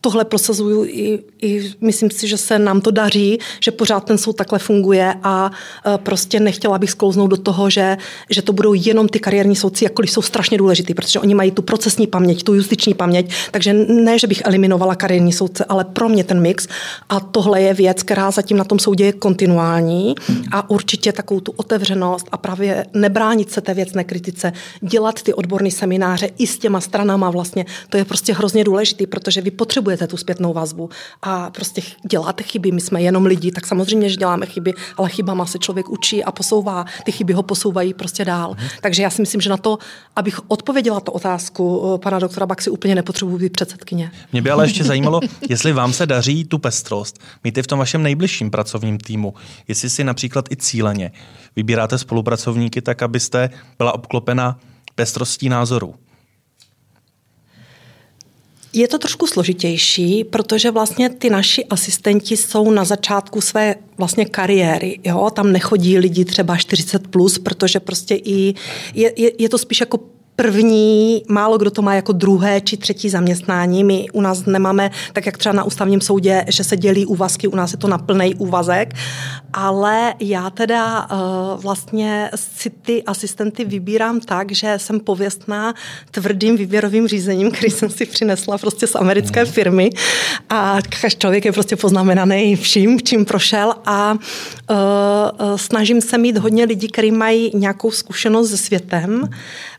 tohle 0.00 0.24
prosazuju 0.24 0.84
i, 0.84 1.24
i 1.42 1.72
myslím 1.80 2.10
si, 2.10 2.28
že 2.28 2.36
se 2.36 2.58
nám 2.58 2.80
to 2.80 2.90
daří, 2.90 3.38
že 3.60 3.70
pořád 3.70 4.04
ten 4.04 4.18
soud 4.18 4.36
takhle 4.36 4.58
funguje 4.58 5.14
a 5.22 5.50
e, 5.94 5.98
prostě 5.98 6.40
nechtěla 6.40 6.78
bych 6.78 6.90
sklouznout 6.90 7.30
do 7.30 7.36
toho, 7.36 7.70
že, 7.70 7.96
že 8.30 8.42
to 8.42 8.52
budou 8.52 8.74
jenom 8.74 9.08
ty 9.08 9.18
kariérní 9.18 9.56
soudci, 9.56 9.84
jakkoliv 9.84 10.10
jsou 10.10 10.22
strašně 10.22 10.58
důležitý, 10.58 10.94
protože 10.94 11.20
oni 11.20 11.34
mají 11.34 11.50
tu 11.50 11.62
procesní 11.62 12.06
paměť, 12.06 12.42
tu 12.42 12.54
justiční 12.54 12.94
paměť, 12.94 13.32
takže 13.50 13.72
ne, 13.88 14.18
že 14.18 14.26
bych 14.26 14.42
eliminovala 14.44 14.94
kariérní 14.94 15.32
soudce, 15.32 15.64
ale 15.64 15.84
pro 15.84 16.08
mě 16.08 16.24
ten 16.24 16.40
mix. 16.40 16.68
A 17.08 17.20
tohle 17.20 17.62
je 17.62 17.74
věc, 17.74 18.02
která 18.02 18.30
zatím 18.30 18.56
na 18.56 18.64
tom 18.64 18.78
soudě 18.78 19.04
je 19.04 19.12
kontinuální 19.12 20.14
a 20.52 20.70
určitě 20.70 21.12
takovou 21.12 21.40
tu 21.40 21.52
otevřenost 21.56 22.26
a 22.32 22.36
právě 22.36 22.86
nebránit 22.94 23.50
se 23.50 23.60
té 23.60 23.74
věcné 23.74 24.04
kritice, 24.04 24.52
dělat 24.80 25.22
ty 25.22 25.34
odborné 25.34 25.70
semináře 25.70 26.30
i 26.38 26.46
s 26.46 26.58
těma 26.58 26.80
stranama 26.80 27.30
vlastně, 27.30 27.66
to 27.90 27.96
je 27.96 28.04
prostě 28.04 28.32
hrozně 28.32 28.64
důležitý, 28.64 29.06
protože 29.06 29.40
vy 29.40 29.50
potřebujete 29.50 29.85
potřebujete 29.86 30.06
tu 30.06 30.16
zpětnou 30.16 30.52
vazbu 30.52 30.90
a 31.22 31.50
prostě 31.50 31.82
děláte 32.10 32.42
chyby, 32.42 32.72
my 32.72 32.80
jsme 32.80 33.02
jenom 33.02 33.26
lidi, 33.26 33.52
tak 33.52 33.66
samozřejmě, 33.66 34.08
že 34.08 34.16
děláme 34.16 34.46
chyby, 34.46 34.74
ale 34.96 35.08
chybama 35.08 35.46
se 35.46 35.58
člověk 35.58 35.88
učí 35.88 36.24
a 36.24 36.32
posouvá, 36.32 36.84
ty 37.04 37.12
chyby 37.12 37.32
ho 37.32 37.42
posouvají 37.42 37.94
prostě 37.94 38.24
dál. 38.24 38.54
Mhm. 38.58 38.68
Takže 38.82 39.02
já 39.02 39.10
si 39.10 39.22
myslím, 39.22 39.40
že 39.40 39.50
na 39.50 39.56
to, 39.56 39.78
abych 40.16 40.40
odpověděla 40.48 41.00
tu 41.00 41.12
otázku 41.12 41.94
eh, 41.94 41.98
pana 41.98 42.18
doktora 42.18 42.46
Baxi, 42.46 42.70
úplně 42.70 42.94
nepotřebuji 42.94 43.38
být 43.38 43.52
předsedkyně. 43.52 44.10
Mě 44.32 44.42
by 44.42 44.50
ale 44.50 44.64
ještě 44.64 44.84
zajímalo, 44.84 45.20
jestli 45.48 45.72
vám 45.72 45.92
se 45.92 46.06
daří 46.06 46.44
tu 46.44 46.58
pestrost 46.58 47.20
mít 47.44 47.58
i 47.58 47.62
v 47.62 47.66
tom 47.66 47.78
vašem 47.78 48.02
nejbližším 48.02 48.50
pracovním 48.50 48.98
týmu, 48.98 49.34
jestli 49.68 49.90
si 49.90 50.04
například 50.04 50.52
i 50.52 50.56
cíleně 50.56 51.12
vybíráte 51.56 51.98
spolupracovníky 51.98 52.82
tak, 52.82 53.02
abyste 53.02 53.50
byla 53.78 53.94
obklopena 53.94 54.58
pestrostí 54.94 55.48
názorů. 55.48 55.94
Je 58.76 58.88
to 58.88 58.98
trošku 58.98 59.26
složitější, 59.26 60.24
protože 60.24 60.70
vlastně 60.70 61.08
ty 61.08 61.30
naši 61.30 61.64
asistenti 61.64 62.36
jsou 62.36 62.70
na 62.70 62.84
začátku 62.84 63.40
své 63.40 63.74
vlastně 63.98 64.24
kariéry. 64.24 65.00
Jo? 65.04 65.30
Tam 65.30 65.52
nechodí 65.52 65.98
lidi 65.98 66.24
třeba 66.24 66.56
40+, 66.56 66.98
plus, 67.10 67.38
protože 67.38 67.80
prostě 67.80 68.14
i 68.14 68.54
je, 68.94 69.12
je, 69.16 69.30
je 69.38 69.48
to 69.48 69.58
spíš 69.58 69.80
jako 69.80 69.98
první, 70.36 71.22
málo 71.28 71.58
kdo 71.58 71.70
to 71.70 71.82
má 71.82 71.94
jako 71.94 72.12
druhé 72.12 72.60
či 72.60 72.76
třetí 72.76 73.10
zaměstnání. 73.10 73.84
My 73.84 74.06
u 74.12 74.20
nás 74.20 74.46
nemáme, 74.46 74.90
tak 75.12 75.26
jak 75.26 75.38
třeba 75.38 75.52
na 75.52 75.64
ústavním 75.64 76.00
soudě, 76.00 76.44
že 76.48 76.64
se 76.64 76.76
dělí 76.76 77.06
úvazky, 77.06 77.48
u 77.48 77.56
nás 77.56 77.72
je 77.72 77.78
to 77.78 77.88
na 77.88 77.98
plný 77.98 78.34
úvazek, 78.34 78.94
ale 79.52 80.14
já 80.20 80.50
teda 80.50 81.08
uh, 81.10 81.62
vlastně 81.62 82.30
si 82.34 82.70
ty 82.70 83.02
asistenty 83.02 83.64
vybírám 83.64 84.20
tak, 84.20 84.52
že 84.52 84.74
jsem 84.76 85.00
pověstná 85.00 85.74
tvrdým 86.10 86.56
výběrovým 86.56 87.08
řízením, 87.08 87.50
který 87.50 87.70
jsem 87.70 87.90
si 87.90 88.06
přinesla 88.06 88.58
prostě 88.58 88.86
z 88.86 88.94
americké 88.94 89.44
mhm. 89.44 89.52
firmy 89.52 89.90
a 90.50 90.78
každý 91.00 91.18
člověk 91.18 91.44
je 91.44 91.52
prostě 91.52 91.76
poznamenaný 91.76 92.56
vším, 92.56 93.00
čím 93.00 93.24
prošel 93.24 93.74
a 93.86 94.12
uh, 94.12 94.76
uh, 94.76 95.56
snažím 95.56 96.00
se 96.00 96.18
mít 96.18 96.36
hodně 96.36 96.64
lidí, 96.64 96.88
kteří 96.88 97.10
mají 97.10 97.50
nějakou 97.54 97.90
zkušenost 97.90 98.50
se 98.50 98.56
světem, 98.56 99.28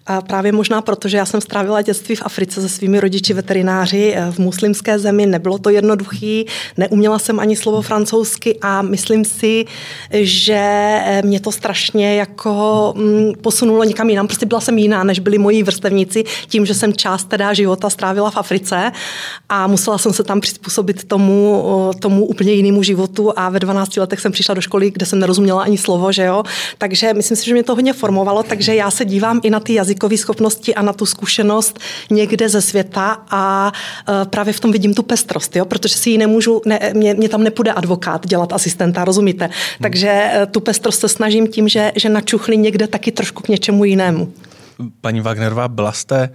a 0.08 0.22
právě 0.22 0.52
možná 0.52 0.82
proto, 0.82 1.08
že 1.08 1.18
já 1.18 1.26
jsem 1.26 1.42
strávila 1.42 1.82
dětství 1.82 2.16
v 2.16 2.22
Africe 2.26 2.62
se 2.62 2.70
svými 2.70 3.00
rodiči 3.00 3.34
veterináři 3.34 4.14
eh, 4.16 4.32
v 4.32 4.40
muslimské 4.40 5.00
zemi, 5.00 5.26
nebylo 5.26 5.58
to 5.58 5.70
jednoduchý, 5.70 6.46
neuměla 6.78 7.20
jsem 7.20 7.40
ani 7.40 7.56
slovo 7.56 7.82
francouzsky 7.82 8.58
a 8.62 8.82
myslím 8.82 9.26
si, 9.26 9.66
že 10.12 10.60
eh, 10.60 11.22
mě 11.26 11.40
to 11.40 11.52
strašně 11.52 12.16
jako 12.16 12.94
mm, 12.98 13.34
posunulo 13.42 13.84
někam 13.84 14.10
jinam. 14.10 14.28
Prostě 14.28 14.46
byla 14.46 14.62
jsem 14.62 14.78
jiná, 14.78 15.04
než 15.04 15.20
byli 15.20 15.38
moji 15.38 15.64
vrstevníci, 15.64 16.24
tím, 16.48 16.66
že 16.66 16.74
jsem 16.74 16.94
část 16.94 17.24
teda 17.24 17.54
života 17.54 17.90
strávila 17.90 18.32
v 18.32 18.38
Africe 18.38 18.92
a 19.50 19.68
musela 19.68 19.98
jsem 19.98 20.14
se 20.14 20.24
tam 20.24 20.42
přizpůsobit 20.42 21.04
tomu, 21.04 21.64
tomu 22.00 22.26
úplně 22.26 22.54
jinému 22.54 22.84
životu 22.84 23.34
a 23.36 23.50
ve 23.50 23.60
12 23.60 23.98
letech 23.98 24.20
jsem 24.20 24.32
přišla 24.32 24.56
do 24.56 24.62
školy, 24.62 24.92
kde 24.92 25.06
jsem 25.06 25.20
nerozuměla 25.20 25.64
ani 25.64 25.78
slovo, 25.78 26.12
že 26.12 26.24
jo. 26.24 26.44
Takže 26.78 27.14
myslím 27.14 27.38
si, 27.38 27.46
že 27.46 27.54
mě 27.54 27.64
to 27.64 27.76
hodně 27.76 27.94
formovalo, 27.94 28.44
takže 28.44 28.76
já 28.76 28.92
se 28.92 29.06
dívám 29.06 29.40
i 29.44 29.50
na 29.50 29.60
ty 29.60 29.74
jazyky 29.74 29.97
jazykové 29.98 30.18
schopnosti 30.18 30.76
a 30.76 30.82
na 30.82 30.94
tu 30.94 31.06
zkušenost 31.06 31.80
někde 32.12 32.50
ze 32.50 32.62
světa 32.62 33.24
a 33.30 33.72
e, 34.22 34.26
právě 34.26 34.54
v 34.54 34.60
tom 34.60 34.72
vidím 34.72 34.94
tu 34.94 35.04
pestrost, 35.04 35.56
jo? 35.56 35.66
protože 35.66 35.96
si 35.96 36.10
ji 36.10 36.18
nemůžu, 36.18 36.62
ne, 36.66 36.80
mě, 36.94 37.14
mě 37.14 37.30
tam 37.30 37.44
nepůjde 37.44 37.72
advokát 37.72 38.28
dělat 38.28 38.54
asistenta, 38.54 39.06
rozumíte? 39.06 39.46
Hmm. 39.46 39.54
Takže 39.82 40.08
e, 40.08 40.46
tu 40.46 40.60
pestrost 40.60 41.00
se 41.00 41.10
snažím 41.10 41.48
tím, 41.48 41.68
že, 41.68 41.92
že 41.96 42.10
načuchli 42.10 42.58
někde 42.58 42.88
taky 42.88 43.12
trošku 43.12 43.44
k 43.44 43.48
něčemu 43.48 43.86
jinému. 43.86 44.34
Paní 45.02 45.22
Wagnerová, 45.22 45.68
byla 45.68 45.92
jste 45.92 46.30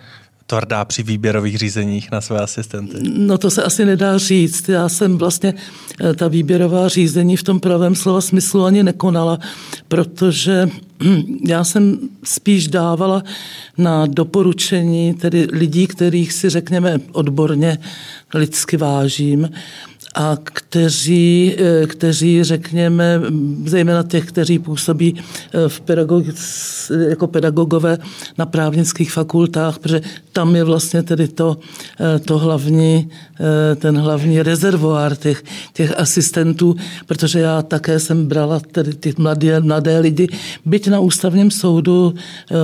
tvrdá 0.47 0.85
při 0.85 1.03
výběrových 1.03 1.59
řízeních 1.59 2.11
na 2.13 2.21
své 2.21 2.41
asistenty? 2.41 2.97
No 3.03 3.39
to 3.39 3.51
se 3.51 3.63
asi 3.63 3.85
nedá 3.85 4.19
říct. 4.19 4.69
Já 4.69 4.89
jsem 4.89 5.19
vlastně 5.19 5.55
eh, 6.01 6.15
ta 6.15 6.29
výběrová 6.29 6.89
řízení 6.89 7.37
v 7.37 7.43
tom 7.43 7.61
pravém 7.61 7.95
slova 7.95 8.21
smyslu 8.21 8.65
ani 8.65 8.83
nekonala, 8.83 9.39
protože 9.89 10.69
já 11.47 11.65
jsem 11.65 11.99
spíš 12.25 12.69
dávala 12.69 13.23
na 13.79 14.07
doporučení 14.07 15.15
tedy 15.15 15.49
lidí, 15.53 15.87
kterých 15.87 16.33
si 16.33 16.51
řekněme 16.51 16.99
odborně 17.13 17.79
lidsky 18.35 18.77
vážím 18.77 19.51
a 20.15 20.37
kteří, 20.43 21.55
eh, 21.59 21.87
kteří, 21.87 22.45
řekněme, 22.45 23.21
zejména 23.67 24.03
těch, 24.03 24.25
kteří 24.25 24.59
působí 24.59 25.15
eh, 25.17 25.69
v 25.69 25.81
pedagog, 25.81 26.25
jako 27.09 27.27
pedagogové 27.27 27.99
na 28.39 28.47
právnických 28.47 29.13
fakultách, 29.13 29.79
protože 29.79 30.01
tam 30.33 30.57
je 30.57 30.65
vlastně 30.65 31.03
tedy 31.03 31.29
to, 31.29 31.57
eh, 32.01 32.19
to 32.19 32.39
hlavní, 32.39 33.11
ten 33.77 33.99
hlavní 33.99 34.43
rezervoár 34.43 35.17
těch, 35.17 35.43
těch 35.73 35.99
asistentů, 35.99 36.77
protože 37.07 37.41
já 37.41 37.63
také 37.63 37.99
jsem 37.99 38.27
brala 38.27 38.61
tedy 38.61 38.95
ty 38.95 39.15
mladé, 39.19 39.61
mladé 39.61 39.99
lidi, 39.99 40.29
byť 40.65 40.89
na 40.89 41.01
ústavním 41.01 41.51
soudu 41.51 42.15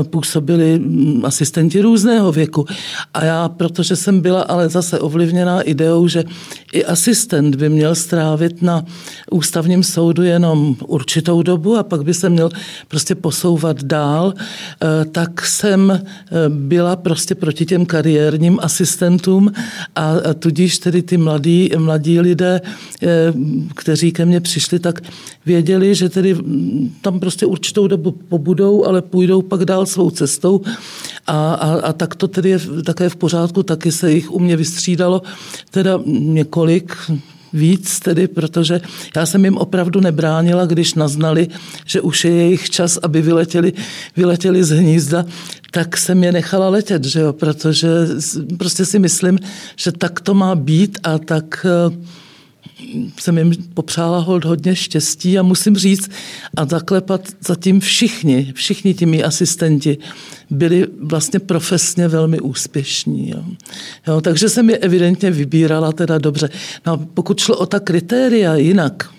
působili 0.03 0.79
mm, 0.79 1.25
asistenti 1.25 1.81
různého 1.81 2.33
věku. 2.33 2.67
A 3.15 3.25
já, 3.25 3.49
protože 3.49 3.97
jsem 3.97 4.21
byla 4.21 4.43
ale 4.43 4.69
zase 4.69 4.99
ovlivněná 4.99 5.63
ideou, 5.63 6.09
že 6.09 6.25
i 6.73 6.85
asistent 6.85 7.38
asistent 7.39 7.57
by 7.57 7.69
měl 7.69 7.95
strávit 7.95 8.63
na 8.63 8.85
ústavním 9.31 9.83
soudu 9.83 10.23
jenom 10.23 10.77
určitou 10.87 11.43
dobu 11.43 11.77
a 11.77 11.83
pak 11.83 12.05
by 12.05 12.15
se 12.15 12.29
měl 12.29 12.51
prostě 12.89 13.15
posouvat 13.15 13.83
dál, 13.83 14.35
eh, 14.35 15.05
tak 15.05 15.47
jsem 15.47 15.91
eh, 15.91 16.01
byla 16.49 16.97
prostě 16.97 17.35
proti 17.35 17.67
těm 17.67 17.87
kariérním 17.87 18.59
asistentům 18.63 19.53
a 19.95 20.35
tudíž 20.39 20.79
tedy 20.79 21.03
ty 21.03 21.17
mladí, 21.17 21.71
mladí 21.79 22.21
lidé, 22.21 22.61
eh, 23.03 23.33
kteří 23.75 24.13
ke 24.13 24.25
mně 24.25 24.41
přišli, 24.41 24.79
tak 24.79 25.01
věděli, 25.47 25.95
že 25.95 26.09
tedy 26.09 26.37
tam 27.03 27.21
prostě 27.21 27.47
určitou 27.47 27.87
dobu 27.87 28.11
pobudou, 28.29 28.85
ale 28.85 29.03
půjdou 29.03 29.43
pak 29.43 29.65
dál 29.65 29.87
svou 29.87 30.11
cestou. 30.11 30.61
A, 31.27 31.55
a, 31.55 31.69
a 31.81 31.93
tak 31.93 32.15
to 32.15 32.29
tedy 32.29 32.51
je 32.51 32.59
také 32.85 33.09
v 33.09 33.17
pořádku, 33.17 33.63
taky 33.63 33.93
se 33.93 34.13
jich 34.13 34.31
u 34.31 34.39
mě 34.39 34.57
vystřídalo 34.57 35.23
teda 35.71 36.01
několik, 36.07 36.97
víc 37.53 38.01
tedy, 38.01 38.29
protože 38.29 38.81
já 39.17 39.27
jsem 39.27 39.45
jim 39.45 39.57
opravdu 39.57 40.01
nebránila, 40.01 40.67
když 40.67 40.95
naznali, 40.95 41.49
že 41.87 42.01
už 42.01 42.25
je 42.25 42.31
jejich 42.31 42.71
čas, 42.71 42.99
aby 43.03 43.23
vyletěli, 43.23 43.73
vyletěli 44.17 44.65
z 44.65 44.71
hnízda, 44.71 45.25
tak 45.71 45.97
jsem 45.97 46.25
je 46.25 46.33
nechala 46.33 46.69
letět, 46.69 47.05
že 47.05 47.21
jo, 47.21 47.33
protože 47.33 47.89
prostě 48.59 48.85
si 48.85 48.99
myslím, 48.99 49.39
že 49.77 49.93
tak 49.93 50.21
to 50.21 50.35
má 50.35 50.55
být 50.55 50.99
a 51.03 51.19
tak 51.19 51.67
uh, 51.89 51.95
jsem 53.21 53.39
jim 53.39 53.53
popřála 53.75 54.19
hold 54.19 54.45
hodně 54.45 54.77
štěstí 54.77 55.39
a 55.39 55.43
musím 55.43 55.77
říct 55.77 56.11
a 56.57 56.65
zaklepat 56.65 57.29
zatím 57.47 57.81
všichni, 57.81 58.53
všichni 58.55 58.95
ti 58.95 59.07
mý 59.07 59.25
asistenti 59.25 59.99
byli 60.51 60.87
vlastně 61.01 61.41
profesně 61.41 62.09
velmi 62.09 62.41
úspěšní. 62.41 63.31
Jo. 63.31 63.45
Jo, 64.07 64.21
takže 64.21 64.49
jsem 64.49 64.71
je 64.71 64.77
evidentně 64.77 65.31
vybírala 65.31 65.93
teda 65.93 66.19
dobře. 66.19 66.51
No 66.87 66.93
a 66.93 66.97
pokud 67.15 67.41
šlo 67.41 67.57
o 67.57 67.67
ta 67.67 67.81
kritéria 67.81 68.57
jinak, 68.57 69.11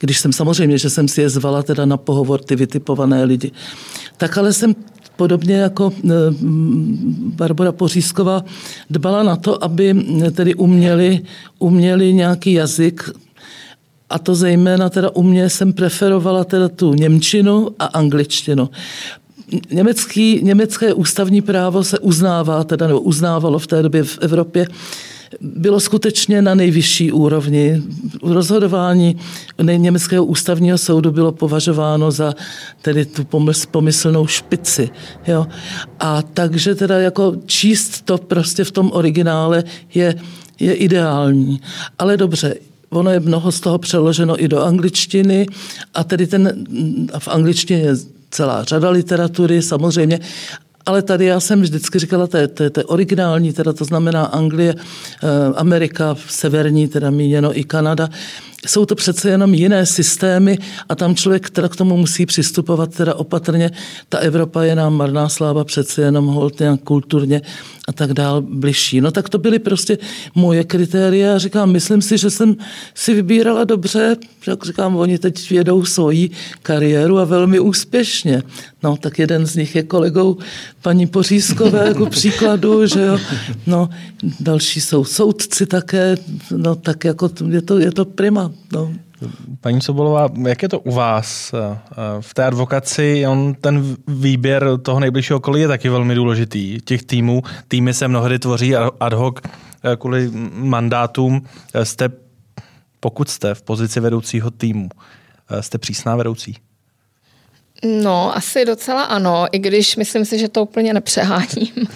když 0.00 0.18
jsem 0.18 0.32
samozřejmě, 0.32 0.78
že 0.78 0.90
jsem 0.90 1.08
si 1.08 1.20
je 1.20 1.28
zvala 1.30 1.62
teda 1.62 1.84
na 1.84 1.96
pohovor 1.96 2.40
ty 2.44 2.56
vytipované 2.56 3.24
lidi, 3.24 3.50
tak 4.16 4.38
ale 4.38 4.52
jsem 4.52 4.74
podobně 5.18 5.56
jako 5.56 5.92
eh, 6.04 6.10
Barbara 7.36 7.72
Pořízková 7.72 8.44
dbala 8.90 9.22
na 9.22 9.36
to, 9.36 9.64
aby 9.64 9.94
tedy 10.32 10.54
uměli, 10.54 11.20
uměli 11.58 12.14
nějaký 12.14 12.52
jazyk, 12.52 13.10
a 14.10 14.18
to 14.18 14.34
zejména 14.34 14.88
teda 14.90 15.10
u 15.10 15.22
mě 15.22 15.50
jsem 15.50 15.72
preferovala 15.72 16.44
teda 16.44 16.68
tu 16.68 16.94
Němčinu 16.94 17.68
a 17.78 17.84
angličtinu. 17.84 18.70
Německý, 19.70 20.40
německé 20.42 20.94
ústavní 20.94 21.42
právo 21.42 21.84
se 21.84 21.98
uznává, 21.98 22.64
teda, 22.64 22.86
nebo 22.86 23.00
uznávalo 23.00 23.58
v 23.58 23.66
té 23.66 23.82
době 23.82 24.04
v 24.04 24.18
Evropě, 24.20 24.66
bylo 25.40 25.80
skutečně 25.80 26.42
na 26.42 26.54
nejvyšší 26.54 27.12
úrovni. 27.12 27.82
Rozhodování 28.22 29.16
německého 29.62 30.24
ústavního 30.24 30.78
soudu 30.78 31.10
bylo 31.10 31.32
považováno 31.32 32.10
za 32.10 32.34
tedy 32.82 33.04
tu 33.04 33.26
pomyslnou 33.70 34.26
špici. 34.26 34.90
Jo? 35.26 35.46
A 36.00 36.22
takže 36.22 36.74
teda 36.74 36.98
jako 36.98 37.36
číst 37.46 38.02
to 38.04 38.18
prostě 38.18 38.64
v 38.64 38.70
tom 38.70 38.90
originále 38.92 39.64
je, 39.94 40.14
je 40.60 40.74
ideální. 40.74 41.60
Ale 41.98 42.16
dobře, 42.16 42.54
ono 42.90 43.10
je 43.10 43.20
mnoho 43.20 43.52
z 43.52 43.60
toho 43.60 43.78
přeloženo 43.78 44.44
i 44.44 44.48
do 44.48 44.62
angličtiny 44.62 45.46
a 45.94 46.04
tedy 46.04 46.26
ten, 46.26 46.66
v 47.18 47.28
angličtině 47.28 47.80
je 47.80 47.96
celá 48.30 48.64
řada 48.64 48.90
literatury 48.90 49.62
samozřejmě, 49.62 50.20
ale 50.88 51.02
tady 51.02 51.24
já 51.24 51.40
jsem 51.40 51.60
vždycky 51.60 51.98
říkala, 51.98 52.26
to 52.26 52.36
je, 52.36 52.48
to 52.48 52.62
je, 52.62 52.70
to 52.70 52.80
je 52.80 52.84
originální, 52.84 53.52
teda 53.52 53.72
to 53.72 53.84
znamená 53.84 54.24
Anglie, 54.24 54.74
eh, 54.74 55.54
Amerika, 55.56 56.16
severní, 56.28 56.88
teda 56.88 57.10
míněno 57.10 57.58
i 57.58 57.64
Kanada, 57.64 58.08
jsou 58.66 58.86
to 58.86 58.94
přece 58.94 59.30
jenom 59.30 59.54
jiné 59.54 59.86
systémy 59.86 60.58
a 60.88 60.94
tam 60.94 61.14
člověk 61.14 61.50
teda 61.50 61.68
k 61.68 61.76
tomu 61.76 61.96
musí 61.96 62.26
přistupovat 62.26 62.94
teda 62.94 63.14
opatrně. 63.14 63.70
Ta 64.08 64.18
Evropa 64.18 64.62
je 64.62 64.74
nám 64.74 64.94
marná 64.94 65.28
sláva 65.28 65.64
přece 65.64 66.02
jenom 66.02 66.26
hold 66.26 66.60
nějak 66.60 66.80
kulturně 66.80 67.42
a 67.88 67.92
tak 67.92 68.12
dál 68.12 68.42
bližší. 68.42 69.00
No 69.00 69.10
tak 69.10 69.28
to 69.28 69.38
byly 69.38 69.58
prostě 69.58 69.98
moje 70.34 70.64
kritéria. 70.64 71.38
Říkám, 71.38 71.72
myslím 71.72 72.02
si, 72.02 72.18
že 72.18 72.30
jsem 72.30 72.56
si 72.94 73.14
vybírala 73.14 73.64
dobře. 73.64 74.16
Jak 74.46 74.64
říkám, 74.64 74.96
oni 74.96 75.18
teď 75.18 75.50
vědou 75.50 75.84
svoji 75.84 76.30
kariéru 76.62 77.18
a 77.18 77.24
velmi 77.24 77.60
úspěšně. 77.60 78.42
No 78.82 78.96
tak 78.96 79.18
jeden 79.18 79.46
z 79.46 79.56
nich 79.56 79.74
je 79.74 79.82
kolegou 79.82 80.36
paní 80.82 81.06
Pořízkové 81.06 81.88
jako 81.88 82.06
příkladu, 82.10 82.86
že 82.86 83.00
jo. 83.00 83.18
No 83.66 83.88
další 84.40 84.80
jsou 84.80 85.04
soudci 85.04 85.66
také, 85.66 86.16
no 86.56 86.74
tak 86.74 87.04
jako 87.04 87.30
je 87.50 87.62
to, 87.62 87.78
je 87.78 87.92
to 87.92 88.04
prima. 88.04 88.47
No. 88.72 88.92
Paní 89.60 89.80
Sobolová, 89.80 90.28
jak 90.48 90.62
je 90.62 90.68
to 90.68 90.80
u 90.80 90.92
vás 90.92 91.54
eh, 91.54 91.78
v 92.20 92.34
té 92.34 92.44
advokaci? 92.44 93.26
On, 93.26 93.54
ten 93.54 93.96
výběr 94.06 94.78
toho 94.82 95.00
nejbližšího 95.00 95.36
okolí 95.36 95.60
je 95.60 95.68
taky 95.68 95.88
velmi 95.88 96.14
důležitý. 96.14 96.80
Těch 96.84 97.02
týmů, 97.02 97.42
týmy 97.68 97.94
se 97.94 98.08
mnohdy 98.08 98.38
tvoří 98.38 98.76
ad 98.76 99.12
hoc 99.12 99.36
eh, 99.44 99.96
kvůli 99.96 100.30
mandátům. 100.52 101.42
Eh, 101.74 101.84
jste, 101.84 102.08
pokud 103.00 103.28
jste 103.28 103.54
v 103.54 103.62
pozici 103.62 104.00
vedoucího 104.00 104.50
týmu, 104.50 104.88
jste 105.60 105.78
přísná 105.78 106.16
vedoucí? 106.16 106.56
No, 107.84 108.36
asi 108.36 108.64
docela 108.64 109.02
ano, 109.02 109.46
i 109.52 109.58
když 109.58 109.96
myslím 109.96 110.24
si, 110.24 110.38
že 110.38 110.48
to 110.48 110.62
úplně 110.62 110.94
nepřeháním. 110.94 111.74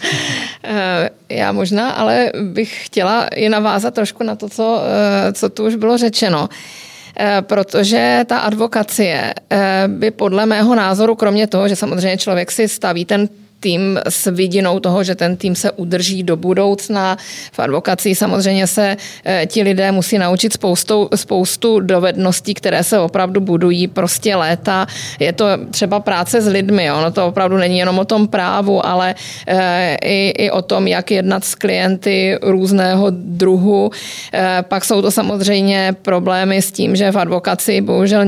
Já 1.28 1.52
možná, 1.52 1.90
ale 1.90 2.32
bych 2.42 2.86
chtěla 2.86 3.26
i 3.26 3.48
navázat 3.48 3.94
trošku 3.94 4.24
na 4.24 4.36
to, 4.36 4.48
co, 4.48 4.82
co 5.32 5.48
tu 5.48 5.66
už 5.66 5.74
bylo 5.74 5.98
řečeno. 5.98 6.48
Eh, 7.16 7.42
protože 7.42 8.24
ta 8.26 8.38
advokacie 8.38 9.34
eh, 9.50 9.84
by 9.86 10.10
podle 10.10 10.46
mého 10.46 10.74
názoru, 10.74 11.14
kromě 11.14 11.46
toho, 11.46 11.68
že 11.68 11.76
samozřejmě 11.76 12.16
člověk 12.16 12.50
si 12.50 12.68
staví 12.68 13.04
ten 13.04 13.28
tým 13.62 14.00
s 14.08 14.30
vidinou 14.30 14.80
toho, 14.80 15.04
že 15.04 15.14
ten 15.14 15.36
tým 15.36 15.54
se 15.54 15.70
udrží 15.70 16.22
do 16.22 16.36
budoucna. 16.36 17.16
V 17.52 17.58
advokaci 17.58 18.14
samozřejmě 18.14 18.66
se 18.66 18.96
eh, 19.24 19.46
ti 19.46 19.62
lidé 19.62 19.92
musí 19.92 20.18
naučit 20.18 20.52
spoustu, 20.52 21.08
spoustu 21.14 21.80
dovedností, 21.80 22.54
které 22.54 22.82
se 22.82 22.98
opravdu 22.98 23.40
budují 23.40 23.86
prostě 23.86 24.34
léta. 24.34 24.86
Je 25.18 25.32
to 25.32 25.46
třeba 25.70 26.00
práce 26.00 26.40
s 26.42 26.46
lidmi, 26.46 26.92
ono 26.92 27.10
to 27.10 27.26
opravdu 27.26 27.56
není 27.56 27.78
jenom 27.78 27.98
o 27.98 28.04
tom 28.04 28.28
právu, 28.28 28.82
ale 28.86 29.14
eh, 29.46 29.96
i, 30.02 30.30
i 30.30 30.50
o 30.50 30.62
tom, 30.62 30.86
jak 30.86 31.10
jednat 31.10 31.44
s 31.44 31.54
klienty 31.54 32.38
různého 32.42 33.06
druhu. 33.10 33.90
Eh, 34.34 34.64
pak 34.66 34.84
jsou 34.84 35.02
to 35.02 35.10
samozřejmě 35.10 35.94
problémy 36.02 36.62
s 36.62 36.72
tím, 36.72 36.96
že 36.96 37.12
v 37.12 37.18
advokaci 37.18 37.80
bohužel 37.80 38.26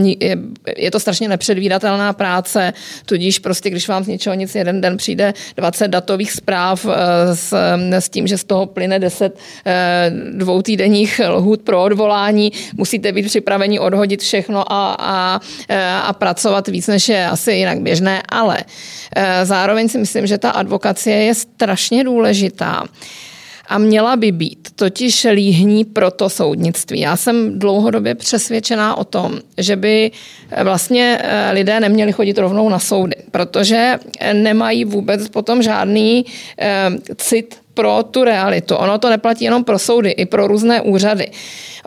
je 0.76 0.90
to 0.90 1.00
strašně 1.00 1.28
nepředvídatelná 1.28 2.12
práce, 2.12 2.72
tudíž 3.06 3.38
prostě, 3.38 3.70
když 3.70 3.88
vám 3.88 4.04
z 4.04 4.08
ničeho 4.08 4.34
nic 4.34 4.54
jeden 4.54 4.80
den 4.80 4.96
přijde 4.96 5.23
přijde 5.32 5.54
20 5.56 5.88
datových 5.88 6.32
zpráv 6.32 6.86
eh, 6.86 7.36
s, 7.36 7.52
s 7.90 8.08
tím, 8.08 8.26
že 8.26 8.38
z 8.38 8.44
toho 8.44 8.66
plyne 8.66 8.98
10 8.98 9.38
eh, 9.66 10.10
dvoutýdenních 10.32 11.20
lhůt 11.28 11.62
pro 11.62 11.82
odvolání. 11.82 12.52
Musíte 12.76 13.12
být 13.12 13.26
připraveni 13.26 13.78
odhodit 13.78 14.20
všechno 14.20 14.72
a, 14.72 14.96
a, 14.98 15.40
eh, 15.68 15.92
a 16.02 16.12
pracovat 16.12 16.68
víc, 16.68 16.86
než 16.86 17.08
je 17.08 17.26
asi 17.26 17.52
jinak 17.52 17.80
běžné, 17.80 18.22
ale 18.28 18.64
zároveň 19.42 19.88
si 19.88 19.98
myslím, 19.98 20.26
že 20.26 20.38
ta 20.38 20.50
advokacie 20.50 21.16
je 21.16 21.34
strašně 21.34 22.04
důležitá 22.04 22.84
a 23.68 23.78
měla 23.78 24.16
by 24.16 24.32
být 24.32 24.68
totiž 24.76 25.26
líhní 25.32 25.84
pro 25.84 26.10
to 26.10 26.30
soudnictví. 26.30 27.00
Já 27.00 27.16
jsem 27.16 27.58
dlouhodobě 27.58 28.14
přesvědčená 28.14 28.98
o 28.98 29.04
tom, 29.04 29.38
že 29.58 29.76
by 29.76 30.10
eh, 30.50 30.64
vlastně 30.64 31.18
eh, 31.22 31.50
lidé 31.52 31.80
neměli 31.80 32.12
chodit 32.12 32.38
rovnou 32.38 32.68
na 32.68 32.78
soudy, 32.78 33.16
protože 33.30 33.98
nemají 34.32 34.84
vůbec 34.84 35.28
potom 35.28 35.62
žádný 35.62 36.24
eh, 36.58 36.90
cit 37.16 37.63
pro 37.74 38.02
tu 38.02 38.24
realitu. 38.24 38.76
Ono 38.76 38.98
to 38.98 39.10
neplatí 39.10 39.44
jenom 39.44 39.64
pro 39.64 39.78
soudy, 39.78 40.10
i 40.10 40.26
pro 40.26 40.46
různé 40.46 40.80
úřady. 40.80 41.30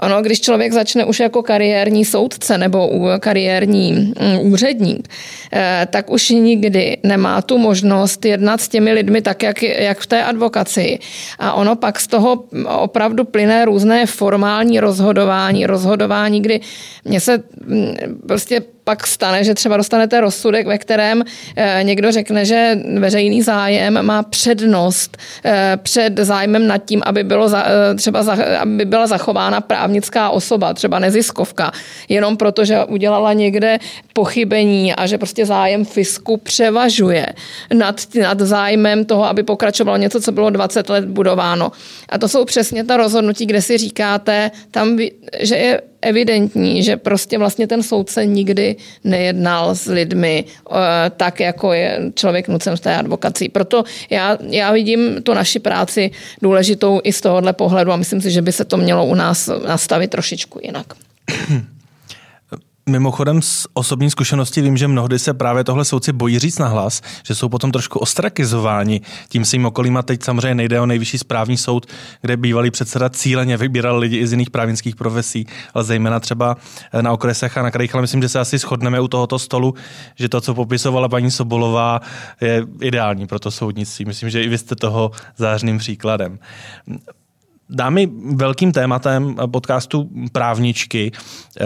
Ono, 0.01 0.21
když 0.21 0.41
člověk 0.41 0.73
začne 0.73 1.05
už 1.05 1.19
jako 1.19 1.43
kariérní 1.43 2.05
soudce 2.05 2.57
nebo 2.57 2.91
kariérní 3.19 3.91
mm, 3.93 4.13
úředník, 4.39 5.07
eh, 5.53 5.87
tak 5.91 6.11
už 6.11 6.29
nikdy 6.29 6.97
nemá 7.03 7.41
tu 7.41 7.57
možnost 7.57 8.25
jednat 8.25 8.61
s 8.61 8.67
těmi 8.67 8.93
lidmi 8.93 9.21
tak, 9.21 9.43
jak, 9.43 9.63
jak 9.63 9.99
v 9.99 10.07
té 10.07 10.23
advokaci. 10.23 10.99
A 11.39 11.53
ono 11.53 11.75
pak 11.75 11.99
z 11.99 12.07
toho 12.07 12.43
opravdu 12.77 13.23
plyne 13.23 13.65
různé 13.65 14.05
formální 14.05 14.79
rozhodování, 14.79 15.65
rozhodování, 15.65 16.41
kdy 16.41 16.59
mě 17.05 17.19
se 17.19 17.43
mm, 17.65 17.95
prostě 18.27 18.61
pak 18.87 19.07
stane, 19.07 19.43
že 19.43 19.53
třeba 19.53 19.77
dostanete 19.77 20.21
rozsudek, 20.21 20.67
ve 20.67 20.77
kterém 20.77 21.23
eh, 21.55 21.79
někdo 21.83 22.11
řekne, 22.11 22.45
že 22.45 22.79
veřejný 22.99 23.41
zájem 23.41 23.99
má 24.01 24.23
přednost 24.23 25.17
eh, 25.45 25.77
před 25.83 26.17
zájmem 26.17 26.67
nad 26.67 26.77
tím, 26.77 27.01
aby, 27.05 27.23
bylo 27.23 27.49
za, 27.49 27.65
třeba 27.97 28.23
za, 28.23 28.37
aby 28.59 28.85
byla 28.85 29.07
zachována 29.07 29.61
právnická 29.61 30.29
osoba, 30.29 30.73
třeba 30.73 30.99
neziskovka, 30.99 31.71
jenom 32.09 32.37
proto, 32.37 32.65
že 32.65 32.85
udělala 32.85 33.33
někde 33.33 33.79
pochybení 34.13 34.95
a 34.95 35.03
že 35.05 35.17
prostě 35.17 35.45
zájem 35.45 35.85
fisku 35.85 36.37
převažuje 36.37 37.25
nad, 37.73 38.01
nad 38.21 38.39
zájmem 38.39 39.05
toho, 39.05 39.25
aby 39.25 39.43
pokračovalo 39.43 39.97
něco, 39.97 40.21
co 40.21 40.31
bylo 40.31 40.49
20 40.49 40.89
let 40.89 41.05
budováno. 41.05 41.71
A 42.09 42.17
to 42.17 42.27
jsou 42.27 42.45
přesně 42.45 42.83
ta 42.83 42.97
rozhodnutí, 42.97 43.45
kde 43.45 43.61
si 43.61 43.77
říkáte, 43.77 44.51
tam, 44.71 44.99
že 45.39 45.55
je 45.55 45.81
evidentní, 46.01 46.83
že 46.83 46.97
prostě 46.97 47.37
vlastně 47.37 47.67
ten 47.67 47.83
soudce 47.83 48.25
nikdy 48.25 48.75
nejednal 49.03 49.75
s 49.75 49.85
lidmi 49.85 50.45
uh, 50.69 50.77
tak, 51.17 51.39
jako 51.39 51.73
je 51.73 52.11
člověk 52.15 52.47
nucen 52.47 52.75
v 52.75 52.79
té 52.79 52.95
advokaci. 52.95 53.49
Proto 53.49 53.83
já, 54.09 54.37
já 54.41 54.71
vidím 54.71 55.23
tu 55.23 55.33
naši 55.33 55.59
práci 55.59 56.11
důležitou 56.41 57.01
i 57.03 57.13
z 57.13 57.21
tohohle 57.21 57.53
pohledu 57.53 57.91
a 57.91 57.95
myslím 57.95 58.21
si, 58.21 58.31
že 58.31 58.41
by 58.41 58.51
se 58.51 58.65
to 58.65 58.77
mělo 58.77 59.05
u 59.05 59.15
nás 59.15 59.49
nastavit 59.67 60.11
trošičku 60.11 60.59
jinak. 60.63 60.85
Mimochodem 62.89 63.41
z 63.41 63.67
osobní 63.73 64.11
zkušenosti 64.11 64.61
vím, 64.61 64.77
že 64.77 64.87
mnohdy 64.87 65.19
se 65.19 65.33
právě 65.33 65.63
tohle 65.63 65.85
soudci 65.85 66.13
bojí 66.13 66.39
říct 66.39 66.59
na 66.59 66.67
hlas, 66.67 67.01
že 67.23 67.35
jsou 67.35 67.49
potom 67.49 67.71
trošku 67.71 67.99
ostrakizováni 67.99 69.01
tím 69.29 69.45
svým 69.45 69.65
okolím 69.65 69.97
a 69.97 70.03
teď 70.03 70.23
samozřejmě 70.23 70.55
nejde 70.55 70.81
o 70.81 70.85
nejvyšší 70.85 71.17
správní 71.17 71.57
soud, 71.57 71.85
kde 72.21 72.37
bývalý 72.37 72.71
předseda 72.71 73.09
cíleně 73.09 73.57
vybíral 73.57 73.97
lidi 73.97 74.17
i 74.17 74.27
z 74.27 74.31
jiných 74.31 74.49
právnických 74.49 74.95
profesí, 74.95 75.47
ale 75.73 75.83
zejména 75.83 76.19
třeba 76.19 76.57
na 77.01 77.11
okresech 77.11 77.57
a 77.57 77.61
na 77.61 77.71
krajích, 77.71 77.95
ale 77.95 78.01
myslím, 78.01 78.21
že 78.21 78.29
se 78.29 78.39
asi 78.39 78.57
shodneme 78.57 78.99
u 78.99 79.07
tohoto 79.07 79.39
stolu, 79.39 79.73
že 80.15 80.29
to, 80.29 80.41
co 80.41 80.53
popisovala 80.53 81.09
paní 81.09 81.31
Sobolová, 81.31 81.99
je 82.41 82.65
ideální 82.81 83.27
pro 83.27 83.39
to 83.39 83.51
soudnictví. 83.51 84.05
Myslím, 84.05 84.29
že 84.29 84.43
i 84.43 84.49
vy 84.49 84.57
jste 84.57 84.75
toho 84.75 85.11
zářným 85.37 85.77
příkladem. 85.77 86.39
Dámy, 87.69 88.11
velkým 88.35 88.71
tématem 88.71 89.35
podcastu 89.51 90.09
Právničky 90.31 91.11
eh, 91.59 91.65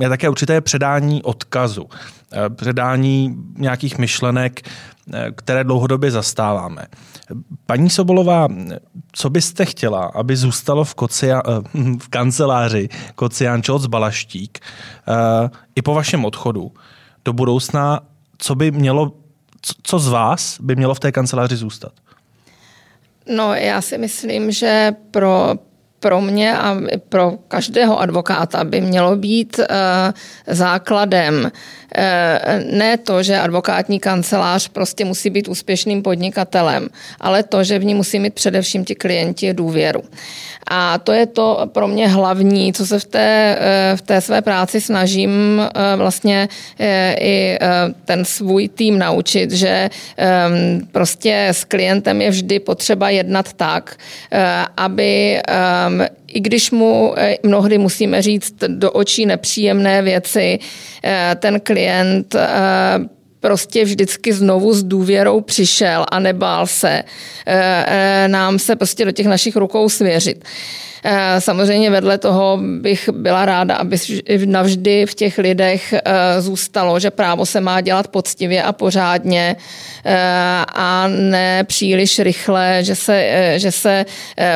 je 0.00 0.08
také 0.08 0.28
určité 0.28 0.60
předání 0.60 1.22
odkazu, 1.22 1.88
eh, 2.32 2.50
předání 2.50 3.36
nějakých 3.58 3.98
myšlenek, 3.98 4.60
eh, 5.12 5.30
které 5.34 5.64
dlouhodobě 5.64 6.10
zastáváme. 6.10 6.82
Paní 7.66 7.90
Sobolová, 7.90 8.48
co 9.12 9.30
byste 9.30 9.64
chtěla, 9.64 10.04
aby 10.04 10.36
zůstalo 10.36 10.84
v, 10.84 10.94
kocia, 10.94 11.42
v 11.98 12.08
kanceláři 12.08 12.88
Kocián 13.14 13.62
Čoc 13.62 13.86
Balaštík 13.86 14.58
i 15.74 15.82
po 15.82 15.94
vašem 15.94 16.24
odchodu 16.24 16.72
do 17.24 17.32
budoucna, 17.32 18.00
co 18.38 18.54
by 18.54 18.70
mělo 18.70 19.12
co 19.82 19.98
z 19.98 20.08
vás 20.08 20.60
by 20.60 20.76
mělo 20.76 20.94
v 20.94 21.00
té 21.00 21.12
kanceláři 21.12 21.56
zůstat? 21.56 21.92
No, 23.26 23.54
já 23.54 23.80
si 23.80 23.98
myslím, 23.98 24.50
že 24.50 24.92
pro, 25.10 25.54
pro 26.00 26.20
mě 26.20 26.56
a 26.56 26.76
pro 27.08 27.38
každého 27.48 28.00
advokáta 28.00 28.64
by 28.64 28.80
mělo 28.80 29.16
být 29.16 29.58
uh, 29.58 29.64
základem 30.46 31.52
Eh, 31.94 32.64
ne 32.70 32.98
to, 32.98 33.22
že 33.22 33.38
advokátní 33.38 34.00
kancelář 34.00 34.68
prostě 34.68 35.04
musí 35.04 35.30
být 35.30 35.48
úspěšným 35.48 36.02
podnikatelem, 36.02 36.88
ale 37.20 37.42
to, 37.42 37.64
že 37.64 37.78
v 37.78 37.84
ní 37.84 37.94
musí 37.94 38.18
mít 38.18 38.34
především 38.34 38.84
ti 38.84 38.94
klienti 38.94 39.54
důvěru. 39.54 40.02
A 40.70 40.98
to 40.98 41.12
je 41.12 41.26
to 41.26 41.70
pro 41.72 41.88
mě 41.88 42.08
hlavní, 42.08 42.72
co 42.72 42.86
se 42.86 42.98
v 42.98 43.04
té, 43.04 43.56
eh, 43.60 43.96
v 43.96 44.02
té 44.02 44.20
své 44.20 44.42
práci 44.42 44.80
snažím 44.80 45.30
eh, 45.60 45.96
vlastně 45.96 46.48
i 47.20 47.58
ten 48.04 48.24
svůj 48.24 48.68
tým 48.68 48.98
naučit, 48.98 49.50
že 49.50 49.90
ehm, 50.16 50.80
prostě 50.92 51.48
s 51.48 51.64
klientem 51.64 52.22
je 52.22 52.30
vždy 52.30 52.60
potřeba 52.60 53.10
jednat 53.10 53.52
tak, 53.52 53.96
aby 54.76 55.40
ehm, 55.48 56.06
i 56.26 56.40
když 56.40 56.70
mu 56.70 57.14
mnohdy 57.42 57.78
musíme 57.78 58.22
říct 58.22 58.54
do 58.68 58.92
očí 58.92 59.26
nepříjemné 59.26 60.02
věci, 60.02 60.58
ten 61.38 61.60
klient 61.60 62.34
eh, 62.34 62.42
prostě 63.42 63.84
vždycky 63.84 64.32
znovu 64.32 64.74
s 64.74 64.82
důvěrou 64.82 65.40
přišel 65.40 66.06
a 66.08 66.18
nebál 66.18 66.66
se 66.66 66.90
eh, 66.90 67.04
eh, 67.46 68.28
nám 68.28 68.58
se 68.58 68.76
prostě 68.76 69.04
do 69.04 69.12
těch 69.12 69.26
našich 69.26 69.56
rukou 69.56 69.88
svěřit. 69.88 70.44
Eh, 71.04 71.40
samozřejmě 71.40 71.90
vedle 71.90 72.18
toho 72.18 72.58
bych 72.80 73.08
byla 73.08 73.44
ráda, 73.44 73.74
aby 73.74 73.96
navždy 74.44 75.06
v 75.06 75.14
těch 75.14 75.38
lidech 75.38 75.92
eh, 75.92 76.00
zůstalo, 76.40 77.00
že 77.00 77.10
právo 77.10 77.46
se 77.46 77.60
má 77.60 77.80
dělat 77.80 78.08
poctivě 78.08 78.62
a 78.62 78.72
pořádně 78.72 79.56
eh, 80.04 80.64
a 80.74 81.08
ne 81.08 81.64
příliš 81.64 82.18
rychle, 82.18 82.78
že 82.84 82.94
se, 82.94 83.52
že 83.56 83.72
se 83.72 84.04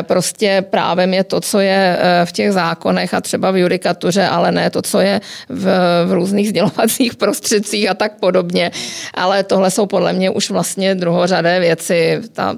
prostě 0.02 0.64
právem 0.70 1.14
je 1.14 1.24
to, 1.24 1.40
co 1.40 1.60
je 1.60 1.98
v 2.24 2.32
těch 2.32 2.52
zákonech 2.52 3.14
a 3.14 3.20
třeba 3.20 3.50
v 3.50 3.56
judikatuře, 3.56 4.26
ale 4.26 4.52
ne 4.52 4.70
to, 4.70 4.82
co 4.82 5.00
je 5.00 5.20
v, 5.48 5.64
v 6.06 6.12
různých 6.12 6.48
sdělovacích 6.48 7.14
prostředcích 7.22 7.90
a 7.90 7.94
tak 7.94 8.20
podobně. 8.20 8.70
Ale 9.14 9.42
tohle 9.42 9.70
jsou 9.70 9.86
podle 9.86 10.12
mě 10.12 10.30
už 10.30 10.50
vlastně 10.50 10.94
druhořadé 10.94 11.60
věci. 11.60 12.20
Ta 12.32 12.56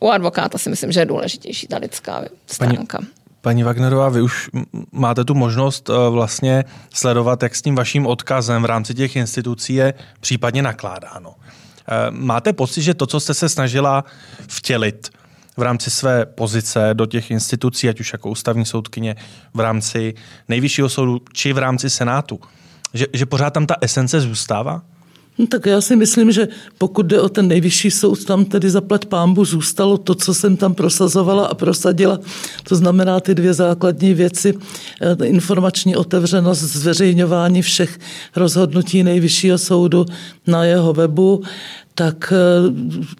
u 0.00 0.08
advokáta 0.08 0.58
si 0.58 0.70
myslím, 0.70 0.92
že 0.92 1.00
je 1.00 1.06
důležitější 1.06 1.66
ta 1.66 1.76
lidská 1.76 2.24
stránka. 2.46 2.98
Paní, 2.98 3.10
paní 3.40 3.62
Wagnerová, 3.62 4.08
vy 4.08 4.22
už 4.22 4.50
máte 4.92 5.24
tu 5.24 5.34
možnost 5.34 5.90
eh, 5.90 6.10
vlastně 6.10 6.64
sledovat, 6.94 7.42
jak 7.42 7.54
s 7.54 7.62
tím 7.62 7.74
vaším 7.74 8.06
odkazem 8.06 8.62
v 8.62 8.64
rámci 8.64 8.94
těch 8.94 9.16
institucí 9.16 9.74
je 9.74 9.94
případně 10.20 10.62
nakládáno. 10.62 11.34
Eh, 11.34 12.10
máte 12.10 12.52
pocit, 12.52 12.82
že 12.82 12.94
to, 12.94 13.06
co 13.06 13.20
jste 13.20 13.34
se 13.34 13.48
snažila 13.48 14.04
vtělit 14.48 15.10
v 15.56 15.62
rámci 15.62 15.90
své 15.90 16.26
pozice 16.26 16.90
do 16.92 17.06
těch 17.06 17.30
institucí, 17.30 17.88
ať 17.88 18.00
už 18.00 18.12
jako 18.12 18.30
ústavní 18.30 18.64
soudkyně, 18.64 19.16
v 19.54 19.60
rámci 19.60 20.14
nejvyššího 20.48 20.88
soudu 20.88 21.20
či 21.32 21.52
v 21.52 21.58
rámci 21.58 21.90
Senátu, 21.90 22.40
že, 22.94 23.06
že 23.12 23.26
pořád 23.26 23.50
tam 23.50 23.66
ta 23.66 23.76
esence 23.80 24.20
zůstává? 24.20 24.82
No, 25.38 25.46
tak 25.46 25.66
já 25.66 25.80
si 25.80 25.96
myslím, 25.96 26.32
že 26.32 26.48
pokud 26.78 27.06
jde 27.06 27.20
o 27.20 27.28
ten 27.28 27.48
nejvyšší 27.48 27.90
soud, 27.90 28.24
tam 28.24 28.44
tedy 28.44 28.70
zaplať 28.70 29.06
pámbu 29.06 29.44
zůstalo 29.44 29.98
to, 29.98 30.14
co 30.14 30.34
jsem 30.34 30.56
tam 30.56 30.74
prosazovala 30.74 31.46
a 31.46 31.54
prosadila. 31.54 32.18
To 32.68 32.76
znamená 32.76 33.20
ty 33.20 33.34
dvě 33.34 33.54
základní 33.54 34.14
věci, 34.14 34.54
eh, 35.00 35.26
informační 35.26 35.96
otevřenost, 35.96 36.60
zveřejňování 36.60 37.62
všech 37.62 37.98
rozhodnutí 38.36 39.02
nejvyššího 39.02 39.58
soudu 39.58 40.06
na 40.46 40.64
jeho 40.64 40.92
webu 40.92 41.42
tak 42.00 42.32
eh, 42.32 42.72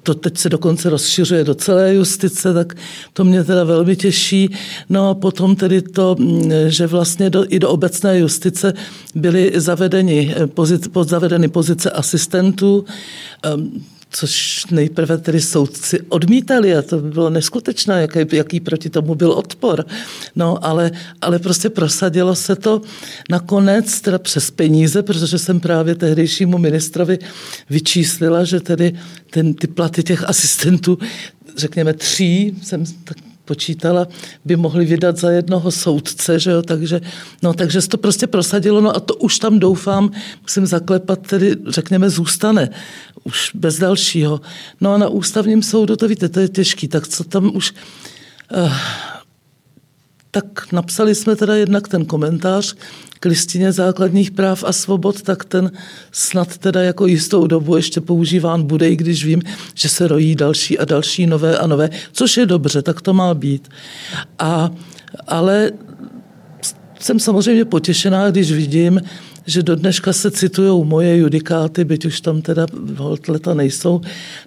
to 0.02 0.14
teď 0.14 0.38
se 0.38 0.48
dokonce 0.48 0.90
rozšiřuje 0.90 1.44
do 1.44 1.54
celé 1.54 1.94
justice, 1.94 2.54
tak 2.54 2.74
to 3.12 3.24
mě 3.24 3.44
teda 3.44 3.64
velmi 3.64 3.96
těší. 3.96 4.54
No 4.88 5.10
a 5.10 5.14
potom 5.14 5.56
tedy 5.56 5.82
to, 5.82 6.16
mm, 6.18 6.50
že 6.66 6.86
vlastně 6.86 7.30
do, 7.30 7.44
i 7.48 7.58
do 7.58 7.70
obecné 7.70 8.18
justice 8.18 8.72
byly 9.14 9.52
zavedeni, 9.54 10.34
eh, 10.36 10.46
pozice, 10.46 10.90
zavedeny 11.02 11.48
pozice 11.48 11.90
asistentů, 11.90 12.84
ehm, 13.42 13.70
což 14.10 14.66
nejprve 14.70 15.18
tedy 15.18 15.40
soudci 15.40 16.00
odmítali 16.08 16.76
a 16.76 16.82
to 16.82 16.98
by 16.98 17.10
bylo 17.10 17.30
neskutečné, 17.30 18.00
jaký, 18.00 18.36
jaký 18.36 18.60
proti 18.60 18.90
tomu 18.90 19.14
byl 19.14 19.32
odpor. 19.32 19.86
No, 20.36 20.64
ale, 20.64 20.90
ale 21.20 21.38
prostě 21.38 21.70
prosadilo 21.70 22.34
se 22.34 22.56
to 22.56 22.82
nakonec 23.30 24.00
teda 24.00 24.18
přes 24.18 24.50
peníze, 24.50 25.02
protože 25.02 25.38
jsem 25.38 25.60
právě 25.60 25.94
tehdejšímu 25.94 26.58
ministrovi 26.58 27.18
vyčíslila, 27.70 28.44
že 28.44 28.60
tedy 28.60 28.92
ten, 29.30 29.54
ty 29.54 29.66
platy 29.66 30.02
těch 30.02 30.28
asistentů, 30.28 30.98
řekněme 31.56 31.94
tří, 31.94 32.58
jsem 32.62 32.84
tak 33.04 33.16
počítala, 33.50 34.06
by 34.44 34.56
mohli 34.56 34.86
vydat 34.86 35.18
za 35.18 35.30
jednoho 35.30 35.70
soudce, 35.70 36.38
že 36.38 36.50
jo, 36.50 36.62
takže, 36.62 37.00
no, 37.42 37.50
takže 37.54 37.82
se 37.82 37.88
to 37.88 37.98
prostě 37.98 38.26
prosadilo, 38.26 38.80
no 38.80 38.96
a 38.96 39.00
to 39.00 39.14
už 39.14 39.38
tam 39.38 39.58
doufám, 39.58 40.10
musím 40.42 40.66
zaklepat, 40.66 41.18
tedy 41.26 41.56
řekněme 41.66 42.10
zůstane, 42.10 42.70
už 43.24 43.50
bez 43.54 43.78
dalšího. 43.78 44.40
No 44.80 44.94
a 44.94 44.98
na 44.98 45.08
ústavním 45.08 45.62
soudu, 45.62 45.96
to 45.96 46.08
víte, 46.08 46.28
to 46.28 46.40
je 46.40 46.48
těžký, 46.48 46.88
tak 46.88 47.08
co 47.08 47.24
tam 47.24 47.50
už... 47.56 47.74
Uh, 48.54 48.70
tak 50.30 50.72
napsali 50.72 51.14
jsme 51.14 51.36
teda 51.36 51.54
jednak 51.54 51.88
ten 51.88 52.04
komentář 52.04 52.74
k 53.20 53.24
listině 53.24 53.72
základních 53.72 54.30
práv 54.30 54.64
a 54.64 54.72
svobod, 54.72 55.22
tak 55.22 55.44
ten 55.44 55.72
snad 56.12 56.58
teda 56.58 56.82
jako 56.82 57.06
jistou 57.06 57.46
dobu 57.46 57.76
ještě 57.76 58.00
používán 58.00 58.62
bude, 58.62 58.90
i 58.90 58.96
když 58.96 59.24
vím, 59.24 59.42
že 59.74 59.88
se 59.88 60.08
rojí 60.08 60.34
další 60.34 60.78
a 60.78 60.84
další 60.84 61.26
nové 61.26 61.58
a 61.58 61.66
nové, 61.66 61.90
což 62.12 62.36
je 62.36 62.46
dobře, 62.46 62.82
tak 62.82 63.00
to 63.00 63.14
má 63.14 63.34
být. 63.34 63.68
A, 64.38 64.70
ale 65.26 65.70
jsem 67.00 67.20
samozřejmě 67.20 67.64
potěšená, 67.64 68.30
když 68.30 68.52
vidím, 68.52 69.00
že 69.46 69.62
do 69.62 69.76
dneška 69.76 70.12
se 70.12 70.30
citují 70.30 70.84
moje 70.84 71.16
judikáty, 71.16 71.84
byť 71.84 72.04
už 72.04 72.20
tam 72.20 72.42
teda 72.42 72.66
leta 73.28 73.54
nejsou. 73.54 74.00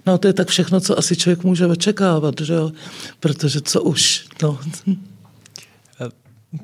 No 0.06 0.18
to 0.18 0.26
je 0.26 0.32
tak 0.32 0.48
všechno, 0.48 0.80
co 0.80 0.98
asi 0.98 1.16
člověk 1.16 1.44
může 1.44 1.66
očekávat, 1.66 2.34
že 2.40 2.54
jo? 2.54 2.72
protože 3.20 3.60
co 3.60 3.82
už, 3.82 4.26
no. 4.42 4.58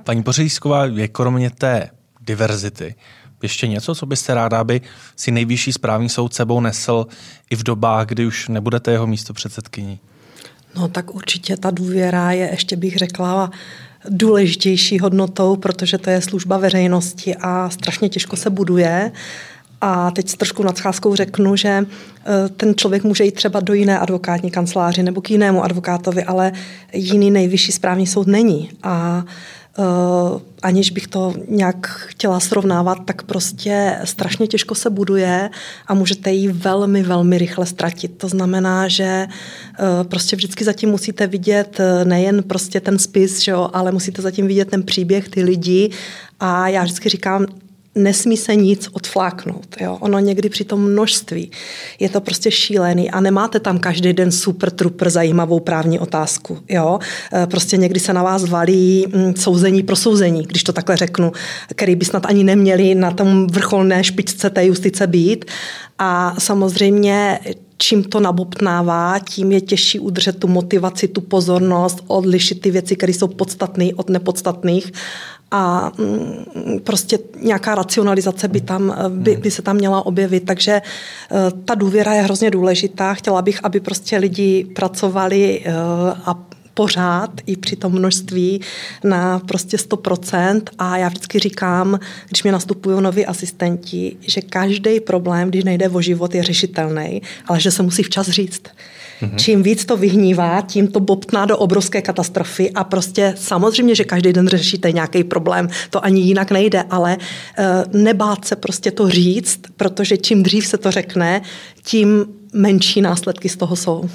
Paní 0.05 0.23
Pořejsková, 0.23 0.85
je 0.85 1.09
kromě 1.09 1.51
té 1.51 1.91
diverzity 2.21 2.95
ještě 3.43 3.67
něco, 3.67 3.95
co 3.95 4.07
byste 4.07 4.35
ráda, 4.35 4.61
aby 4.61 4.81
si 5.17 5.31
nejvyšší 5.31 5.73
správní 5.73 6.09
soud 6.09 6.35
sebou 6.35 6.61
nesl 6.61 7.07
i 7.51 7.57
v 7.57 7.63
dobách, 7.63 8.07
kdy 8.07 8.27
už 8.27 8.49
nebudete 8.49 8.91
jeho 8.93 9.07
místo 9.07 9.33
předsedkyní? 9.33 9.99
No 10.77 10.89
tak 10.89 11.15
určitě 11.15 11.57
ta 11.57 11.71
důvěra 11.71 12.33
je, 12.33 12.49
ještě 12.51 12.77
bych 12.77 12.97
řekla, 12.97 13.51
důležitější 14.09 14.99
hodnotou, 14.99 15.57
protože 15.57 15.99
to 15.99 16.11
je 16.11 16.21
služba 16.21 16.59
veřejnosti 16.59 17.37
a 17.37 17.71
strašně 17.71 18.09
těžko 18.09 18.37
se 18.37 18.51
buduje. 18.51 19.13
A 19.81 20.11
teď 20.11 20.29
s 20.29 20.35
trošku 20.35 20.63
nadcházkou 20.63 21.15
řeknu, 21.15 21.57
že 21.57 21.69
e, 21.69 21.85
ten 22.49 22.75
člověk 22.75 23.05
může 23.05 23.25
jít 23.25 23.35
třeba 23.35 23.61
do 23.61 23.75
jiné 23.75 23.99
advokátní 23.99 24.51
kanceláři 24.51 25.03
nebo 25.03 25.21
k 25.21 25.31
jinému 25.31 25.65
advokátovi, 25.65 26.25
ale 26.25 26.53
jiný 26.93 27.31
nejvyšší 27.31 27.73
správní 27.73 28.07
soud 28.07 28.27
není. 28.27 28.71
A 28.83 29.25
aniž 30.63 30.91
bych 30.91 31.07
to 31.07 31.35
nějak 31.49 31.87
chtěla 31.87 32.41
srovnávat, 32.41 32.99
tak 33.05 33.23
prostě 33.23 33.99
strašně 34.05 34.47
těžko 34.47 34.75
se 34.75 34.91
buduje 34.91 35.51
a 35.87 35.95
můžete 35.95 36.33
ji 36.33 36.49
velmi, 36.49 37.03
velmi 37.03 37.39
rychle 37.39 37.67
ztratit. 37.67 38.19
To 38.19 38.29
znamená, 38.29 38.89
že 38.89 39.27
uh, 39.27 40.09
prostě 40.09 40.37
vždycky 40.37 40.65
zatím 40.65 40.91
musíte 40.91 41.27
vidět 41.27 41.81
uh, 41.81 42.09
nejen 42.09 42.43
prostě 42.43 42.81
ten 42.81 42.99
spis, 42.99 43.41
že 43.41 43.53
jo, 43.53 43.71
ale 43.73 43.93
musíte 43.93 44.23
zatím 44.23 44.47
vidět 44.47 44.71
ten 44.71 44.83
příběh, 44.83 45.29
ty 45.29 45.43
lidi 45.43 45.91
a 46.41 46.69
já 46.69 46.83
vždycky 46.83 47.09
říkám, 47.09 47.47
nesmí 47.95 48.37
se 48.37 48.55
nic 48.55 48.89
odfláknout. 48.93 49.77
Jo? 49.81 49.99
Ono 50.01 50.19
někdy 50.19 50.49
při 50.49 50.65
tom 50.65 50.81
množství 50.81 51.51
je 51.99 52.09
to 52.09 52.21
prostě 52.21 52.51
šílený 52.51 53.11
a 53.11 53.21
nemáte 53.21 53.61
tam 53.61 53.79
každý 53.79 54.13
den 54.13 54.33
super 54.33 54.71
trooper 54.71 55.11
zajímavou 55.11 55.61
právní 55.61 55.99
otázku. 55.99 56.59
Jo? 56.69 56.99
E, 57.33 57.47
prostě 57.47 57.77
někdy 57.77 58.01
se 58.01 58.13
na 58.13 58.23
vás 58.23 58.45
valí 58.45 59.07
mm, 59.15 59.37
souzení 59.37 59.83
pro 59.83 59.97
souzení, 59.97 60.43
když 60.43 60.65
to 60.65 60.73
takhle 60.73 60.97
řeknu, 60.97 61.33
který 61.75 61.97
by 61.97 62.05
snad 62.05 62.27
ani 62.27 62.45
neměli 62.45 62.95
na 62.95 63.11
tom 63.11 63.47
vrcholné 63.47 64.05
špičce 64.05 64.51
té 64.51 64.67
justice 64.67 65.07
být. 65.07 65.45
A 65.99 66.35
samozřejmě 66.39 67.41
čím 67.83 68.05
to 68.05 68.21
nabobtnává, 68.21 69.19
tím 69.19 69.53
je 69.53 69.61
těžší 69.61 70.01
udržet 70.01 70.39
tu 70.39 70.49
motivaci, 70.49 71.09
tu 71.09 71.21
pozornost, 71.21 72.05
odlišit 72.07 72.61
ty 72.61 72.71
věci, 72.71 72.97
které 72.97 73.13
jsou 73.13 73.29
podstatné 73.29 73.85
od 73.97 74.09
nepodstatných 74.11 74.93
a 75.51 75.93
mm, 75.99 76.81
prostě 76.85 77.19
nějaká 77.41 77.75
racionalizace 77.75 78.49
by, 78.49 78.61
tam, 78.61 78.95
by, 79.09 79.37
by 79.37 79.51
se 79.51 79.63
tam 79.63 79.77
měla 79.77 80.07
objevit. 80.07 80.47
Takže 80.47 80.73
eh, 80.73 81.37
ta 81.65 81.75
důvěra 81.75 82.15
je 82.15 82.23
hrozně 82.23 82.51
důležitá. 82.51 83.15
Chtěla 83.15 83.43
bych, 83.43 83.65
aby 83.65 83.81
prostě 83.81 84.19
lidi 84.19 84.65
pracovali 84.75 85.63
eh, 85.65 85.73
a 86.25 86.35
pořád 86.75 87.31
i 87.47 87.57
při 87.57 87.77
tom 87.77 87.93
množství 87.93 88.61
na 89.05 89.39
prostě 89.39 89.77
100% 89.77 90.63
a 90.79 90.97
já 90.97 91.09
vždycky 91.09 91.39
říkám, 91.39 92.01
když 92.29 92.43
mě 92.43 92.53
nastupují 92.53 93.03
noví 93.03 93.27
asistenti, 93.27 94.17
že 94.21 94.41
každý 94.41 95.01
problém, 95.01 95.49
když 95.49 95.65
nejde 95.65 95.89
o 95.89 96.01
život, 96.01 96.35
je 96.35 96.43
řešitelný, 96.43 97.23
ale 97.47 97.61
že 97.61 97.71
se 97.71 97.83
musí 97.83 98.03
včas 98.03 98.29
říct. 98.29 98.63
Mm-hmm. 99.23 99.37
Čím 99.37 99.63
víc 99.63 99.85
to 99.85 99.97
vyhnívá, 99.97 100.61
tím 100.61 100.89
to 100.89 101.01
bobtná 101.01 101.47
do 101.47 101.59
obrovské 101.59 102.03
katastrofy 102.03 102.71
a 102.71 102.85
prostě 102.85 103.35
samozřejmě, 103.37 103.95
že 103.95 104.05
každý 104.05 104.33
den 104.33 104.49
řešíte 104.49 104.93
nějaký 104.93 105.25
problém, 105.25 105.69
to 105.91 106.05
ani 106.05 106.21
jinak 106.21 106.51
nejde, 106.51 106.85
ale 106.91 107.17
uh, 107.17 108.01
nebát 108.03 108.45
se 108.45 108.57
prostě 108.57 108.91
to 108.91 109.11
říct, 109.11 109.61
protože 109.77 110.17
čím 110.17 110.43
dřív 110.43 110.67
se 110.67 110.79
to 110.79 110.91
řekne, 110.91 111.43
tím 111.83 112.27
menší 112.53 113.01
následky 113.01 113.49
z 113.49 113.57
toho 113.57 113.77
jsou. 113.77 114.09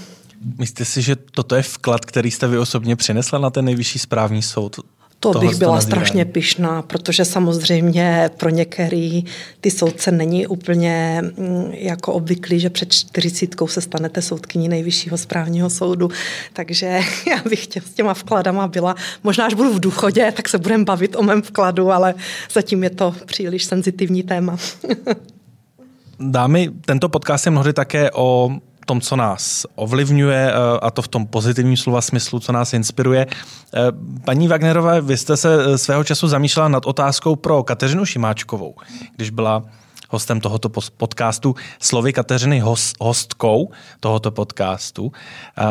Myslíte 0.58 0.86
si, 0.86 1.02
že 1.02 1.16
toto 1.16 1.56
je 1.56 1.62
vklad, 1.62 2.06
který 2.06 2.32
jste 2.32 2.48
vy 2.48 2.58
osobně 2.58 2.96
přinesla 2.96 3.40
na 3.40 3.50
ten 3.50 3.66
nejvyšší 3.66 4.00
správní 4.00 4.42
soud? 4.42 4.80
To 5.20 5.40
bych 5.40 5.56
byla 5.56 5.82
strašně 5.82 6.26
pyšná, 6.26 6.82
protože 6.82 7.26
samozřejmě 7.26 8.30
pro 8.38 8.50
některý 8.50 9.26
ty 9.62 9.72
soudce 9.72 10.12
není 10.12 10.48
úplně 10.48 11.22
mm, 11.38 11.72
jako 11.72 12.14
obvyklý, 12.14 12.60
že 12.60 12.70
před 12.70 12.94
čtyřicítkou 12.94 13.68
se 13.68 13.82
stanete 13.82 14.22
soudkyní 14.22 14.70
nejvyššího 14.70 15.18
správního 15.18 15.70
soudu. 15.70 16.10
Takže 16.54 16.86
já 17.30 17.42
bych 17.50 17.68
tě, 17.68 17.82
s 17.82 17.94
těma 17.94 18.14
vkladama 18.14 18.68
byla, 18.68 18.96
možná 19.24 19.46
až 19.46 19.54
budu 19.54 19.74
v 19.74 19.80
důchodě, 19.80 20.34
tak 20.36 20.50
se 20.50 20.58
budeme 20.58 20.84
bavit 20.84 21.16
o 21.16 21.24
mém 21.24 21.42
vkladu, 21.42 21.92
ale 21.92 22.14
zatím 22.54 22.84
je 22.84 22.90
to 22.90 23.16
příliš 23.26 23.66
senzitivní 23.66 24.24
téma. 24.24 24.58
Dámy, 26.20 26.70
tento 26.86 27.10
podcast 27.10 27.46
je 27.46 27.52
mnohdy 27.52 27.74
také 27.74 28.12
o 28.12 28.52
tom, 28.86 29.02
co 29.02 29.16
nás 29.16 29.66
ovlivňuje, 29.76 30.52
eh, 30.52 30.80
a 30.82 30.92
to 30.92 31.02
v 31.02 31.08
tom 31.08 31.28
pozitivním 31.28 31.78
slova 31.78 32.02
smyslu, 32.02 32.40
co 32.40 32.52
nás 32.52 32.74
inspiruje. 32.74 33.26
Eh, 33.26 33.80
paní 34.26 34.48
Wagnerové, 34.48 35.02
vy 35.02 35.18
jste 35.18 35.38
se 35.38 35.66
eh, 35.66 35.78
svého 35.78 36.04
času 36.04 36.28
zamýšlela 36.28 36.68
nad 36.68 36.86
otázkou 36.86 37.36
pro 37.36 37.64
Kateřinu 37.64 38.06
Šimáčkovou, 38.06 38.76
když 39.16 39.30
byla 39.30 39.64
hostem 40.10 40.40
tohoto 40.40 40.70
podcastu, 40.98 41.56
slovy 41.80 42.14
Kateřiny 42.14 42.60
host, 42.60 42.96
hostkou 43.02 43.72
tohoto 44.00 44.32
podcastu, 44.32 45.12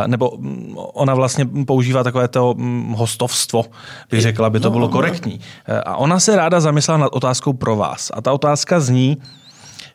nebo 0.07 0.33
mm, 0.39 0.75
ona 0.77 1.15
vlastně 1.15 1.47
používá 1.67 2.03
takové 2.03 2.29
to 2.29 2.55
mm, 2.55 2.93
hostovstvo, 2.93 3.65
bych 4.11 4.21
řekla, 4.21 4.47
aby 4.47 4.61
to 4.61 4.69
no, 4.69 4.71
bylo 4.71 4.87
no. 4.87 4.93
korektní. 4.93 5.41
A 5.85 5.97
ona 5.97 6.21
se 6.21 6.37
ráda 6.37 6.61
zamyslela 6.61 6.99
nad 6.99 7.13
otázkou 7.13 7.53
pro 7.53 7.77
vás. 7.77 8.11
A 8.15 8.21
ta 8.21 8.33
otázka 8.33 8.81
zní, 8.81 9.19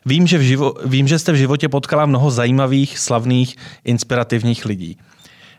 Vím 0.06 0.26
že, 0.26 0.38
v 0.38 0.42
živo, 0.42 0.74
vím, 0.84 1.08
že 1.08 1.18
jste 1.18 1.32
v 1.32 1.36
životě 1.36 1.68
potkala 1.68 2.06
mnoho 2.06 2.30
zajímavých, 2.30 2.98
slavných, 2.98 3.56
inspirativních 3.84 4.64
lidí. 4.64 4.96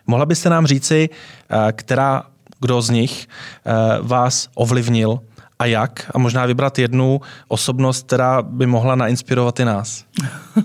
Mohla 0.07 0.25
byste 0.25 0.49
nám 0.49 0.67
říci, 0.67 1.09
eh, 1.09 1.71
která, 1.71 2.23
kdo 2.61 2.81
z 2.81 2.89
nich 2.89 3.27
eh, 3.65 3.71
vás 4.01 4.49
ovlivnil 4.55 5.19
a 5.59 5.65
jak? 5.65 6.11
A 6.13 6.19
možná 6.19 6.45
vybrat 6.45 6.79
jednu 6.79 7.21
osobnost, 7.47 8.05
která 8.05 8.41
by 8.41 8.65
mohla 8.65 8.95
nainspirovat 8.95 9.59
i 9.59 9.65
nás. 9.65 10.05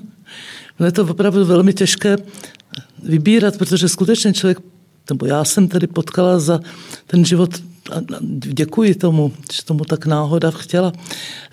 No 0.79 0.87
je 0.87 0.93
to 0.93 1.03
opravdu 1.03 1.45
velmi 1.45 1.73
těžké 1.73 2.17
vybírat, 3.03 3.57
protože 3.59 3.89
skutečně 3.89 4.33
člověk, 4.33 4.59
nebo 5.11 5.27
já 5.27 5.45
jsem 5.45 5.69
tady 5.69 5.87
potkala 5.87 6.39
za 6.39 6.61
ten 7.07 7.25
život 7.25 7.51
děkuji 8.41 8.95
tomu, 8.95 9.33
že 9.53 9.65
tomu 9.65 9.85
tak 9.85 10.07
náhoda 10.07 10.51
chtěla. 10.51 10.93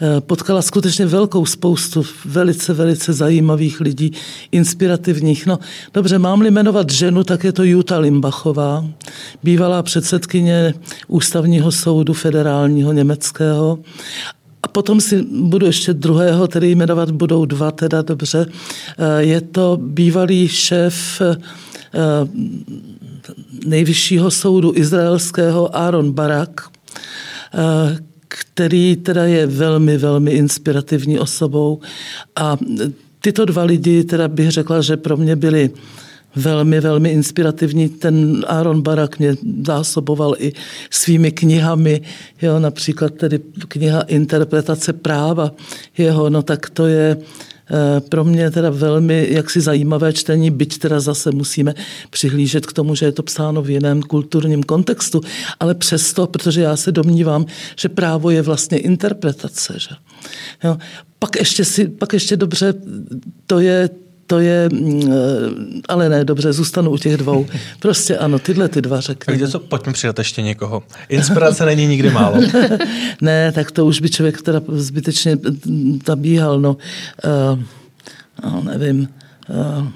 Eh, 0.01 0.21
potkala 0.21 0.61
skutečně 0.61 1.05
velkou 1.05 1.45
spoustu 1.45 2.03
velice, 2.25 2.73
velice 2.73 3.13
zajímavých 3.13 3.79
lidí, 3.79 4.11
inspirativních. 4.51 5.45
No, 5.45 5.59
dobře, 5.93 6.19
mám-li 6.19 6.51
jmenovat 6.51 6.91
ženu, 6.91 7.23
tak 7.23 7.43
je 7.43 7.51
to 7.51 7.63
Juta 7.63 7.97
Limbachová, 7.97 8.85
bývalá 9.43 9.83
předsedkyně 9.83 10.73
Ústavního 11.07 11.71
soudu 11.71 12.13
federálního 12.13 12.93
německého 12.93 13.79
a 14.63 14.67
potom 14.67 15.01
si 15.01 15.21
budu 15.21 15.65
ještě 15.65 15.93
druhého, 15.93 16.47
tedy 16.47 16.71
jmenovat 16.71 17.11
budou 17.11 17.45
dva, 17.45 17.71
teda 17.71 18.01
dobře. 18.01 18.45
Eh, 18.97 19.23
je 19.23 19.41
to 19.41 19.77
bývalý 19.81 20.47
šéf 20.47 21.21
eh, 21.21 21.35
nejvyššího 23.65 24.31
soudu 24.31 24.73
izraelského 24.75 25.75
Aaron 25.75 26.11
Barak, 26.11 26.61
eh, 27.53 27.97
který 28.27 28.95
teda 28.95 29.25
je 29.25 29.47
velmi, 29.47 29.97
velmi 29.97 30.31
inspirativní 30.31 31.19
osobou. 31.19 31.79
A 32.35 32.57
tyto 33.21 33.45
dva 33.45 33.63
lidi, 33.63 34.03
teda 34.03 34.27
bych 34.27 34.51
řekla, 34.51 34.81
že 34.81 34.97
pro 34.97 35.17
mě 35.17 35.35
byli 35.35 35.69
velmi, 36.35 36.79
velmi 36.79 37.09
inspirativní. 37.09 37.89
Ten 37.89 38.45
Aaron 38.47 38.81
Barak 38.81 39.19
mě 39.19 39.35
zásoboval 39.65 40.35
i 40.39 40.53
svými 40.89 41.31
knihami, 41.31 42.01
jo, 42.41 42.59
například 42.59 43.13
tedy 43.13 43.39
kniha 43.67 44.01
Interpretace 44.01 44.93
práva 44.93 45.51
jeho, 45.97 46.29
no 46.29 46.41
tak 46.41 46.69
to 46.69 46.87
je 46.87 47.17
pro 48.09 48.23
mě 48.23 48.51
teda 48.51 48.69
velmi 48.69 49.27
jaksi 49.29 49.61
zajímavé 49.61 50.13
čtení, 50.13 50.51
byť 50.51 50.77
teda 50.77 50.99
zase 50.99 51.31
musíme 51.31 51.73
přihlížet 52.09 52.65
k 52.65 52.73
tomu, 52.73 52.95
že 52.95 53.05
je 53.05 53.11
to 53.11 53.23
psáno 53.23 53.61
v 53.61 53.69
jiném 53.69 54.01
kulturním 54.01 54.63
kontextu, 54.63 55.21
ale 55.59 55.75
přesto, 55.75 56.27
protože 56.27 56.61
já 56.61 56.77
se 56.77 56.91
domnívám, 56.91 57.45
že 57.75 57.89
právo 57.89 58.29
je 58.29 58.41
vlastně 58.41 58.77
interpretace. 58.77 59.73
Že? 59.77 59.95
Jo. 60.63 60.77
Pak, 61.19 61.35
ještě 61.35 61.65
si, 61.65 61.87
pak 61.87 62.13
ještě 62.13 62.37
dobře, 62.37 62.73
to 63.47 63.59
je 63.59 63.89
to 64.27 64.39
je, 64.39 64.69
mm, 64.69 65.01
eh, 65.01 65.81
ale 65.89 66.09
ne, 66.09 66.25
dobře, 66.25 66.53
zůstanu 66.53 66.91
u 66.91 66.97
těch 66.97 67.17
dvou. 67.17 67.45
Prostě 67.79 68.17
ano, 68.17 68.39
tyhle 68.39 68.69
ty 68.69 68.81
dva 68.81 69.01
řeknu. 69.01 69.33
Víte 69.33 69.47
co, 69.47 69.59
pojďme 69.59 69.93
přidat 69.93 70.19
ještě 70.19 70.41
někoho. 70.41 70.83
Inspirace 71.09 71.65
není 71.65 71.87
nikdy 71.87 72.09
málo. 72.09 72.41
ne, 73.21 73.51
tak 73.51 73.71
to 73.71 73.85
už 73.85 74.01
by 74.01 74.09
člověk 74.09 74.41
teda 74.41 74.61
zbytečně 74.67 75.37
nabíhal, 76.07 76.59
no, 76.59 76.77
uh, 77.25 77.59
no 78.43 78.63
nevím. 78.63 79.07
Uh, 79.49 79.87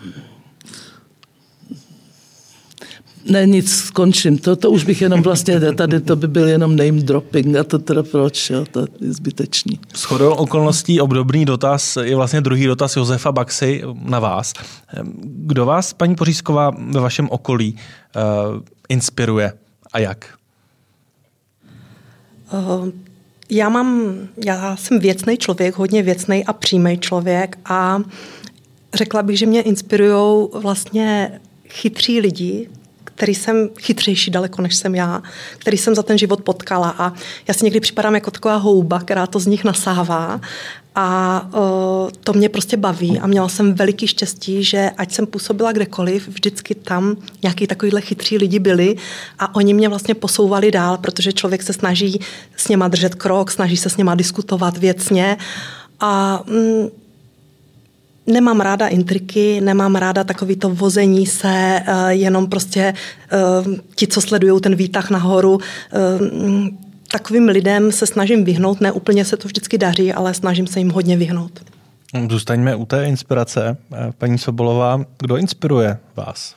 ne, 3.30 3.46
nic, 3.46 3.76
skončím. 3.76 4.38
To, 4.38 4.56
to 4.56 4.72
už 4.72 4.84
bych 4.84 5.02
jenom 5.02 5.22
vlastně, 5.22 5.60
tady 5.60 6.02
to 6.02 6.16
by 6.16 6.28
byl 6.28 6.48
jenom 6.48 6.76
name 6.76 6.92
dropping 6.92 7.56
a 7.56 7.64
to 7.64 7.80
teda 7.80 8.04
proč, 8.04 8.50
jo, 8.50 8.66
to 8.72 8.80
je 8.80 9.14
zbytečný. 9.14 9.80
Shodou 9.96 10.34
okolností 10.34 11.02
obdobný 11.02 11.46
dotaz 11.46 11.98
je 12.02 12.16
vlastně 12.16 12.42
druhý 12.42 12.66
dotaz 12.66 12.96
Josefa 12.96 13.32
Baxy 13.32 13.82
na 14.02 14.20
vás. 14.20 14.54
Kdo 15.24 15.66
vás, 15.66 15.94
paní 15.94 16.16
Pořízková, 16.16 16.72
ve 16.92 17.00
vašem 17.00 17.28
okolí 17.30 17.76
uh, 17.76 18.62
inspiruje 18.90 19.54
a 19.94 20.00
jak? 20.00 20.26
Uh, 22.54 22.90
já 23.50 23.70
mám, 23.70 24.14
já 24.46 24.76
jsem 24.76 25.00
věcný 25.00 25.38
člověk, 25.38 25.76
hodně 25.76 26.04
věcný 26.04 26.46
a 26.46 26.54
přímý 26.54 26.98
člověk 26.98 27.58
a 27.66 28.02
řekla 28.94 29.24
bych, 29.24 29.38
že 29.38 29.46
mě 29.46 29.62
inspirují 29.62 30.48
vlastně 30.54 31.40
chytří 31.70 32.20
lidi, 32.20 32.70
který 33.18 33.36
jsem 33.36 33.70
chytřejší 33.80 34.32
daleko, 34.32 34.62
než 34.62 34.76
jsem 34.76 34.96
já, 34.96 35.22
který 35.58 35.78
jsem 35.78 35.96
za 35.96 36.04
ten 36.04 36.18
život 36.18 36.42
potkala. 36.42 36.96
A 36.98 37.14
já 37.48 37.54
si 37.54 37.66
někdy 37.66 37.80
připadám 37.80 38.16
jako 38.16 38.32
taková 38.32 38.56
houba, 38.56 39.00
která 39.00 39.28
to 39.28 39.40
z 39.40 39.46
nich 39.46 39.64
nasává. 39.64 40.42
A 40.96 41.42
uh, 41.54 42.10
to 42.24 42.34
mě 42.34 42.50
prostě 42.50 42.78
baví 42.78 43.20
a 43.20 43.28
měla 43.28 43.50
jsem 43.50 43.74
veliký 43.74 44.08
štěstí, 44.08 44.64
že 44.64 44.92
ať 44.98 45.14
jsem 45.14 45.26
působila 45.26 45.72
kdekoliv, 45.72 46.28
vždycky 46.28 46.76
tam 46.76 47.18
nějaký 47.44 47.68
takovýhle 47.68 48.02
chytří 48.02 48.38
lidi 48.38 48.60
byli 48.60 48.96
a 49.40 49.56
oni 49.56 49.74
mě 49.74 49.90
vlastně 49.90 50.16
posouvali 50.16 50.72
dál, 50.72 50.98
protože 50.98 51.34
člověk 51.34 51.64
se 51.64 51.74
snaží 51.74 52.20
s 52.58 52.68
něma 52.68 52.88
držet 52.88 53.16
krok, 53.16 53.52
snaží 53.52 53.78
se 53.78 53.90
s 53.90 53.98
něma 53.98 54.16
diskutovat 54.16 54.78
věcně 54.78 55.38
a 56.00 56.44
mm, 56.48 56.88
nemám 58.28 58.60
ráda 58.60 58.88
intriky, 58.88 59.62
nemám 59.62 59.96
ráda 59.96 60.24
takový 60.24 60.56
to 60.56 60.70
vození 60.70 61.26
se, 61.26 61.82
eh, 61.86 62.14
jenom 62.14 62.48
prostě 62.48 62.94
eh, 63.32 63.38
ti, 63.96 64.08
co 64.08 64.22
sledují 64.22 64.62
ten 64.62 64.76
výtah 64.76 65.10
nahoru, 65.10 65.60
eh, 65.62 65.98
takovým 67.12 67.48
lidem 67.48 67.92
se 67.92 68.06
snažím 68.06 68.44
vyhnout, 68.44 68.82
ne 68.82 68.92
úplně 68.92 69.26
se 69.26 69.38
to 69.38 69.48
vždycky 69.48 69.78
daří, 69.78 70.14
ale 70.14 70.34
snažím 70.34 70.68
se 70.68 70.80
jim 70.80 70.90
hodně 70.90 71.18
vyhnout. 71.18 71.64
Zůstaňme 72.30 72.76
u 72.76 72.86
té 72.86 73.06
inspirace. 73.06 73.78
Paní 74.18 74.38
Sobolová, 74.38 75.06
kdo 75.20 75.38
inspiruje 75.38 75.98
vás? 76.16 76.56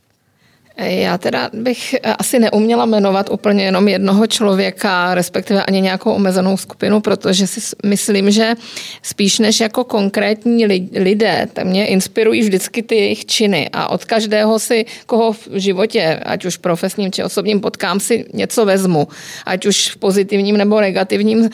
Já 0.81 1.19
teda 1.19 1.51
bych 1.53 1.95
asi 2.19 2.39
neuměla 2.39 2.87
jmenovat 2.87 3.31
úplně 3.31 3.65
jenom 3.65 3.89
jednoho 3.89 4.27
člověka, 4.27 5.15
respektive 5.15 5.65
ani 5.65 5.81
nějakou 5.81 6.13
omezenou 6.13 6.57
skupinu, 6.57 7.01
protože 7.01 7.47
si 7.47 7.77
myslím, 7.85 8.31
že 8.31 8.55
spíš 9.03 9.39
než 9.39 9.61
jako 9.61 9.85
konkrétní 9.85 10.67
lidé, 10.97 11.49
tak 11.53 11.65
mě 11.65 11.87
inspirují 11.87 12.43
vždycky 12.43 12.83
ty 12.83 12.95
jejich 12.95 13.27
činy 13.27 13.69
a 13.73 13.89
od 13.89 14.05
každého 14.05 14.59
si, 14.59 14.87
koho 15.07 15.33
v 15.33 15.49
životě, 15.55 16.21
ať 16.25 16.45
už 16.45 16.57
profesním 16.57 17.13
či 17.13 17.25
osobním 17.25 17.61
potkám, 17.61 18.01
si 18.01 18.25
něco 18.35 18.65
vezmu, 18.65 19.09
ať 19.47 19.67
už 19.67 19.91
v 19.91 19.97
pozitivním 19.97 20.57
nebo 20.57 20.81
negativním 20.81 21.39
uh, 21.39 21.49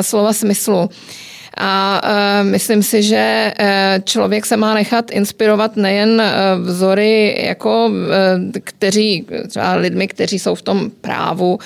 slova 0.00 0.32
smyslu. 0.32 0.90
A 1.56 2.00
e, 2.04 2.44
myslím 2.44 2.82
si, 2.82 3.02
že 3.02 3.52
e, 3.58 4.00
člověk 4.04 4.46
se 4.46 4.56
má 4.56 4.74
nechat 4.74 5.10
inspirovat 5.10 5.76
nejen 5.76 6.20
e, 6.20 6.32
vzory 6.58 7.44
jako 7.46 7.90
kteří, 8.64 9.26
třeba 9.48 9.74
lidmi, 9.74 10.08
kteří 10.08 10.38
jsou 10.38 10.54
v 10.54 10.62
tom 10.62 10.90
právu 11.00 11.58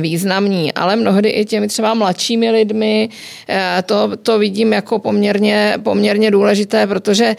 významní, 0.00 0.72
ale 0.72 0.96
mnohdy 0.96 1.28
i 1.28 1.44
těmi 1.44 1.68
třeba 1.68 1.94
mladšími 1.94 2.50
lidmi. 2.50 3.08
To, 3.86 4.16
to 4.22 4.38
vidím 4.38 4.72
jako 4.72 4.98
poměrně, 4.98 5.74
poměrně 5.82 6.30
důležité, 6.30 6.86
protože 6.86 7.36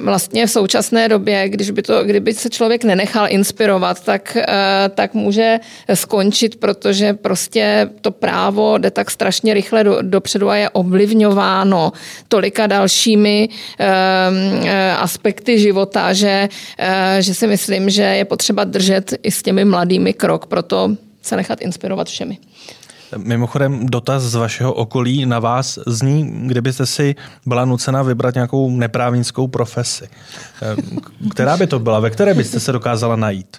vlastně 0.00 0.46
v 0.46 0.50
současné 0.50 1.08
době, 1.08 1.48
když 1.48 1.70
by 1.70 1.82
to, 1.82 2.04
kdyby 2.04 2.34
se 2.34 2.50
člověk 2.50 2.84
nenechal 2.84 3.26
inspirovat, 3.28 4.04
tak, 4.04 4.36
tak 4.94 5.14
může 5.14 5.60
skončit, 5.94 6.56
protože 6.56 7.14
prostě 7.14 7.90
to 8.00 8.10
právo 8.10 8.78
jde 8.78 8.90
tak 8.90 9.10
strašně 9.10 9.54
rychle 9.54 9.84
do, 9.84 9.98
dopředu 10.02 10.43
a 10.48 10.56
je 10.56 10.70
ovlivňováno 10.70 11.92
tolika 12.28 12.66
dalšími 12.66 13.48
um, 13.48 14.68
aspekty 14.98 15.58
života, 15.58 16.12
že, 16.12 16.48
uh, 16.48 17.20
že 17.20 17.34
si 17.34 17.46
myslím, 17.46 17.90
že 17.90 18.02
je 18.02 18.24
potřeba 18.24 18.64
držet 18.64 19.14
i 19.22 19.30
s 19.30 19.42
těmi 19.42 19.64
mladými 19.64 20.12
krok, 20.12 20.46
proto 20.46 20.96
se 21.22 21.36
nechat 21.36 21.60
inspirovat 21.60 22.08
všemi. 22.08 22.38
Mimochodem, 23.16 23.86
dotaz 23.86 24.22
z 24.22 24.34
vašeho 24.34 24.72
okolí 24.72 25.26
na 25.26 25.38
vás 25.38 25.78
zní, 25.86 26.46
kdybyste 26.46 26.86
si 26.86 27.14
byla 27.46 27.64
nucena 27.64 28.02
vybrat 28.02 28.34
nějakou 28.34 28.70
neprávnickou 28.70 29.46
profesi. 29.46 30.08
Která 31.30 31.56
by 31.56 31.66
to 31.66 31.78
byla? 31.78 32.00
Ve 32.00 32.10
které 32.10 32.34
byste 32.34 32.60
se 32.60 32.72
dokázala 32.72 33.16
najít? 33.16 33.56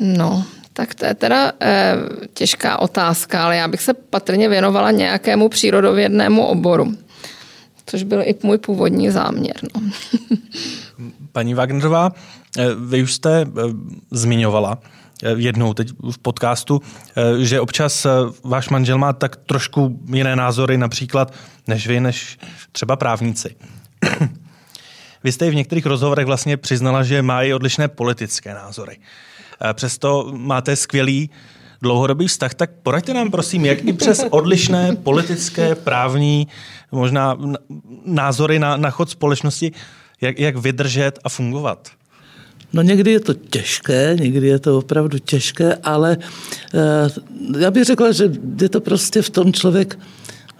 No, 0.00 0.44
tak 0.78 0.94
to 0.94 1.04
je 1.04 1.14
teda 1.14 1.52
e, 1.62 1.96
těžká 2.34 2.78
otázka, 2.78 3.44
ale 3.44 3.56
já 3.56 3.68
bych 3.68 3.82
se 3.82 3.94
patrně 3.94 4.48
věnovala 4.48 4.90
nějakému 4.90 5.48
přírodovědnému 5.48 6.46
oboru, 6.46 6.94
což 7.86 8.02
byl 8.02 8.22
i 8.22 8.34
můj 8.42 8.58
původní 8.58 9.10
záměr. 9.10 9.56
No. 9.74 9.82
Paní 11.32 11.54
Wagnerová, 11.54 12.12
eh, 12.58 12.66
vy 12.86 13.02
už 13.02 13.14
jste 13.14 13.40
e, 13.40 13.46
zmiňovala 14.10 14.78
jednou 15.36 15.74
teď 15.74 15.88
v 16.10 16.18
podcastu, 16.18 16.82
že 17.38 17.60
občas 17.60 18.06
váš 18.44 18.68
manžel 18.68 18.98
má 18.98 19.12
tak 19.12 19.36
trošku 19.36 19.98
jiné 20.14 20.36
názory 20.36 20.78
například 20.78 21.34
než 21.66 21.86
vy, 21.86 22.00
než 22.00 22.38
třeba 22.72 22.96
právníci. 22.96 23.56
Vy 25.24 25.32
jste 25.32 25.46
i 25.46 25.50
v 25.50 25.54
některých 25.54 25.86
rozhovorech 25.86 26.26
vlastně 26.26 26.56
přiznala, 26.56 27.02
že 27.02 27.22
má 27.22 27.42
i 27.42 27.52
odlišné 27.52 27.88
politické 27.88 28.54
názory. 28.54 28.96
Eh, 29.60 29.74
přesto 29.74 30.32
máte 30.36 30.76
skvělý 30.76 31.30
dlouhodobý 31.82 32.26
vztah, 32.26 32.54
tak 32.54 32.70
poraďte 32.82 33.14
nám 33.14 33.30
prosím, 33.30 33.64
jak 33.64 33.84
i 33.84 33.92
přes 33.92 34.24
odlišné 34.30 34.96
politické, 34.96 35.74
právní, 35.74 36.48
možná 36.92 37.38
názory 38.04 38.58
na, 38.58 38.76
na 38.76 38.90
chod 38.90 39.10
společnosti, 39.10 39.72
jak, 40.20 40.38
jak 40.38 40.56
vydržet 40.56 41.18
a 41.24 41.28
fungovat. 41.28 41.88
No 42.72 42.82
někdy 42.82 43.10
je 43.10 43.20
to 43.20 43.34
těžké, 43.34 44.16
někdy 44.20 44.46
je 44.46 44.58
to 44.58 44.78
opravdu 44.78 45.18
těžké, 45.18 45.74
ale 45.74 46.16
e, 46.74 47.58
já 47.58 47.70
bych 47.70 47.84
řekla, 47.84 48.12
že 48.12 48.30
je 48.60 48.68
to 48.68 48.80
prostě 48.80 49.22
v 49.22 49.30
tom 49.30 49.52
člověk 49.52 49.98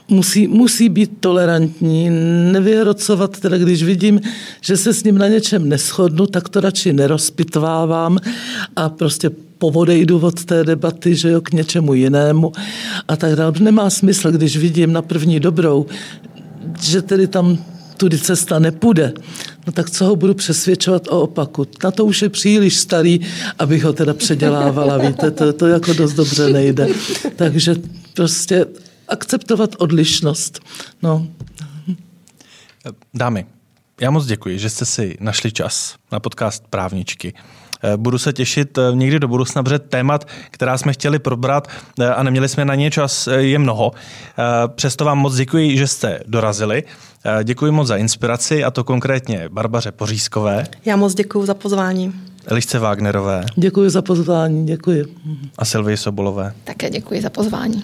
musí, 0.08 0.48
musí 0.48 0.88
být 0.88 1.10
tolerantní, 1.20 2.10
nevyhrocovat, 2.52 3.40
teda 3.40 3.58
když 3.58 3.82
vidím, 3.82 4.20
že 4.60 4.76
se 4.76 4.94
s 4.94 5.04
ním 5.04 5.18
na 5.18 5.28
něčem 5.28 5.68
neschodnu, 5.68 6.26
tak 6.26 6.48
to 6.48 6.60
radši 6.60 6.92
nerozpitvávám 6.92 8.18
a 8.76 8.88
prostě 8.88 9.30
povodejdu 9.58 10.20
od 10.20 10.44
té 10.44 10.64
debaty, 10.64 11.14
že 11.14 11.30
jo, 11.30 11.40
k 11.40 11.52
něčemu 11.52 11.94
jinému 11.94 12.52
a 13.08 13.16
tak 13.16 13.36
dále. 13.36 13.52
Nemá 13.60 13.90
smysl, 13.90 14.32
když 14.32 14.56
vidím 14.56 14.92
na 14.92 15.02
první 15.02 15.40
dobrou, 15.40 15.86
že 16.82 17.02
tedy 17.02 17.26
tam 17.26 17.58
tudy 17.96 18.18
cesta 18.18 18.58
nepůjde, 18.58 19.12
no 19.66 19.72
tak 19.72 19.90
co 19.90 20.04
ho 20.04 20.16
budu 20.16 20.34
přesvědčovat 20.34 21.08
o 21.08 21.20
opaku? 21.20 21.66
Na 21.84 21.90
to 21.90 22.04
už 22.04 22.22
je 22.22 22.28
příliš 22.28 22.76
starý, 22.76 23.20
abych 23.58 23.84
ho 23.84 23.92
teda 23.92 24.14
předělávala, 24.14 24.98
víte, 24.98 25.30
to, 25.30 25.52
to 25.52 25.66
jako 25.66 25.92
dost 25.92 26.12
dobře 26.12 26.48
nejde. 26.52 26.88
Takže 27.36 27.76
prostě 28.14 28.66
akceptovat 29.08 29.70
odlišnost. 29.78 30.60
No. 31.02 31.26
Dámy, 33.14 33.46
já 34.00 34.10
moc 34.10 34.26
děkuji, 34.26 34.58
že 34.58 34.70
jste 34.70 34.84
si 34.84 35.16
našli 35.20 35.52
čas 35.52 35.96
na 36.12 36.20
podcast 36.20 36.64
Právničky. 36.70 37.34
Eh, 37.82 37.96
budu 37.96 38.18
se 38.18 38.32
těšit 38.32 38.78
eh, 38.78 38.82
někdy 38.94 39.18
do 39.18 39.28
budoucna, 39.28 39.62
protože 39.62 39.78
témat, 39.78 40.28
která 40.50 40.78
jsme 40.78 40.92
chtěli 40.92 41.18
probrat 41.18 41.68
eh, 42.00 42.14
a 42.14 42.22
neměli 42.22 42.48
jsme 42.48 42.64
na 42.64 42.74
ně 42.74 42.90
čas, 42.90 43.28
je 43.36 43.58
mnoho. 43.58 43.92
Přesto 44.74 45.04
vám 45.04 45.18
moc 45.18 45.36
děkuji, 45.36 45.76
že 45.76 45.86
jste 45.86 46.20
dorazili. 46.26 46.84
Děkuji 47.44 47.72
moc 47.72 47.88
za 47.88 47.96
inspiraci 47.96 48.64
a 48.64 48.70
to 48.70 48.84
konkrétně 48.84 49.48
Barbaře 49.48 49.92
Pořízkové. 49.92 50.66
Já 50.84 50.96
moc 50.96 51.14
děkuji 51.14 51.46
za 51.46 51.54
pozvání. 51.54 52.12
Elišce 52.46 52.78
Wagnerové. 52.78 53.44
Děkuji 53.56 53.90
za 53.90 54.02
pozvání, 54.02 54.66
děkuji. 54.66 55.04
A 55.58 55.64
Silvii 55.64 55.96
Sobolové. 55.96 56.52
Také 56.64 56.90
děkuji 56.90 57.22
za 57.22 57.30
pozvání. 57.30 57.82